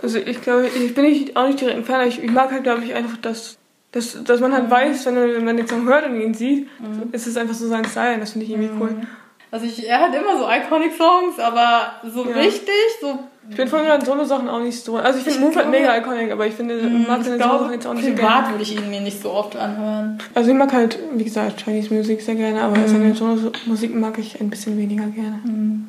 Also 0.01 0.17
ich 0.17 0.41
glaube, 0.41 0.67
ich 0.67 0.95
bin 0.95 1.03
nicht, 1.03 1.35
auch 1.35 1.45
nicht 1.45 1.59
direkt 1.59 1.77
ein 1.77 1.83
Fan, 1.83 2.07
ich, 2.07 2.23
ich 2.23 2.31
mag 2.31 2.49
halt, 2.53 2.63
glaube 2.63 2.81
ich, 2.85 2.93
einfach, 2.93 3.17
dass, 3.17 3.57
dass, 3.91 4.23
dass 4.23 4.39
man 4.39 4.53
halt 4.53 4.71
weiß, 4.71 5.05
wenn, 5.07 5.43
man 5.43 5.57
den 5.57 5.67
Song 5.67 5.85
hört 5.87 6.05
und 6.05 6.21
ihn 6.21 6.33
sieht, 6.33 6.69
ist 7.11 7.27
es 7.27 7.35
einfach 7.35 7.53
so 7.53 7.67
sein 7.67 7.83
Style 7.83 8.17
das 8.17 8.31
finde 8.31 8.45
ich 8.45 8.51
irgendwie 8.53 8.71
cool. 8.79 8.95
Also 9.51 9.65
ich, 9.65 9.87
er 9.87 9.99
hat 9.99 10.13
immer 10.13 10.37
so 10.37 10.45
iconic 10.47 10.93
Songs, 10.95 11.39
aber 11.39 11.93
so 12.13 12.23
Ja. 12.25 12.35
richtig, 12.35 12.69
so 13.01 13.19
Ich 13.49 13.55
finde 13.55 13.71
von 13.71 13.83
seinen 13.83 14.05
Solo-Sachen 14.05 14.47
auch 14.47 14.59
nicht 14.59 14.79
so, 14.79 14.97
also 14.97 15.17
ich 15.17 15.25
finde 15.25 15.39
Move 15.39 15.55
halt 15.55 15.71
mega 15.71 15.97
iconic, 15.97 16.31
aber 16.31 16.45
ich 16.45 16.53
finde, 16.53 16.77
ich 16.79 17.07
mag 17.07 17.23
seine 17.23 17.41
Solo-Sachen 17.41 17.73
jetzt 17.73 17.87
auch 17.87 17.93
nicht 17.95 18.05
so 18.05 18.11
privat 18.13 18.29
gerne. 18.31 18.49
würde 18.51 18.63
ich 18.63 18.75
ihn 18.75 18.89
mir 18.91 19.01
nicht 19.01 19.19
so 19.21 19.31
oft 19.31 19.55
anhören. 19.55 20.19
Also 20.35 20.51
ich 20.51 20.55
mag 20.55 20.71
halt, 20.71 20.99
wie 21.13 21.23
gesagt, 21.23 21.63
Chinese 21.63 21.91
Music 21.91 22.21
sehr 22.21 22.35
gerne, 22.35 22.61
aber 22.61 22.75
seine 22.87 23.15
Solo-Musik 23.15 23.95
mag 23.95 24.19
ich 24.19 24.39
ein 24.39 24.51
bisschen 24.51 24.77
weniger 24.77 25.07
gerne. 25.07 25.39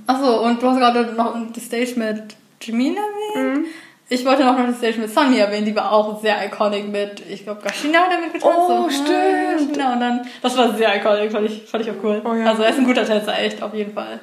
Achso, 0.06 0.42
und 0.46 0.62
du 0.62 0.66
hast 0.68 0.78
gerade 0.78 1.12
noch 1.12 1.36
die 1.54 1.60
Stage 1.60 1.92
mit 1.96 2.22
Jimin 2.62 2.96
erwähnt. 2.96 3.66
Ich 4.12 4.24
wollte 4.24 4.44
noch 4.44 4.56
die 4.56 4.74
Stage 4.74 4.98
mit 4.98 5.08
Sunny 5.08 5.38
erwähnen, 5.38 5.64
die 5.64 5.76
war 5.76 5.92
auch 5.92 6.20
sehr 6.20 6.44
iconic 6.44 6.88
mit, 6.88 7.22
ich 7.30 7.44
glaube, 7.44 7.62
Gashina 7.62 8.00
hat 8.00 8.10
er 8.10 8.18
mitgetanzt. 8.18 8.58
Oh, 8.58 8.82
so, 8.82 8.90
stimmt. 8.90 9.72
Genau, 9.72 9.92
und 9.92 10.00
dann, 10.00 10.26
das 10.42 10.58
war 10.58 10.74
sehr 10.74 10.96
iconic, 10.96 11.30
fand 11.30 11.48
ich, 11.48 11.62
fand 11.62 11.84
ich 11.84 11.90
auch 11.92 12.02
cool. 12.02 12.20
Oh, 12.24 12.34
ja. 12.34 12.46
Also 12.46 12.64
er 12.64 12.70
ist 12.70 12.78
ein 12.78 12.86
guter 12.86 13.06
Tänzer, 13.06 13.38
echt, 13.38 13.62
auf 13.62 13.72
jeden 13.72 13.94
Fall. 13.94 14.18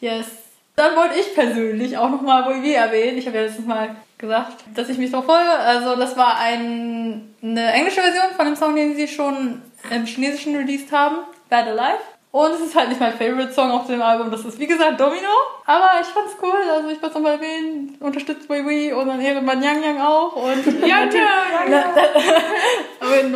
Ja. 0.00 0.16
Yes. 0.16 0.26
Dann 0.74 0.96
wollte 0.96 1.14
ich 1.20 1.32
persönlich 1.32 1.96
auch 1.96 2.10
nochmal 2.10 2.42
Boy 2.42 2.72
erwähnen. 2.72 3.18
Ich 3.18 3.26
habe 3.28 3.36
ja 3.36 3.44
letztes 3.44 3.66
Mal 3.66 3.94
gesagt, 4.18 4.64
dass 4.74 4.88
ich 4.88 4.98
mich 4.98 5.12
darauf 5.12 5.26
folge. 5.26 5.50
Also 5.50 5.94
das 5.94 6.16
war 6.16 6.38
ein, 6.38 7.34
eine 7.42 7.72
englische 7.72 8.00
Version 8.00 8.34
von 8.36 8.46
dem 8.46 8.56
Song, 8.56 8.74
den 8.74 8.96
sie 8.96 9.06
schon 9.06 9.62
im 9.90 10.06
Chinesischen 10.06 10.56
released 10.56 10.90
haben. 10.90 11.18
Bad 11.48 11.68
Alive. 11.68 12.00
Und 12.32 12.52
es 12.52 12.60
ist 12.60 12.76
halt 12.76 12.90
nicht 12.90 13.00
mein 13.00 13.12
Favorite 13.12 13.52
Song 13.52 13.72
auf 13.72 13.88
dem 13.88 14.00
Album. 14.00 14.30
Das 14.30 14.44
ist 14.44 14.58
wie 14.58 14.66
gesagt 14.66 15.00
Domino. 15.00 15.28
Aber 15.66 15.90
ich 16.00 16.06
fand's 16.06 16.36
cool. 16.40 16.62
Also 16.70 16.88
ich 16.88 17.02
wollte 17.02 17.08
es 17.08 17.14
nochmal 17.14 17.34
erwähnen. 17.34 17.96
Unterstützt 17.98 18.48
Wei 18.48 18.64
Wei 18.64 18.94
und 18.94 19.08
dann 19.08 19.20
Ehrenmann 19.20 19.62
Yang 19.62 19.82
Yang 19.82 20.00
auch. 20.00 20.36
Und 20.36 20.64
Yang 20.86 21.10
Yang! 21.12 21.80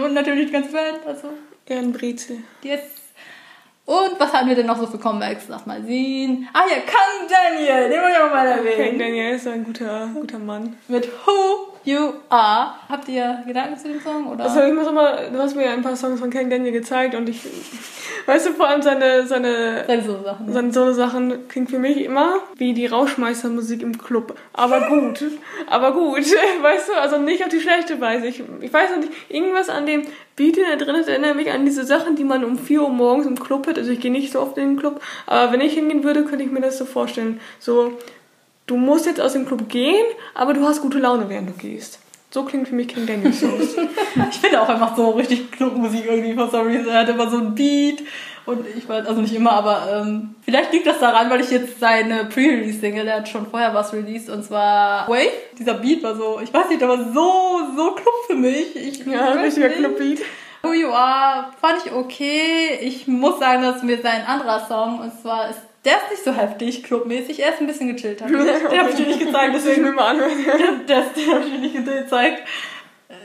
und 0.05 0.15
natürlich 0.15 0.47
die 0.47 0.53
ganze 0.53 0.71
Band. 0.71 1.05
Also 1.07 1.29
Ehrenbrezel. 1.67 2.39
Yes. 2.63 2.83
Und 3.87 4.19
was 4.19 4.33
hatten 4.33 4.49
wir 4.49 4.55
denn 4.55 4.67
noch 4.67 4.79
so 4.79 4.87
für 4.87 4.99
Comebacks? 4.99 5.45
Lass 5.49 5.67
mal 5.67 5.83
sehen. 5.83 6.49
Ah 6.53 6.63
ja, 6.69 6.77
Kang 6.77 7.29
Daniel, 7.29 7.91
den 7.91 8.01
wollte 8.01 8.17
ich 8.17 8.23
auch 8.23 8.31
mal 8.31 8.47
erwähnen. 8.47 8.91
Kang 8.91 8.99
Daniel 8.99 9.35
ist 9.35 9.47
ein 9.47 9.65
guter, 9.65 10.09
guter 10.15 10.39
Mann. 10.39 10.79
Mit 10.89 11.07
Who 11.27 11.74
You 11.85 12.15
Are. 12.31 12.75
Habt 12.89 13.09
ihr 13.09 13.43
Gedanken 13.47 13.77
zu 13.77 13.89
dem 13.89 14.01
Song? 14.01 14.27
Oder? 14.29 14.45
Also 14.45 14.63
ich 14.63 14.73
muss 14.73 14.87
immer, 14.87 15.19
du 15.31 15.39
hast 15.39 15.55
mir 15.55 15.71
ein 15.71 15.83
paar 15.83 15.97
Songs 15.97 16.19
von 16.19 16.31
Kang 16.31 16.49
Daniel 16.49 16.73
gezeigt 16.73 17.15
und 17.15 17.29
ich, 17.29 17.41
weißt 18.27 18.47
du, 18.47 18.53
vor 18.53 18.69
allem 18.69 18.81
seine, 18.81 19.27
seine, 19.27 19.85
seine 19.87 20.03
Solo-Sachen. 20.03 20.53
Seine 20.53 20.73
Solo-Sachen 20.73 21.49
klingt 21.49 21.69
für 21.69 21.79
mich 21.79 22.03
immer 22.03 22.37
wie 22.57 22.73
die 22.73 22.87
Rauschmeistermusik 22.87 23.83
im 23.83 23.99
Club. 23.99 24.35
Aber 24.55 24.89
gut, 24.89 25.25
aber 25.69 25.93
gut, 25.93 26.25
weißt 26.63 26.89
du, 26.89 26.93
also 26.95 27.19
nicht 27.19 27.43
auf 27.43 27.51
die 27.51 27.61
schlechte 27.61 28.01
Weise. 28.01 28.29
Ich, 28.29 28.43
ich 28.61 28.73
weiß 28.73 28.97
nicht, 28.97 29.11
irgendwas 29.29 29.69
an 29.69 29.85
dem 29.85 30.05
Beat, 30.37 30.57
der 30.57 30.77
drin 30.79 30.95
ist, 30.95 31.09
erinnert 31.09 31.37
mich 31.37 31.51
an 31.53 31.67
diese 31.67 31.85
Sachen, 31.85 32.17
die 32.17 32.25
man 32.25 32.45
um 32.45 32.57
4 32.59 32.83
Uhr 32.83 32.89
morgens 32.89 33.27
im 33.27 33.39
Club 33.39 33.67
hat. 33.67 33.77
Also 33.77 33.91
ich 33.91 34.01
gehe 34.01 34.11
nicht 34.11 34.33
so 34.33 34.41
oft 34.41 34.57
in 34.57 34.71
den 34.71 34.79
Club, 34.79 35.03
aber 35.27 35.53
wenn 35.53 35.61
ich 35.61 35.75
hingehen 35.75 36.03
würde, 36.03 36.25
könnte 36.25 36.45
ich 36.45 36.51
mir 36.51 36.63
das 36.63 36.79
so 36.79 36.87
vorstellen. 36.87 37.41
So, 37.59 37.93
du 38.67 38.77
musst 38.77 39.07
jetzt 39.07 39.21
aus 39.21 39.33
dem 39.33 39.47
Club 39.47 39.69
gehen, 39.69 40.05
aber 40.35 40.55
du 40.55 40.67
hast 40.67 40.81
gute 40.81 40.99
Laune, 40.99 41.29
während 41.29 41.49
du 41.49 41.55
gehst. 41.55 41.99
So 42.31 42.43
klingt 42.43 42.67
für 42.67 42.75
mich 42.75 42.89
King 42.89 43.07
Daniel 43.07 43.33
Songs. 43.33 43.77
ich 44.31 44.39
finde 44.39 44.61
auch 44.61 44.69
einfach 44.69 44.97
so 44.97 45.11
richtig 45.11 45.53
Clubmusik 45.53 46.05
irgendwie 46.07 46.35
von 46.35 46.51
some 46.51 46.69
reason. 46.69 46.89
Er 46.89 47.01
hat 47.01 47.09
immer 47.09 47.31
so 47.31 47.37
ein 47.37 47.55
Beat 47.55 48.03
und 48.45 48.67
ich 48.77 48.89
weiß, 48.89 49.07
also 49.07 49.21
nicht 49.21 49.35
immer, 49.35 49.53
aber 49.53 50.03
ähm, 50.03 50.35
vielleicht 50.43 50.73
liegt 50.73 50.87
das 50.87 50.99
daran, 50.99 51.31
weil 51.31 51.41
ich 51.41 51.51
jetzt 51.51 51.79
seine 51.79 52.25
Pre-Release-Single, 52.25 53.05
der 53.05 53.17
hat 53.19 53.29
schon 53.29 53.47
vorher 53.47 53.73
was 53.73 53.93
released 53.93 54.29
und 54.29 54.45
zwar 54.45 55.09
Wave. 55.09 55.31
Dieser 55.59 55.75
Beat 55.75 56.03
war 56.03 56.17
so, 56.17 56.41
ich 56.43 56.53
weiß 56.53 56.69
nicht, 56.71 56.83
aber 56.83 56.99
so, 57.15 57.61
so 57.77 57.93
Club 57.93 58.15
für 58.27 58.35
mich. 58.35 58.75
Ich, 58.75 59.07
ja, 59.07 59.33
richtiger 59.33 59.69
Club-Beat. 59.69 60.21
Who 60.63 60.73
You 60.73 60.89
Are 60.89 61.53
fand 61.61 61.87
ich 61.87 61.93
okay. 61.93 62.79
Ich 62.81 63.07
muss 63.07 63.39
sagen, 63.39 63.63
dass 63.63 63.83
mir 63.83 64.01
sein 64.01 64.27
anderer 64.27 64.67
Song, 64.67 64.99
und 64.99 65.13
zwar 65.21 65.51
ist 65.51 65.61
der 65.85 65.97
ist 65.99 66.11
nicht 66.11 66.25
so 66.25 66.33
heftig, 66.33 66.83
clubmäßig. 66.85 67.41
Er 67.41 67.53
ist 67.53 67.61
ein 67.61 67.67
bisschen 67.67 67.95
gechillter. 67.95 68.27
Den 68.27 68.79
habe 68.79 68.91
ich 68.91 68.97
dir 68.97 69.07
nicht 69.07 69.21
gezeigt, 69.21 69.55
deswegen. 69.55 69.87
Ich 69.87 69.95
mal. 69.95 70.17
Das, 70.87 71.13
den 71.15 71.31
habe 71.31 71.45
ich 71.45 71.53
dir 71.53 71.59
nicht 71.59 71.85
gezeigt. 71.85 72.43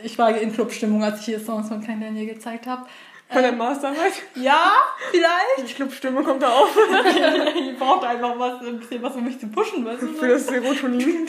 Ich 0.04 0.17
war 0.17 0.36
in 0.38 0.54
Clubstimmung, 0.54 1.04
als 1.04 1.19
ich 1.19 1.26
hier 1.26 1.39
Songs 1.39 1.67
von 1.67 1.82
Klein 1.82 2.02
Daniel 2.02 2.28
gezeigt 2.28 2.67
habe. 2.67 2.86
Von 3.32 3.43
der 3.43 3.52
Masterarbeit? 3.52 4.13
Ja, 4.34 4.72
vielleicht. 5.12 5.69
Die 5.69 5.74
Clubstimmung 5.74 6.24
kommt 6.24 6.41
da 6.41 6.50
auf. 6.50 6.76
ich 7.56 7.78
brauchte 7.78 8.08
einfach 8.08 8.39
was, 8.39 8.60
ein 8.62 8.80
bisschen 8.80 9.04
was, 9.04 9.15
um 9.15 9.24
mich 9.24 9.39
zu 9.39 9.48
pushen, 9.48 9.86
weißt 9.86 10.02
du? 10.02 10.08
Für 10.13 10.30
das 10.30 10.48
Serotonin. 10.48 11.28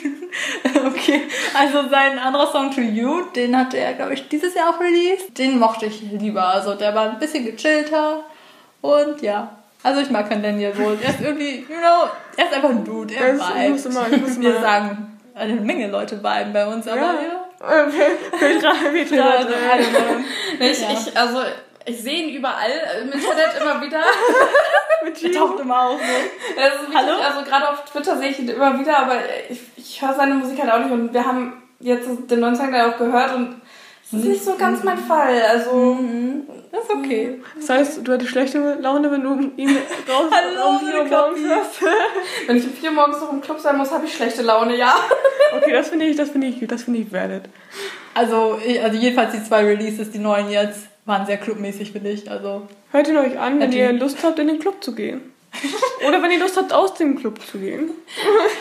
okay, 0.86 1.24
also 1.52 1.90
sein 1.90 2.18
anderer 2.18 2.50
Song 2.50 2.70
To 2.70 2.80
You, 2.80 3.24
den 3.36 3.54
hatte 3.54 3.76
er, 3.76 3.92
glaube 3.92 4.14
ich, 4.14 4.28
dieses 4.28 4.54
Jahr 4.54 4.70
auch 4.70 4.80
released. 4.80 5.36
Den 5.36 5.58
mochte 5.58 5.86
ich 5.86 6.00
lieber. 6.00 6.46
Also 6.46 6.74
der 6.74 6.94
war 6.94 7.10
ein 7.10 7.18
bisschen 7.18 7.44
gechillter. 7.44 8.24
Und 8.80 9.20
ja, 9.20 9.59
also 9.82 10.00
ich 10.00 10.10
mag 10.10 10.28
keinen 10.28 10.42
Daniel 10.42 10.76
wohl. 10.76 10.98
Er 11.02 11.10
ist 11.10 11.20
irgendwie, 11.20 11.66
you 11.68 11.78
know, 11.78 12.08
er 12.36 12.44
ist 12.44 12.54
einfach 12.54 12.70
ein 12.70 12.84
Dude. 12.84 13.14
Er 13.14 13.34
das 13.34 13.48
vibet. 13.48 13.70
Muss 13.70 13.86
immer, 13.86 14.06
ich 14.10 14.20
muss 14.20 14.40
Wir 14.40 14.52
mal. 14.52 14.60
sagen, 14.60 15.18
eine 15.34 15.54
Menge 15.54 15.88
Leute 15.88 16.22
viben 16.22 16.52
bei 16.52 16.66
uns, 16.66 16.86
aber 16.86 17.00
ja. 17.00 17.14
ja. 17.14 17.50
Petra, 17.60 18.72
Petra, 18.90 19.24
ich, 20.58 20.82
ich, 20.82 21.16
also 21.16 21.42
ich 21.84 22.02
sehe 22.02 22.24
ihn 22.24 22.36
überall 22.36 22.70
im 23.02 23.12
Internet 23.12 23.60
immer 23.60 23.80
wieder. 23.82 24.00
er 25.22 25.32
taucht 25.32 25.60
immer 25.60 25.82
auf. 25.82 26.00
Ne? 26.00 26.62
Wirklich, 26.62 26.96
Hallo? 26.96 27.20
Also 27.20 27.44
gerade 27.44 27.68
auf 27.70 27.84
Twitter 27.84 28.18
sehe 28.18 28.30
ich 28.30 28.38
ihn 28.38 28.48
immer 28.48 28.78
wieder, 28.78 28.98
aber 28.98 29.16
ich, 29.48 29.60
ich 29.76 30.02
höre 30.02 30.14
seine 30.14 30.34
Musik 30.34 30.60
halt 30.60 30.72
auch 30.72 30.78
nicht 30.78 30.92
und 30.92 31.12
wir 31.12 31.24
haben 31.24 31.62
jetzt 31.80 32.08
den 32.30 32.40
neuen 32.40 32.56
Song 32.56 32.72
da 32.72 32.90
auch 32.90 32.98
gehört 32.98 33.34
und 33.34 33.59
das 34.12 34.20
ist 34.22 34.26
nicht 34.26 34.44
so 34.44 34.56
ganz 34.56 34.82
mein 34.82 34.98
Fall. 34.98 35.40
Also, 35.42 35.94
mhm. 35.94 36.42
das 36.72 36.84
ist 36.84 36.90
okay. 36.90 37.40
Das 37.56 37.68
heißt, 37.68 38.00
du 38.02 38.12
hattest 38.12 38.30
schlechte 38.30 38.74
Laune, 38.80 39.10
wenn 39.10 39.22
du 39.22 39.52
ihn 39.56 39.68
raus 40.08 40.30
Hallo, 40.30 40.70
um 40.70 40.80
4 40.80 40.98
Uhr 40.98 41.04
morgens 41.04 41.40
hast. 41.48 41.82
wenn 42.46 42.56
ich 42.56 42.64
um 42.64 42.72
4 42.72 42.90
Uhr 42.90 42.96
morgens 42.96 43.20
noch 43.20 43.32
im 43.32 43.40
Club 43.40 43.60
sein 43.60 43.76
muss, 43.76 43.92
habe 43.92 44.06
ich 44.06 44.14
schlechte 44.14 44.42
Laune, 44.42 44.76
ja. 44.76 44.94
okay, 45.56 45.72
das 45.72 45.88
finde 45.88 46.06
ich, 46.06 46.16
das 46.16 46.30
finde 46.30 46.48
ich, 46.48 46.66
das 46.66 46.82
finde 46.82 47.00
ich 47.00 47.12
valid. 47.12 47.42
Also, 48.14 48.58
also 48.82 48.98
jedenfalls 48.98 49.32
die 49.32 49.44
zwei 49.44 49.64
Releases, 49.64 50.10
die 50.10 50.18
neuen 50.18 50.50
jetzt, 50.50 50.88
waren 51.04 51.26
sehr 51.26 51.36
clubmäßig, 51.36 51.92
finde 51.92 52.10
ich. 52.10 52.28
Also, 52.30 52.66
Hört 52.90 53.08
ihn 53.08 53.16
euch 53.16 53.38
an, 53.38 53.60
wenn 53.60 53.72
ihr 53.72 53.92
Lust 53.92 54.18
habt, 54.24 54.38
in 54.40 54.48
den 54.48 54.58
Club 54.58 54.82
zu 54.82 54.94
gehen. 54.94 55.32
Oder 56.06 56.22
wenn 56.22 56.30
ihr 56.30 56.40
Lust 56.40 56.56
habt, 56.56 56.72
aus 56.72 56.94
dem 56.94 57.18
Club 57.18 57.40
zu 57.40 57.58
gehen. 57.58 57.90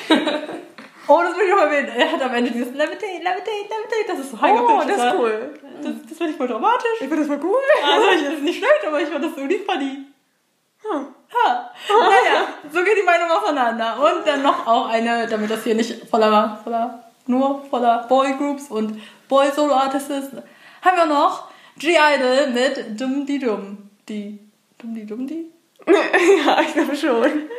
Oh, 1.10 1.22
das 1.24 1.36
will 1.36 1.48
ich 1.48 1.52
noch 1.52 1.62
erwähnen. 1.62 1.90
Er 1.90 2.12
hat 2.12 2.22
am 2.22 2.34
Ende 2.36 2.52
dieses 2.52 2.72
Levitate, 2.72 3.18
Levitate, 3.18 3.66
Levitate. 3.66 4.06
Das 4.08 4.20
ist 4.20 4.30
so 4.30 4.40
high 4.40 4.60
Oh, 4.62 4.82
das 4.88 4.96
ist 4.96 5.16
cool. 5.18 5.54
Das, 5.82 5.92
das 6.08 6.18
finde 6.18 6.32
ich 6.32 6.38
voll 6.38 6.48
dramatisch. 6.48 7.02
Ich 7.02 7.08
finde 7.08 7.18
das 7.18 7.28
voll 7.28 7.40
cool. 7.44 7.58
Also, 7.84 8.10
ich, 8.12 8.24
das 8.26 8.34
ist 8.36 8.44
nicht 8.44 8.58
schlecht, 8.60 8.86
aber 8.86 9.02
ich 9.02 9.10
fand 9.10 9.26
das 9.26 9.32
irgendwie 9.36 9.58
funny. 9.58 10.06
Huh. 10.84 11.06
Ha. 11.34 11.72
Naja, 11.90 12.48
so 12.72 12.84
geht 12.84 12.98
die 12.98 13.04
Meinung 13.04 13.30
auseinander. 13.32 13.98
Und 13.98 14.28
dann 14.28 14.44
noch 14.44 14.68
auch 14.68 14.88
eine, 14.90 15.26
damit 15.26 15.50
das 15.50 15.64
hier 15.64 15.74
nicht 15.74 16.08
voller, 16.08 16.60
voller, 16.64 17.04
nur 17.26 17.66
voller 17.72 18.06
Boy-Groups 18.08 18.68
und 18.68 19.02
Boy-Solo-Artists 19.28 20.10
ist, 20.12 20.32
haben 20.84 20.98
wir 20.98 21.06
noch 21.08 21.50
G-Idol 21.78 22.48
mit 22.54 23.02
Dum 23.02 23.26
Di 23.26 23.40
Dum. 23.40 23.90
Die. 24.08 24.40
Dum 24.78 24.94
Di 24.94 25.06
Dum 25.08 25.26
Di? 25.26 25.52
ja, 25.88 26.62
ich 26.62 26.74
glaube 26.74 26.96
schon. 26.96 27.50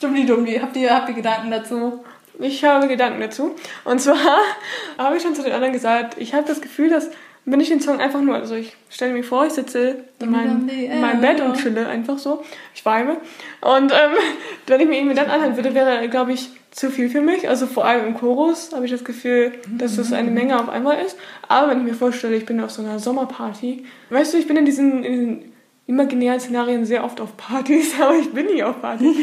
Dum 0.00 0.14
Di 0.14 0.24
Dum 0.24 0.46
Di. 0.46 0.58
Habt 0.58 0.76
ihr, 0.76 0.94
habt 0.94 1.08
ihr 1.10 1.14
Gedanken 1.14 1.50
dazu? 1.50 2.02
Ich 2.38 2.64
habe 2.64 2.88
Gedanken 2.88 3.20
dazu. 3.20 3.54
Und 3.84 4.00
zwar 4.00 4.16
habe 4.98 5.16
ich 5.16 5.22
schon 5.22 5.34
zu 5.34 5.42
den 5.42 5.52
anderen 5.52 5.72
gesagt, 5.72 6.16
ich 6.18 6.34
habe 6.34 6.46
das 6.46 6.60
Gefühl, 6.60 6.90
dass 6.90 7.10
wenn 7.48 7.60
ich 7.60 7.68
den 7.68 7.80
Song 7.80 8.00
einfach 8.00 8.20
nur, 8.20 8.34
also 8.34 8.56
ich 8.56 8.76
stelle 8.90 9.12
mir 9.12 9.22
vor, 9.22 9.46
ich 9.46 9.52
sitze 9.52 10.04
in 10.20 10.30
meinem, 10.30 10.68
in 10.68 11.00
meinem 11.00 11.20
Bett 11.20 11.40
und 11.40 11.56
chille 11.56 11.86
einfach 11.86 12.18
so, 12.18 12.42
ich 12.74 12.84
weime. 12.84 13.18
Und 13.60 13.92
ähm, 13.92 14.16
wenn 14.66 14.80
ich 14.80 14.88
mir 14.88 14.98
ihn 14.98 15.14
dann 15.14 15.30
anhören 15.30 15.56
würde, 15.56 15.72
wäre 15.72 15.96
er, 15.96 16.08
glaube 16.08 16.32
ich, 16.32 16.50
zu 16.72 16.90
viel 16.90 17.08
für 17.08 17.20
mich. 17.20 17.48
Also 17.48 17.66
vor 17.66 17.84
allem 17.84 18.08
im 18.08 18.14
Chorus 18.14 18.72
habe 18.74 18.84
ich 18.84 18.90
das 18.90 19.04
Gefühl, 19.04 19.52
dass 19.78 19.96
es 19.96 20.12
eine 20.12 20.30
Menge 20.30 20.60
auf 20.60 20.68
einmal 20.68 20.98
ist. 20.98 21.16
Aber 21.48 21.70
wenn 21.70 21.78
ich 21.78 21.84
mir 21.84 21.94
vorstelle, 21.94 22.36
ich 22.36 22.46
bin 22.46 22.60
auf 22.60 22.72
so 22.72 22.82
einer 22.82 22.98
Sommerparty, 22.98 23.84
weißt 24.10 24.34
du, 24.34 24.38
ich 24.38 24.48
bin 24.48 24.56
in 24.56 24.64
diesen, 24.64 25.04
in 25.04 25.12
diesen 25.12 25.52
imaginären 25.86 26.40
Szenarien 26.40 26.84
sehr 26.84 27.04
oft 27.04 27.20
auf 27.20 27.36
Partys, 27.36 27.92
aber 28.00 28.16
ich 28.16 28.32
bin 28.32 28.46
nie 28.46 28.62
auf 28.62 28.80
Partys. 28.80 29.16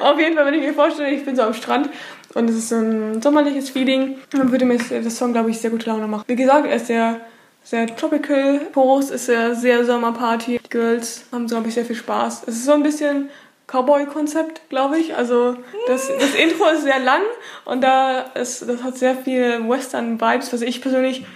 auf 0.00 0.18
jeden 0.18 0.34
Fall, 0.34 0.46
wenn 0.46 0.54
ich 0.54 0.62
mir 0.62 0.74
vorstelle, 0.74 1.10
ich 1.10 1.24
bin 1.24 1.36
so 1.36 1.42
am 1.42 1.54
Strand 1.54 1.90
und 2.34 2.48
es 2.48 2.56
ist 2.56 2.68
so 2.70 2.76
ein 2.76 3.20
sommerliches 3.20 3.70
Feeling, 3.70 4.16
dann 4.30 4.50
würde 4.50 4.64
mir 4.64 4.78
das 4.78 5.16
Song, 5.16 5.32
glaube 5.32 5.50
ich, 5.50 5.58
sehr 5.58 5.70
gute 5.70 5.90
Laune 5.90 6.06
machen. 6.06 6.24
Wie 6.26 6.36
gesagt, 6.36 6.66
er 6.66 6.76
ist 6.76 6.86
sehr, 6.86 7.20
sehr 7.62 7.86
tropical. 7.94 8.60
Chorus 8.72 9.10
ist 9.10 9.26
sehr, 9.26 9.54
sehr 9.54 9.84
Sommerparty. 9.84 10.60
Die 10.64 10.70
Girls 10.70 11.26
haben, 11.30 11.46
glaube 11.46 11.68
ich, 11.68 11.74
sehr 11.74 11.84
viel 11.84 11.96
Spaß. 11.96 12.44
Es 12.46 12.54
ist 12.54 12.64
so 12.64 12.72
ein 12.72 12.82
bisschen 12.82 13.28
Cowboy-Konzept, 13.66 14.68
glaube 14.70 14.98
ich. 14.98 15.14
Also 15.14 15.56
das, 15.86 16.08
das 16.08 16.34
Intro 16.34 16.68
ist 16.70 16.82
sehr 16.82 16.98
lang 16.98 17.22
und 17.66 17.82
da 17.82 18.20
ist, 18.34 18.66
das 18.66 18.82
hat 18.82 18.96
sehr 18.96 19.14
viel 19.14 19.68
Western-Vibes, 19.68 20.52
was 20.52 20.62
ich 20.62 20.80
persönlich 20.80 21.26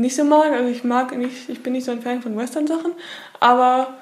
nicht 0.00 0.16
so 0.16 0.24
mag. 0.24 0.52
Also 0.52 0.68
ich 0.68 0.84
mag 0.84 1.16
nicht, 1.16 1.48
ich 1.48 1.62
bin 1.62 1.72
nicht 1.72 1.84
so 1.84 1.92
ein 1.92 2.02
Fan 2.02 2.22
von 2.22 2.36
Western-Sachen, 2.36 2.92
aber 3.40 3.94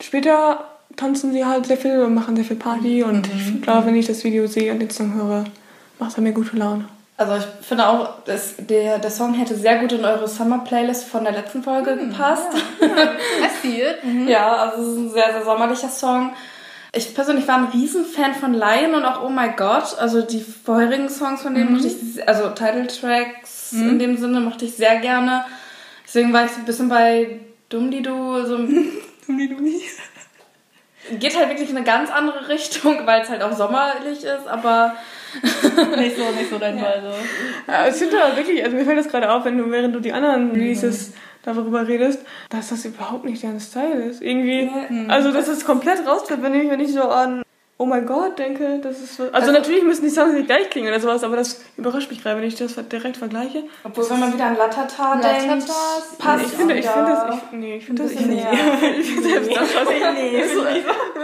später 0.00 0.64
tanzen 0.96 1.32
sie 1.32 1.44
halt 1.44 1.66
sehr 1.66 1.76
viel 1.76 2.00
und 2.02 2.14
machen 2.14 2.36
sehr 2.36 2.44
viel 2.44 2.56
Party 2.56 3.02
und 3.02 3.32
mhm. 3.32 3.40
ich 3.56 3.62
glaube, 3.62 3.86
wenn 3.86 3.96
ich 3.96 4.06
das 4.06 4.24
Video 4.24 4.46
sehe 4.46 4.72
und 4.72 4.80
den 4.80 4.90
Song 4.90 5.14
höre, 5.14 5.44
macht 5.98 6.16
er 6.16 6.22
mir 6.22 6.32
gute 6.32 6.56
Laune. 6.56 6.84
Also 7.16 7.36
ich 7.36 7.66
finde 7.66 7.86
auch, 7.86 8.24
dass 8.24 8.54
der, 8.56 8.98
der 8.98 9.10
Song 9.10 9.34
hätte 9.34 9.54
sehr 9.54 9.78
gut 9.78 9.92
in 9.92 10.04
eure 10.04 10.26
Summer-Playlist 10.26 11.04
von 11.04 11.22
der 11.22 11.34
letzten 11.34 11.62
Folge 11.62 11.94
mhm, 11.94 12.10
gepasst. 12.10 12.48
Ja, 12.80 12.86
ja. 13.70 13.94
mhm. 14.02 14.28
ja, 14.28 14.52
also 14.56 14.82
es 14.82 14.88
ist 14.88 14.96
ein 14.96 15.10
sehr, 15.10 15.32
sehr 15.32 15.44
sommerlicher 15.44 15.90
Song. 15.90 16.32
Ich 16.94 17.14
persönlich 17.14 17.46
war 17.46 17.58
ein 17.58 17.66
Riesenfan 17.66 18.34
von 18.34 18.54
Lion 18.54 18.94
und 18.94 19.04
auch 19.04 19.22
Oh 19.22 19.28
My 19.28 19.50
God. 19.54 19.98
Also 19.98 20.22
die 20.22 20.40
vorherigen 20.40 21.10
Songs 21.10 21.42
von 21.42 21.54
denen 21.54 21.74
mhm. 21.74 21.84
ich, 21.84 22.26
also 22.26 22.48
Title 22.50 22.86
Mhm. 23.72 23.90
in 23.90 23.98
dem 23.98 24.16
Sinne 24.16 24.40
mochte 24.40 24.64
ich 24.64 24.74
sehr 24.74 24.96
gerne. 25.00 25.44
Deswegen 26.04 26.32
war 26.32 26.44
ich 26.44 26.50
so 26.50 26.58
ein 26.58 26.64
bisschen 26.64 26.88
bei 26.88 27.40
Dumdidu, 27.68 28.44
so 28.44 28.56
Dumdi 29.26 29.82
Geht 31.18 31.36
halt 31.36 31.48
wirklich 31.48 31.70
in 31.70 31.76
eine 31.76 31.86
ganz 31.86 32.10
andere 32.10 32.48
Richtung, 32.48 33.06
weil 33.06 33.22
es 33.22 33.30
halt 33.30 33.42
auch 33.42 33.52
sommerlich 33.52 34.22
ist, 34.22 34.46
aber 34.46 34.94
nicht 35.96 36.16
so, 36.16 36.30
nicht 36.32 36.50
so 36.50 36.58
dein 36.58 36.78
Fall. 36.78 37.02
So. 37.02 37.72
Ja, 37.72 37.86
es 37.86 37.98
sind 37.98 38.12
halt 38.12 38.36
wirklich, 38.36 38.62
also 38.62 38.76
mir 38.76 38.84
fällt 38.84 38.98
das 38.98 39.08
gerade 39.08 39.30
auf, 39.30 39.44
wenn 39.44 39.56
du, 39.56 39.70
während 39.70 39.94
du 39.94 40.00
die 40.00 40.12
anderen 40.12 40.50
Releases 40.50 41.08
mhm. 41.08 41.14
darüber 41.42 41.88
redest, 41.88 42.24
dass 42.50 42.68
das 42.68 42.84
überhaupt 42.84 43.24
nicht 43.24 43.42
dein 43.42 43.60
Style 43.60 44.04
ist. 44.04 44.20
Irgendwie, 44.20 44.70
mhm. 44.88 45.10
also 45.10 45.32
dass 45.32 45.48
es 45.48 45.64
komplett 45.64 46.06
rausfällt, 46.06 46.42
wenn 46.42 46.54
ich, 46.54 46.70
wenn 46.70 46.80
ich 46.80 46.92
so 46.92 47.02
an 47.02 47.42
oh 47.80 47.86
mein 47.86 48.04
Gott 48.04 48.38
denke, 48.38 48.78
das 48.82 49.00
ist 49.00 49.16
so. 49.16 49.22
Also, 49.22 49.34
also 49.34 49.52
natürlich 49.52 49.82
müssen 49.82 50.02
die 50.02 50.10
Songs 50.10 50.34
nicht 50.34 50.46
gleich 50.46 50.68
klingen 50.68 50.88
oder 50.88 51.00
sowas, 51.00 51.24
aber 51.24 51.36
das 51.36 51.62
überrascht 51.78 52.10
mich 52.10 52.22
gerade, 52.22 52.38
wenn 52.38 52.46
ich 52.46 52.54
das 52.54 52.74
direkt 52.92 53.16
vergleiche. 53.16 53.64
Obwohl, 53.82 54.10
wenn 54.10 54.20
man 54.20 54.34
wieder 54.34 54.44
an 54.44 54.56
Latata 54.58 55.16
denkt, 55.16 55.66
passt 56.18 56.44
ich 56.44 56.52
finde, 56.52 56.74
ich 56.74 56.86
finde 56.86 57.10
das, 57.10 57.34
ich, 57.36 57.52
nee, 57.52 57.76
ich 57.76 57.86
finde 57.86 58.02
das, 58.02 58.12
ich, 58.12 58.20
nee. 58.20 58.46
ich 59.00 59.10
finde 59.10 59.30
selbst 59.30 59.56
das, 59.56 59.74
was 59.74 59.90
ich, 59.94 60.12
nee, 60.12 60.40
das, 60.40 60.50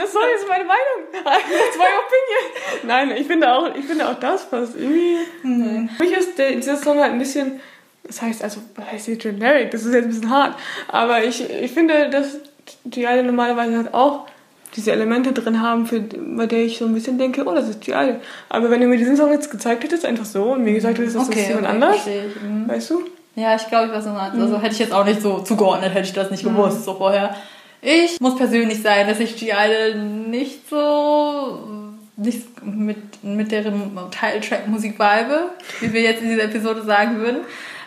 das 0.01 0.13
soll 0.15 0.23
jetzt 0.33 0.49
meine 0.49 0.65
Meinung. 0.65 1.13
Zwei 1.13 1.91
Opinion. 2.01 2.87
Nein, 2.87 3.11
ich 3.11 3.27
finde 3.27 3.53
auch, 3.53 3.75
ich 3.75 3.85
finde 3.85 4.09
auch 4.09 4.19
das 4.19 4.49
passt 4.49 4.77
irgendwie. 4.77 5.19
Nee. 5.43 5.91
Für 5.95 6.05
mich 6.05 6.13
ist 6.17 6.39
der, 6.39 6.53
dieser 6.53 6.79
Song 6.79 6.99
halt 6.99 7.13
ein 7.13 7.19
bisschen, 7.19 7.61
das 8.03 8.23
heißt, 8.23 8.43
also, 8.43 8.63
was 8.75 8.93
heißt 8.93 9.05
hier 9.05 9.17
generic? 9.17 9.73
Das 9.73 9.85
ist 9.85 9.93
jetzt 9.93 10.05
ein 10.05 10.09
bisschen 10.09 10.31
hart, 10.31 10.57
aber 10.89 11.23
ich, 11.23 11.51
ich 11.51 11.73
finde, 11.73 12.09
dass 12.09 12.39
die 12.85 13.07
alle 13.07 13.23
normalerweise 13.23 13.77
halt 13.77 13.93
auch 13.93 14.27
diese 14.75 14.93
Elemente 14.93 15.33
drin 15.33 15.61
haben, 15.61 15.87
für, 15.87 16.01
bei 16.01 16.47
der 16.47 16.65
ich 16.65 16.79
so 16.79 16.87
ein 16.87 16.95
bisschen 16.95 17.19
denke, 17.19 17.45
oh, 17.47 17.55
das 17.55 17.69
ist 17.69 17.87
geil. 17.87 18.21
Aber 18.49 18.71
wenn 18.71 18.81
du 18.81 18.87
mir 18.87 18.97
diesen 18.97 19.17
Song 19.17 19.31
jetzt 19.33 19.51
gezeigt 19.51 19.85
hättest, 19.85 20.05
einfach 20.05 20.25
so, 20.25 20.53
und 20.53 20.65
mir 20.65 20.75
gesagt 20.75 20.99
hättest, 20.99 21.17
das 21.17 21.29
okay, 21.29 21.41
ist 21.41 21.49
jemand 21.49 21.67
okay, 21.67 21.75
anders, 21.75 22.07
mhm. 22.07 22.69
weißt 22.69 22.91
du? 22.91 23.03
Ja, 23.37 23.55
ich 23.55 23.67
glaube, 23.69 23.87
ich 23.87 23.93
weiß 23.93 24.07
was 24.07 24.33
du 24.33 24.41
Also 24.41 24.61
hätte 24.61 24.73
ich 24.73 24.79
jetzt 24.79 24.93
auch 24.93 25.05
nicht 25.05 25.21
so 25.21 25.41
zugeordnet, 25.41 25.93
hätte 25.93 26.07
ich 26.07 26.13
das 26.13 26.31
nicht 26.31 26.45
mhm. 26.45 26.57
gewusst, 26.57 26.85
so 26.85 26.95
vorher. 26.95 27.37
Ich 27.83 28.19
muss 28.21 28.37
persönlich 28.37 28.83
sein, 28.83 29.07
dass 29.07 29.21
ich 29.21 29.37
G-Idol 29.37 29.95
nicht 29.95 30.69
so 30.69 31.87
nicht 32.17 32.65
mit, 32.65 33.23
mit 33.23 33.53
deren 33.53 33.93
Titeltrack-Musik 34.11 34.99
vibe, 34.99 35.51
wie 35.81 35.93
wir 35.93 36.01
jetzt 36.01 36.23
in 36.23 36.31
dieser 36.31 36.45
Episode 36.45 36.83
sagen 36.83 37.19
würden. 37.19 37.43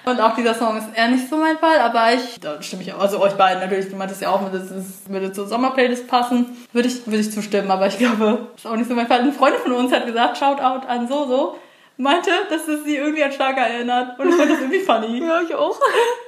Und 0.06 0.20
auch 0.22 0.36
dieser 0.36 0.54
Song 0.54 0.78
ist 0.78 0.88
eher 0.94 1.10
nicht 1.10 1.30
so 1.30 1.38
mein 1.38 1.58
Fall, 1.58 1.80
aber 1.80 2.14
ich, 2.14 2.40
da 2.40 2.62
stimme 2.62 2.84
ich 2.84 2.94
auch, 2.94 3.00
also 3.00 3.20
euch 3.20 3.34
beiden 3.34 3.62
natürlich, 3.62 3.90
du 3.90 3.96
meintest 3.96 4.22
ja 4.22 4.30
auch, 4.30 4.42
das 4.52 4.72
ist, 4.72 5.12
würde 5.12 5.32
zur 5.32 5.48
Sommerplaylist 5.48 6.08
passen, 6.08 6.58
würde 6.74 6.88
ich, 6.88 7.06
würde 7.06 7.20
ich 7.20 7.32
zustimmen, 7.32 7.70
aber 7.70 7.88
ich 7.88 7.98
glaube, 7.98 8.48
das 8.54 8.64
ist 8.64 8.72
auch 8.72 8.76
nicht 8.76 8.90
so 8.90 8.96
mein 8.96 9.08
Fall. 9.08 9.20
Eine 9.20 9.34
Freundin 9.34 9.62
von 9.62 9.74
uns 9.74 9.92
hat 9.92 10.06
gesagt, 10.06 10.38
Shoutout 10.38 10.88
an 10.88 11.08
Soso, 11.08 11.58
meinte, 11.98 12.32
dass 12.50 12.68
es 12.68 12.86
sie 12.86 12.96
irgendwie 12.96 13.24
an 13.24 13.32
Schlager 13.32 13.62
erinnert 13.62 14.18
und 14.20 14.30
ich 14.30 14.36
fand 14.36 14.50
das 14.50 14.60
irgendwie 14.60 14.80
funny. 14.80 15.20
ja, 15.28 15.42
ich 15.42 15.54
auch. 15.54 15.78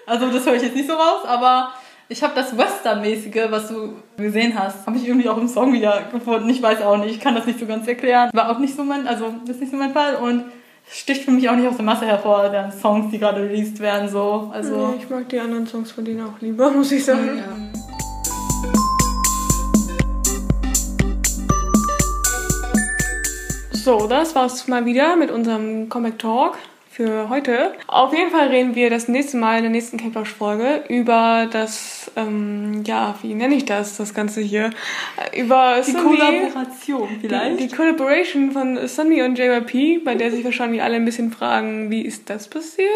Also 0.06 0.30
das 0.30 0.46
höre 0.46 0.56
ich 0.56 0.64
jetzt 0.64 0.76
nicht 0.76 0.88
so 0.88 0.94
raus, 0.94 1.26
aber 1.26 1.72
ich 2.10 2.22
habe 2.22 2.34
das 2.36 2.58
Western-mäßige, 2.58 3.50
was 3.50 3.70
du 3.70 3.96
gesehen 4.18 4.54
hast, 4.60 4.86
habe 4.86 4.98
ich 4.98 5.08
irgendwie 5.08 5.30
auch 5.30 5.38
im 5.38 5.48
Song 5.48 5.72
wieder 5.72 6.02
gefunden. 6.12 6.50
Ich 6.50 6.62
weiß 6.62 6.82
auch 6.82 6.98
nicht, 6.98 7.16
ich 7.16 7.22
kann 7.22 7.36
das 7.36 7.46
nicht 7.46 7.58
so 7.58 7.66
ganz 7.66 7.88
erklären. 7.88 8.30
War 8.34 8.52
auch 8.52 8.60
nicht 8.60 8.76
so 8.76 8.84
mein, 8.84 9.08
also 9.08 9.34
das 9.46 9.56
ist 9.56 9.62
nicht 9.62 9.72
so 9.72 9.78
mein 9.78 9.94
Fall 9.94 10.16
und 10.16 10.44
sticht 10.92 11.24
für 11.24 11.32
mich 11.32 11.50
auch 11.50 11.56
nicht 11.56 11.68
aus 11.68 11.78
der 11.78 11.86
Masse 11.86 12.06
hervor, 12.06 12.50
der 12.50 12.72
Songs, 12.72 13.12
die 13.12 13.20
gerade 13.20 13.42
released 13.42 13.80
werden, 13.80 14.10
so. 14.10 14.52
Also 14.54 14.94
ich 14.98 15.10
mag 15.10 15.30
die 15.30 15.40
anderen 15.40 15.66
Songs 15.66 15.92
von 15.92 16.04
denen 16.04 16.22
auch 16.22 16.40
lieber, 16.42 16.70
muss 16.76 16.92
ich 16.92 17.06
sagen. 17.06 17.38
Ja. 17.38 17.44
So, 23.72 24.06
das 24.08 24.36
war's 24.36 24.68
mal 24.68 24.86
wieder 24.86 25.16
mit 25.16 25.32
unserem 25.32 25.90
Comic 25.90 26.20
Talk 26.20 26.58
für 26.92 27.30
heute. 27.30 27.74
Auf 27.88 28.14
jeden 28.14 28.32
Fall 28.32 28.50
reden 28.50 28.76
wir 28.76 28.90
das 28.90 29.08
nächste 29.08 29.38
Mal 29.38 29.58
in 29.58 29.64
der 29.64 29.72
nächsten 29.72 29.98
Campbell-Folge 29.98 30.84
über 30.90 31.48
das, 31.50 32.12
ähm, 32.18 32.84
ja, 32.86 33.16
wie 33.22 33.34
nenne 33.34 33.56
ich 33.56 33.64
das, 33.64 33.96
das 33.96 34.14
Ganze 34.14 34.42
hier? 34.42 34.72
Über 35.34 35.82
die 35.86 35.92
Sunmi, 35.92 36.18
Kollaboration 36.18 37.10
vielleicht. 37.22 37.60
Die, 37.60 37.68
die 37.68 37.76
Collaboration 37.76 38.52
von 38.52 38.88
Sunmi 38.88 39.22
und 39.24 39.40
JYP, 39.40 40.04
bei 40.04 40.16
der 40.16 40.32
sich 40.32 40.44
wahrscheinlich 40.44 40.84
alle 40.84 40.98
ein 40.98 41.06
bisschen 41.06 41.32
fragen, 41.32 41.90
wie 41.90 42.02
ist 42.02 42.30
das 42.30 42.50
passiert? 42.50 42.90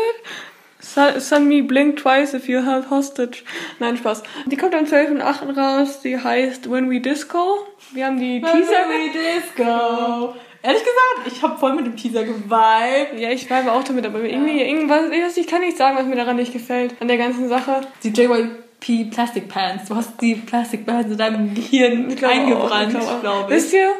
Sunmi 1.17 1.61
blink 1.61 1.97
twice 1.97 2.33
if 2.33 2.49
you 2.49 2.61
held 2.63 2.89
hostage. 2.89 3.43
Nein, 3.79 3.97
Spaß. 3.97 4.23
Die 4.45 4.57
kommt 4.57 4.75
am 4.75 4.85
12. 4.85 5.11
und 5.11 5.21
8. 5.21 5.57
raus. 5.57 6.01
Die 6.01 6.17
heißt 6.17 6.69
When 6.69 6.91
We 6.91 6.99
Disco. 6.99 7.65
Wir 7.91 8.05
haben 8.05 8.19
die 8.19 8.41
When 8.43 8.51
Teaser. 8.51 8.71
When 8.87 9.13
We 9.13 9.63
Disco. 9.63 10.35
Ehrlich 10.65 10.81
gesagt, 10.81 11.27
ich 11.27 11.43
habe 11.43 11.59
voll 11.59 11.75
mit 11.75 11.85
dem 11.85 11.95
Teaser 11.95 12.23
geweibt. 12.23 13.19
Ja, 13.19 13.29
ich 13.29 13.47
vibe 13.47 13.71
auch 13.71 13.83
damit, 13.83 14.03
aber 14.03 14.21
ja. 14.21 14.33
irgendwie, 14.33 14.61
irgendwas, 14.61 15.37
ich 15.37 15.45
kann 15.45 15.61
nicht 15.61 15.77
sagen, 15.77 15.95
was 15.95 16.07
mir 16.07 16.15
daran 16.15 16.37
nicht 16.37 16.53
gefällt, 16.53 16.95
an 16.99 17.07
der 17.07 17.17
ganzen 17.17 17.47
Sache. 17.49 17.81
Die 18.03 18.09
JYP 18.09 19.11
Plastic 19.11 19.47
Pants. 19.47 19.87
Du 19.87 19.95
hast 19.95 20.19
die 20.21 20.33
Plastic 20.33 20.87
Pants 20.87 21.11
in 21.11 21.17
deinem 21.19 21.53
Gehirn 21.53 22.09
ich 22.09 22.25
eingebrannt, 22.25 22.89
glaube 22.89 23.21
glaub 23.21 23.49
ich. 23.49 23.57
Wisst 23.57 23.73
ihr, 23.73 23.91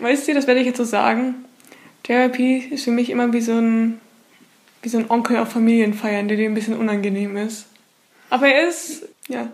weißt 0.00 0.28
ihr, 0.28 0.34
das 0.34 0.46
werde 0.46 0.60
ich 0.60 0.66
jetzt 0.66 0.78
so 0.78 0.84
sagen. 0.84 1.44
JYP 2.06 2.72
ist 2.72 2.84
für 2.84 2.90
mich 2.90 3.10
immer 3.10 3.30
wie 3.34 3.42
so 3.42 3.52
ein, 3.52 4.00
wie 4.80 4.88
so 4.88 4.96
ein 4.96 5.10
Onkel 5.10 5.36
auf 5.36 5.50
Familienfeiern, 5.50 6.26
der 6.26 6.38
dir 6.38 6.48
ein 6.48 6.54
bisschen 6.54 6.78
unangenehm 6.78 7.36
ist. 7.36 7.66
Aber 8.30 8.48
er 8.48 8.68
ist, 8.68 9.06
ja, 9.28 9.48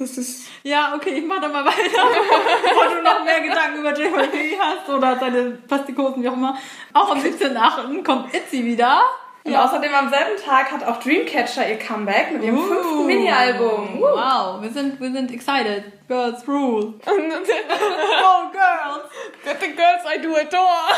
das 0.00 0.18
ist. 0.18 0.48
Ja, 0.62 0.94
okay, 0.94 1.10
ich 1.10 1.24
mach 1.24 1.40
da 1.40 1.48
mal 1.48 1.64
weiter, 1.64 1.76
bevor 2.62 2.94
du 2.94 3.02
noch 3.02 3.24
mehr 3.24 3.40
Gedanken 3.40 3.80
über 3.80 3.96
JYP 3.96 4.58
hast 4.58 4.88
oder 4.88 5.18
seine 5.18 5.50
Plastikosen, 5.68 6.22
wie 6.22 6.28
auch 6.28 6.34
immer. 6.34 6.56
Auch 6.92 7.10
am 7.10 7.18
17.8. 7.18 8.02
kommt 8.02 8.34
Itzy 8.34 8.64
wieder. 8.64 9.02
Und 9.42 9.52
ja. 9.52 9.64
außerdem 9.64 9.94
am 9.94 10.10
selben 10.10 10.36
Tag 10.42 10.70
hat 10.70 10.84
auch 10.84 11.00
Dreamcatcher 11.00 11.66
ihr 11.66 11.78
Comeback 11.78 12.30
mit 12.32 12.42
ihrem 12.42 12.58
uh, 12.58 12.62
fünften 12.62 13.06
Mini-Album. 13.06 13.98
Uh. 13.98 14.02
Wow, 14.02 14.60
wir 14.60 14.70
sind, 14.70 15.00
wir 15.00 15.10
sind 15.10 15.32
excited. 15.32 15.84
Girls 16.08 16.46
rule. 16.46 16.94
oh, 17.06 18.50
girls. 18.52 19.08
The 19.44 19.68
girls 19.68 20.02
I 20.04 20.20
do 20.20 20.34
adore. 20.34 20.90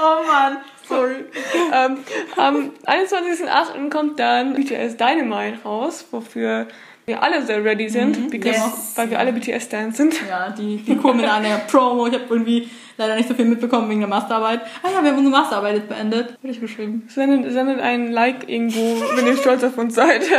oh 0.00 0.26
Mann. 0.26 0.58
Sorry. 0.88 1.24
ähm, 1.72 1.98
am 2.36 2.72
21.8. 2.86 3.90
kommt 3.90 4.18
dann 4.18 4.54
BTS 4.54 4.96
Dynamite 4.96 5.62
raus, 5.62 6.06
wofür 6.10 6.68
wir 7.06 7.22
alle 7.22 7.42
sehr 7.42 7.64
ready 7.64 7.88
sind, 7.88 8.18
mhm, 8.18 8.30
because, 8.30 8.56
yes. 8.56 8.92
weil 8.96 9.10
wir 9.10 9.18
alle 9.18 9.32
BTS-Stans 9.32 9.96
sind. 9.96 10.14
Ja, 10.28 10.50
die, 10.50 10.78
die 10.78 10.96
kommen 10.96 11.24
an 11.24 11.42
der 11.42 11.58
Promo. 11.70 12.06
Ich 12.06 12.14
habe 12.14 12.24
irgendwie 12.28 12.68
leider 12.96 13.16
nicht 13.16 13.28
so 13.28 13.34
viel 13.34 13.44
mitbekommen 13.44 13.90
wegen 13.90 14.00
der 14.00 14.08
Masterarbeit. 14.08 14.62
Ah 14.82 14.88
ja, 14.92 15.02
wir 15.02 15.10
haben 15.10 15.18
unsere 15.18 15.36
Masterarbeit 15.36 15.76
jetzt 15.76 15.88
beendet. 15.88 16.38
Habe 16.38 16.48
ich 16.48 16.60
geschrieben. 16.60 17.06
Sendet, 17.08 17.52
sendet 17.52 17.80
ein 17.80 18.12
Like 18.12 18.48
irgendwo, 18.48 19.00
wenn 19.16 19.26
ihr 19.26 19.36
stolz 19.36 19.62
auf 19.64 19.76
uns 19.78 19.94
seid. 19.94 20.22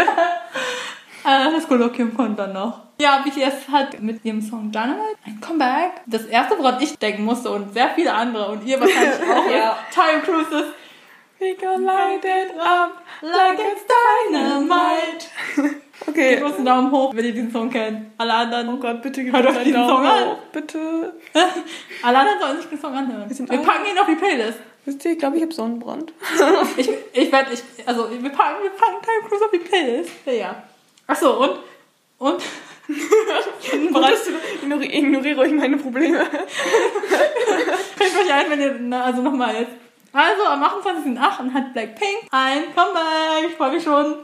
Ah, 1.27 1.49
das 1.49 1.67
Kolloquium 1.67 2.15
kommt 2.15 2.37
dann 2.37 2.53
noch. 2.53 2.81
Ja, 3.01 3.23
BTS 3.25 3.67
hat 3.71 3.99
mit 3.99 4.23
ihrem 4.23 4.43
Song 4.43 4.71
Dynamite 4.71 5.17
ein 5.25 5.41
Comeback. 5.41 5.93
Das 6.05 6.25
erste, 6.25 6.55
woran 6.59 6.79
ich 6.79 6.99
denken 6.99 7.25
musste 7.25 7.49
und 7.49 7.73
sehr 7.73 7.89
viele 7.89 8.13
andere 8.13 8.51
und 8.51 8.63
ihr 8.63 8.79
wahrscheinlich 8.79 9.21
auch, 9.35 9.49
ja. 9.49 9.75
Time 9.91 10.21
Cruises. 10.21 10.71
We 11.39 11.55
gonna 11.55 11.83
light 11.83 12.23
it 12.23 12.57
up 12.59 13.01
like 13.21 13.59
it's 13.59 13.83
dynamite. 14.31 15.81
Okay. 16.07 16.35
Gebt 16.35 16.43
uns 16.43 16.55
einen 16.55 16.65
Daumen 16.65 16.91
hoch, 16.91 17.13
wenn 17.15 17.25
ihr 17.25 17.33
diesen 17.33 17.51
Song 17.51 17.69
kennt. 17.69 18.11
Alle 18.17 18.33
anderen. 18.33 18.69
Oh 18.69 18.77
Gott, 18.77 19.01
bitte 19.01 19.23
gebt 19.23 19.35
uns 19.35 19.57
einen 19.57 19.73
Daumen 19.73 19.89
Song 19.89 20.03
hoch. 20.03 20.31
An. 20.31 20.37
Bitte. 20.51 21.13
Alle 22.03 22.17
anderen 22.19 22.39
sollen 22.39 22.57
sich 22.57 22.69
den 22.69 22.79
Song 22.79 22.93
anhören. 22.93 23.29
Wir, 23.29 23.49
wir 23.49 23.57
packen 23.59 23.85
ihn 23.91 23.97
auf 23.97 24.07
die 24.07 24.15
Playlist. 24.15 24.59
Wisst 24.85 25.03
ihr, 25.05 25.11
ich 25.13 25.19
glaube, 25.19 25.37
ich 25.37 25.41
habe 25.41 25.53
Sonnenbrand. 25.53 26.13
ich 26.77 26.89
ich 27.13 27.31
werde, 27.31 27.53
ich, 27.53 27.63
also, 27.87 28.09
wir 28.11 28.29
packen, 28.29 28.63
wir 28.63 28.69
packen 28.71 29.03
Time 29.03 29.27
Cruise 29.27 29.45
auf 29.45 29.51
die 29.51 29.59
Playlist. 29.59 30.11
Ja, 30.25 30.33
ja. 30.33 30.63
Achso, 31.07 31.43
und? 31.43 31.59
Und? 32.19 32.43
Bereitest 33.93 34.27
du, 34.27 34.79
ignoriere 34.79 35.41
euch 35.41 35.51
meine 35.51 35.77
Probleme. 35.77 36.23
Fällt 37.95 38.15
euch 38.15 38.33
ein, 38.33 38.45
wenn 38.51 38.61
ihr, 38.61 39.03
also 39.03 39.23
nochmal 39.23 39.55
jetzt. 39.55 39.84
Also 40.15 40.45
am 40.45 40.63
28.08. 40.63 41.53
hat 41.53 41.73
Blackpink 41.73 42.29
ein 42.31 42.63
Comeback. 42.73 43.49
Ich 43.49 43.55
freue 43.55 43.73
mich 43.73 43.83
schon. 43.83 44.15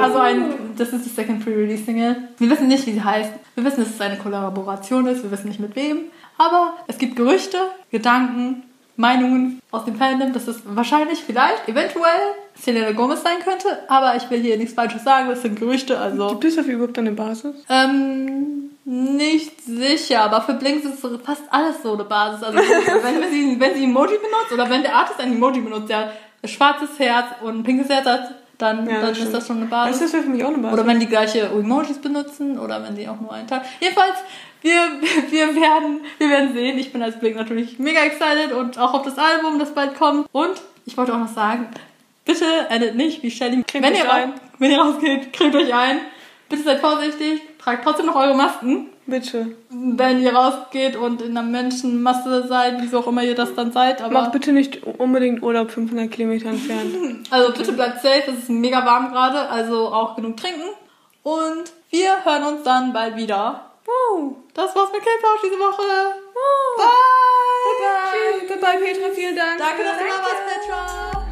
Also 0.00 0.18
ein, 0.18 0.74
das 0.78 0.94
ist 0.94 1.04
die 1.04 1.10
Second 1.10 1.44
Pre-Release 1.44 1.84
Single. 1.84 2.16
Wir 2.38 2.48
wissen 2.48 2.68
nicht, 2.68 2.86
wie 2.86 2.92
sie 2.92 3.04
heißt. 3.04 3.32
Wir 3.54 3.64
wissen, 3.64 3.80
dass 3.80 3.90
es 3.90 4.00
eine 4.00 4.16
Kollaboration 4.16 5.06
ist. 5.06 5.22
Wir 5.22 5.30
wissen 5.30 5.48
nicht 5.48 5.60
mit 5.60 5.76
wem. 5.76 6.06
Aber 6.38 6.72
es 6.86 6.96
gibt 6.96 7.16
Gerüchte, 7.16 7.58
Gedanken, 7.90 8.62
Meinungen 8.96 9.60
aus 9.70 9.84
dem 9.84 9.96
Fandom, 9.96 10.32
dass 10.32 10.48
es 10.48 10.62
wahrscheinlich, 10.64 11.22
vielleicht, 11.24 11.68
eventuell 11.68 12.34
Selena 12.58 12.92
Gomez 12.92 13.22
sein 13.22 13.38
könnte. 13.44 13.78
Aber 13.88 14.16
ich 14.16 14.28
will 14.30 14.40
hier 14.40 14.56
nichts 14.56 14.74
Falsches 14.74 15.04
sagen. 15.04 15.28
Das 15.28 15.42
sind 15.42 15.58
Gerüchte. 15.58 15.98
Also 15.98 16.28
gibt 16.30 16.44
es 16.44 16.56
dafür 16.56 16.74
überhaupt 16.74 16.98
eine 16.98 17.12
Basis? 17.12 17.54
Ähm, 17.68 18.70
nicht 18.84 19.60
sicher, 19.62 20.22
aber 20.22 20.40
für 20.40 20.54
Blinks 20.54 20.86
ist 20.86 21.00
fast 21.24 21.42
alles 21.50 21.82
so 21.82 21.94
eine 21.94 22.04
Basis. 22.04 22.42
Also 22.42 22.58
wenn, 23.02 23.20
wenn, 23.20 23.30
sie, 23.30 23.60
wenn 23.60 23.74
sie 23.74 23.84
Emoji 23.84 24.16
benutzt 24.16 24.52
oder 24.52 24.70
wenn 24.70 24.82
der 24.82 24.94
Artist 24.94 25.20
ein 25.20 25.32
Emoji 25.32 25.60
benutzt, 25.60 25.90
der 25.90 26.12
ein 26.42 26.48
schwarzes 26.48 26.98
Herz 26.98 27.26
und 27.42 27.58
ein 27.58 27.62
pinkes 27.62 27.88
Herz 27.88 28.06
hat, 28.06 28.34
dann, 28.58 28.88
ja, 28.88 29.00
dann 29.00 29.12
ist 29.12 29.34
das 29.34 29.46
schon 29.46 29.58
eine 29.58 29.66
Basis. 29.66 30.00
Das 30.00 30.14
ist 30.14 30.24
für 30.24 30.30
mich 30.30 30.42
auch 30.42 30.48
eine 30.48 30.58
Basis. 30.58 30.78
Oder 30.78 30.88
wenn 30.88 31.00
die 31.00 31.06
gleiche 31.06 31.40
Emojis 31.42 31.98
benutzen 31.98 32.58
oder 32.58 32.82
wenn 32.82 32.96
sie 32.96 33.08
auch 33.08 33.20
nur 33.20 33.32
einen 33.32 33.46
Tag. 33.46 33.62
Jedenfalls, 33.80 34.18
wir, 34.66 35.30
wir, 35.30 35.56
werden, 35.56 36.00
wir 36.18 36.28
werden 36.28 36.52
sehen. 36.52 36.78
Ich 36.78 36.92
bin 36.92 37.02
als 37.02 37.18
Blink 37.18 37.36
natürlich 37.36 37.78
mega 37.78 38.00
excited 38.00 38.52
und 38.52 38.78
auch 38.78 38.94
auf 38.94 39.02
das 39.02 39.18
Album, 39.18 39.58
das 39.58 39.72
bald 39.72 39.96
kommt. 39.96 40.28
Und 40.32 40.60
ich 40.84 40.96
wollte 40.96 41.14
auch 41.14 41.18
noch 41.18 41.32
sagen, 41.32 41.68
bitte 42.24 42.44
endet 42.68 42.96
nicht 42.96 43.22
wie 43.22 43.30
Shelly. 43.30 43.64
wenn 43.72 43.94
ihr, 43.94 44.12
ein. 44.12 44.34
wenn 44.58 44.70
ihr 44.70 44.80
rausgeht, 44.80 45.32
cremt 45.32 45.54
euch 45.54 45.72
ein. 45.72 46.00
Bitte 46.48 46.62
seid 46.62 46.80
vorsichtig, 46.80 47.40
tragt 47.58 47.84
trotzdem 47.84 48.06
noch 48.06 48.16
eure 48.16 48.34
Masken. 48.34 48.88
Bitte. 49.06 49.56
Wenn 49.70 50.20
ihr 50.20 50.34
rausgeht 50.34 50.96
und 50.96 51.22
in 51.22 51.36
einer 51.36 51.48
Menschenmasse 51.48 52.46
seid, 52.48 52.82
wieso 52.82 52.98
auch 52.98 53.06
immer 53.06 53.22
ihr 53.22 53.36
das 53.36 53.54
dann 53.54 53.70
seid. 53.70 54.02
Aber 54.02 54.12
Macht 54.12 54.32
bitte 54.32 54.52
nicht 54.52 54.82
unbedingt 54.84 55.42
Urlaub 55.42 55.70
500 55.70 56.10
Kilometer 56.10 56.48
entfernt. 56.48 56.94
Also 57.30 57.52
bitte 57.52 57.72
bleibt 57.72 58.02
safe, 58.02 58.22
es 58.28 58.38
ist 58.38 58.50
mega 58.50 58.84
warm 58.84 59.10
gerade, 59.10 59.48
also 59.48 59.88
auch 59.88 60.14
genug 60.14 60.36
trinken. 60.36 60.62
Und 61.22 61.72
wir 61.90 62.24
hören 62.24 62.44
uns 62.44 62.62
dann 62.62 62.92
bald 62.92 63.16
wieder. 63.16 63.65
Wow. 63.86 64.36
Das 64.52 64.74
war's 64.74 64.92
mit 64.92 65.02
K-Pouch 65.02 65.40
diese 65.42 65.58
Woche. 65.58 65.82
Wow. 66.34 66.76
Bye. 66.76 66.86
Bye. 67.78 68.46
Goodbye, 68.48 68.78
Petra. 68.78 69.10
Vielen 69.14 69.36
Dank. 69.36 69.58
Danke, 69.58 69.84
dass 69.84 69.98
du 69.98 70.04
da 70.04 70.10
warst, 70.10 70.46
Petra. 70.46 71.25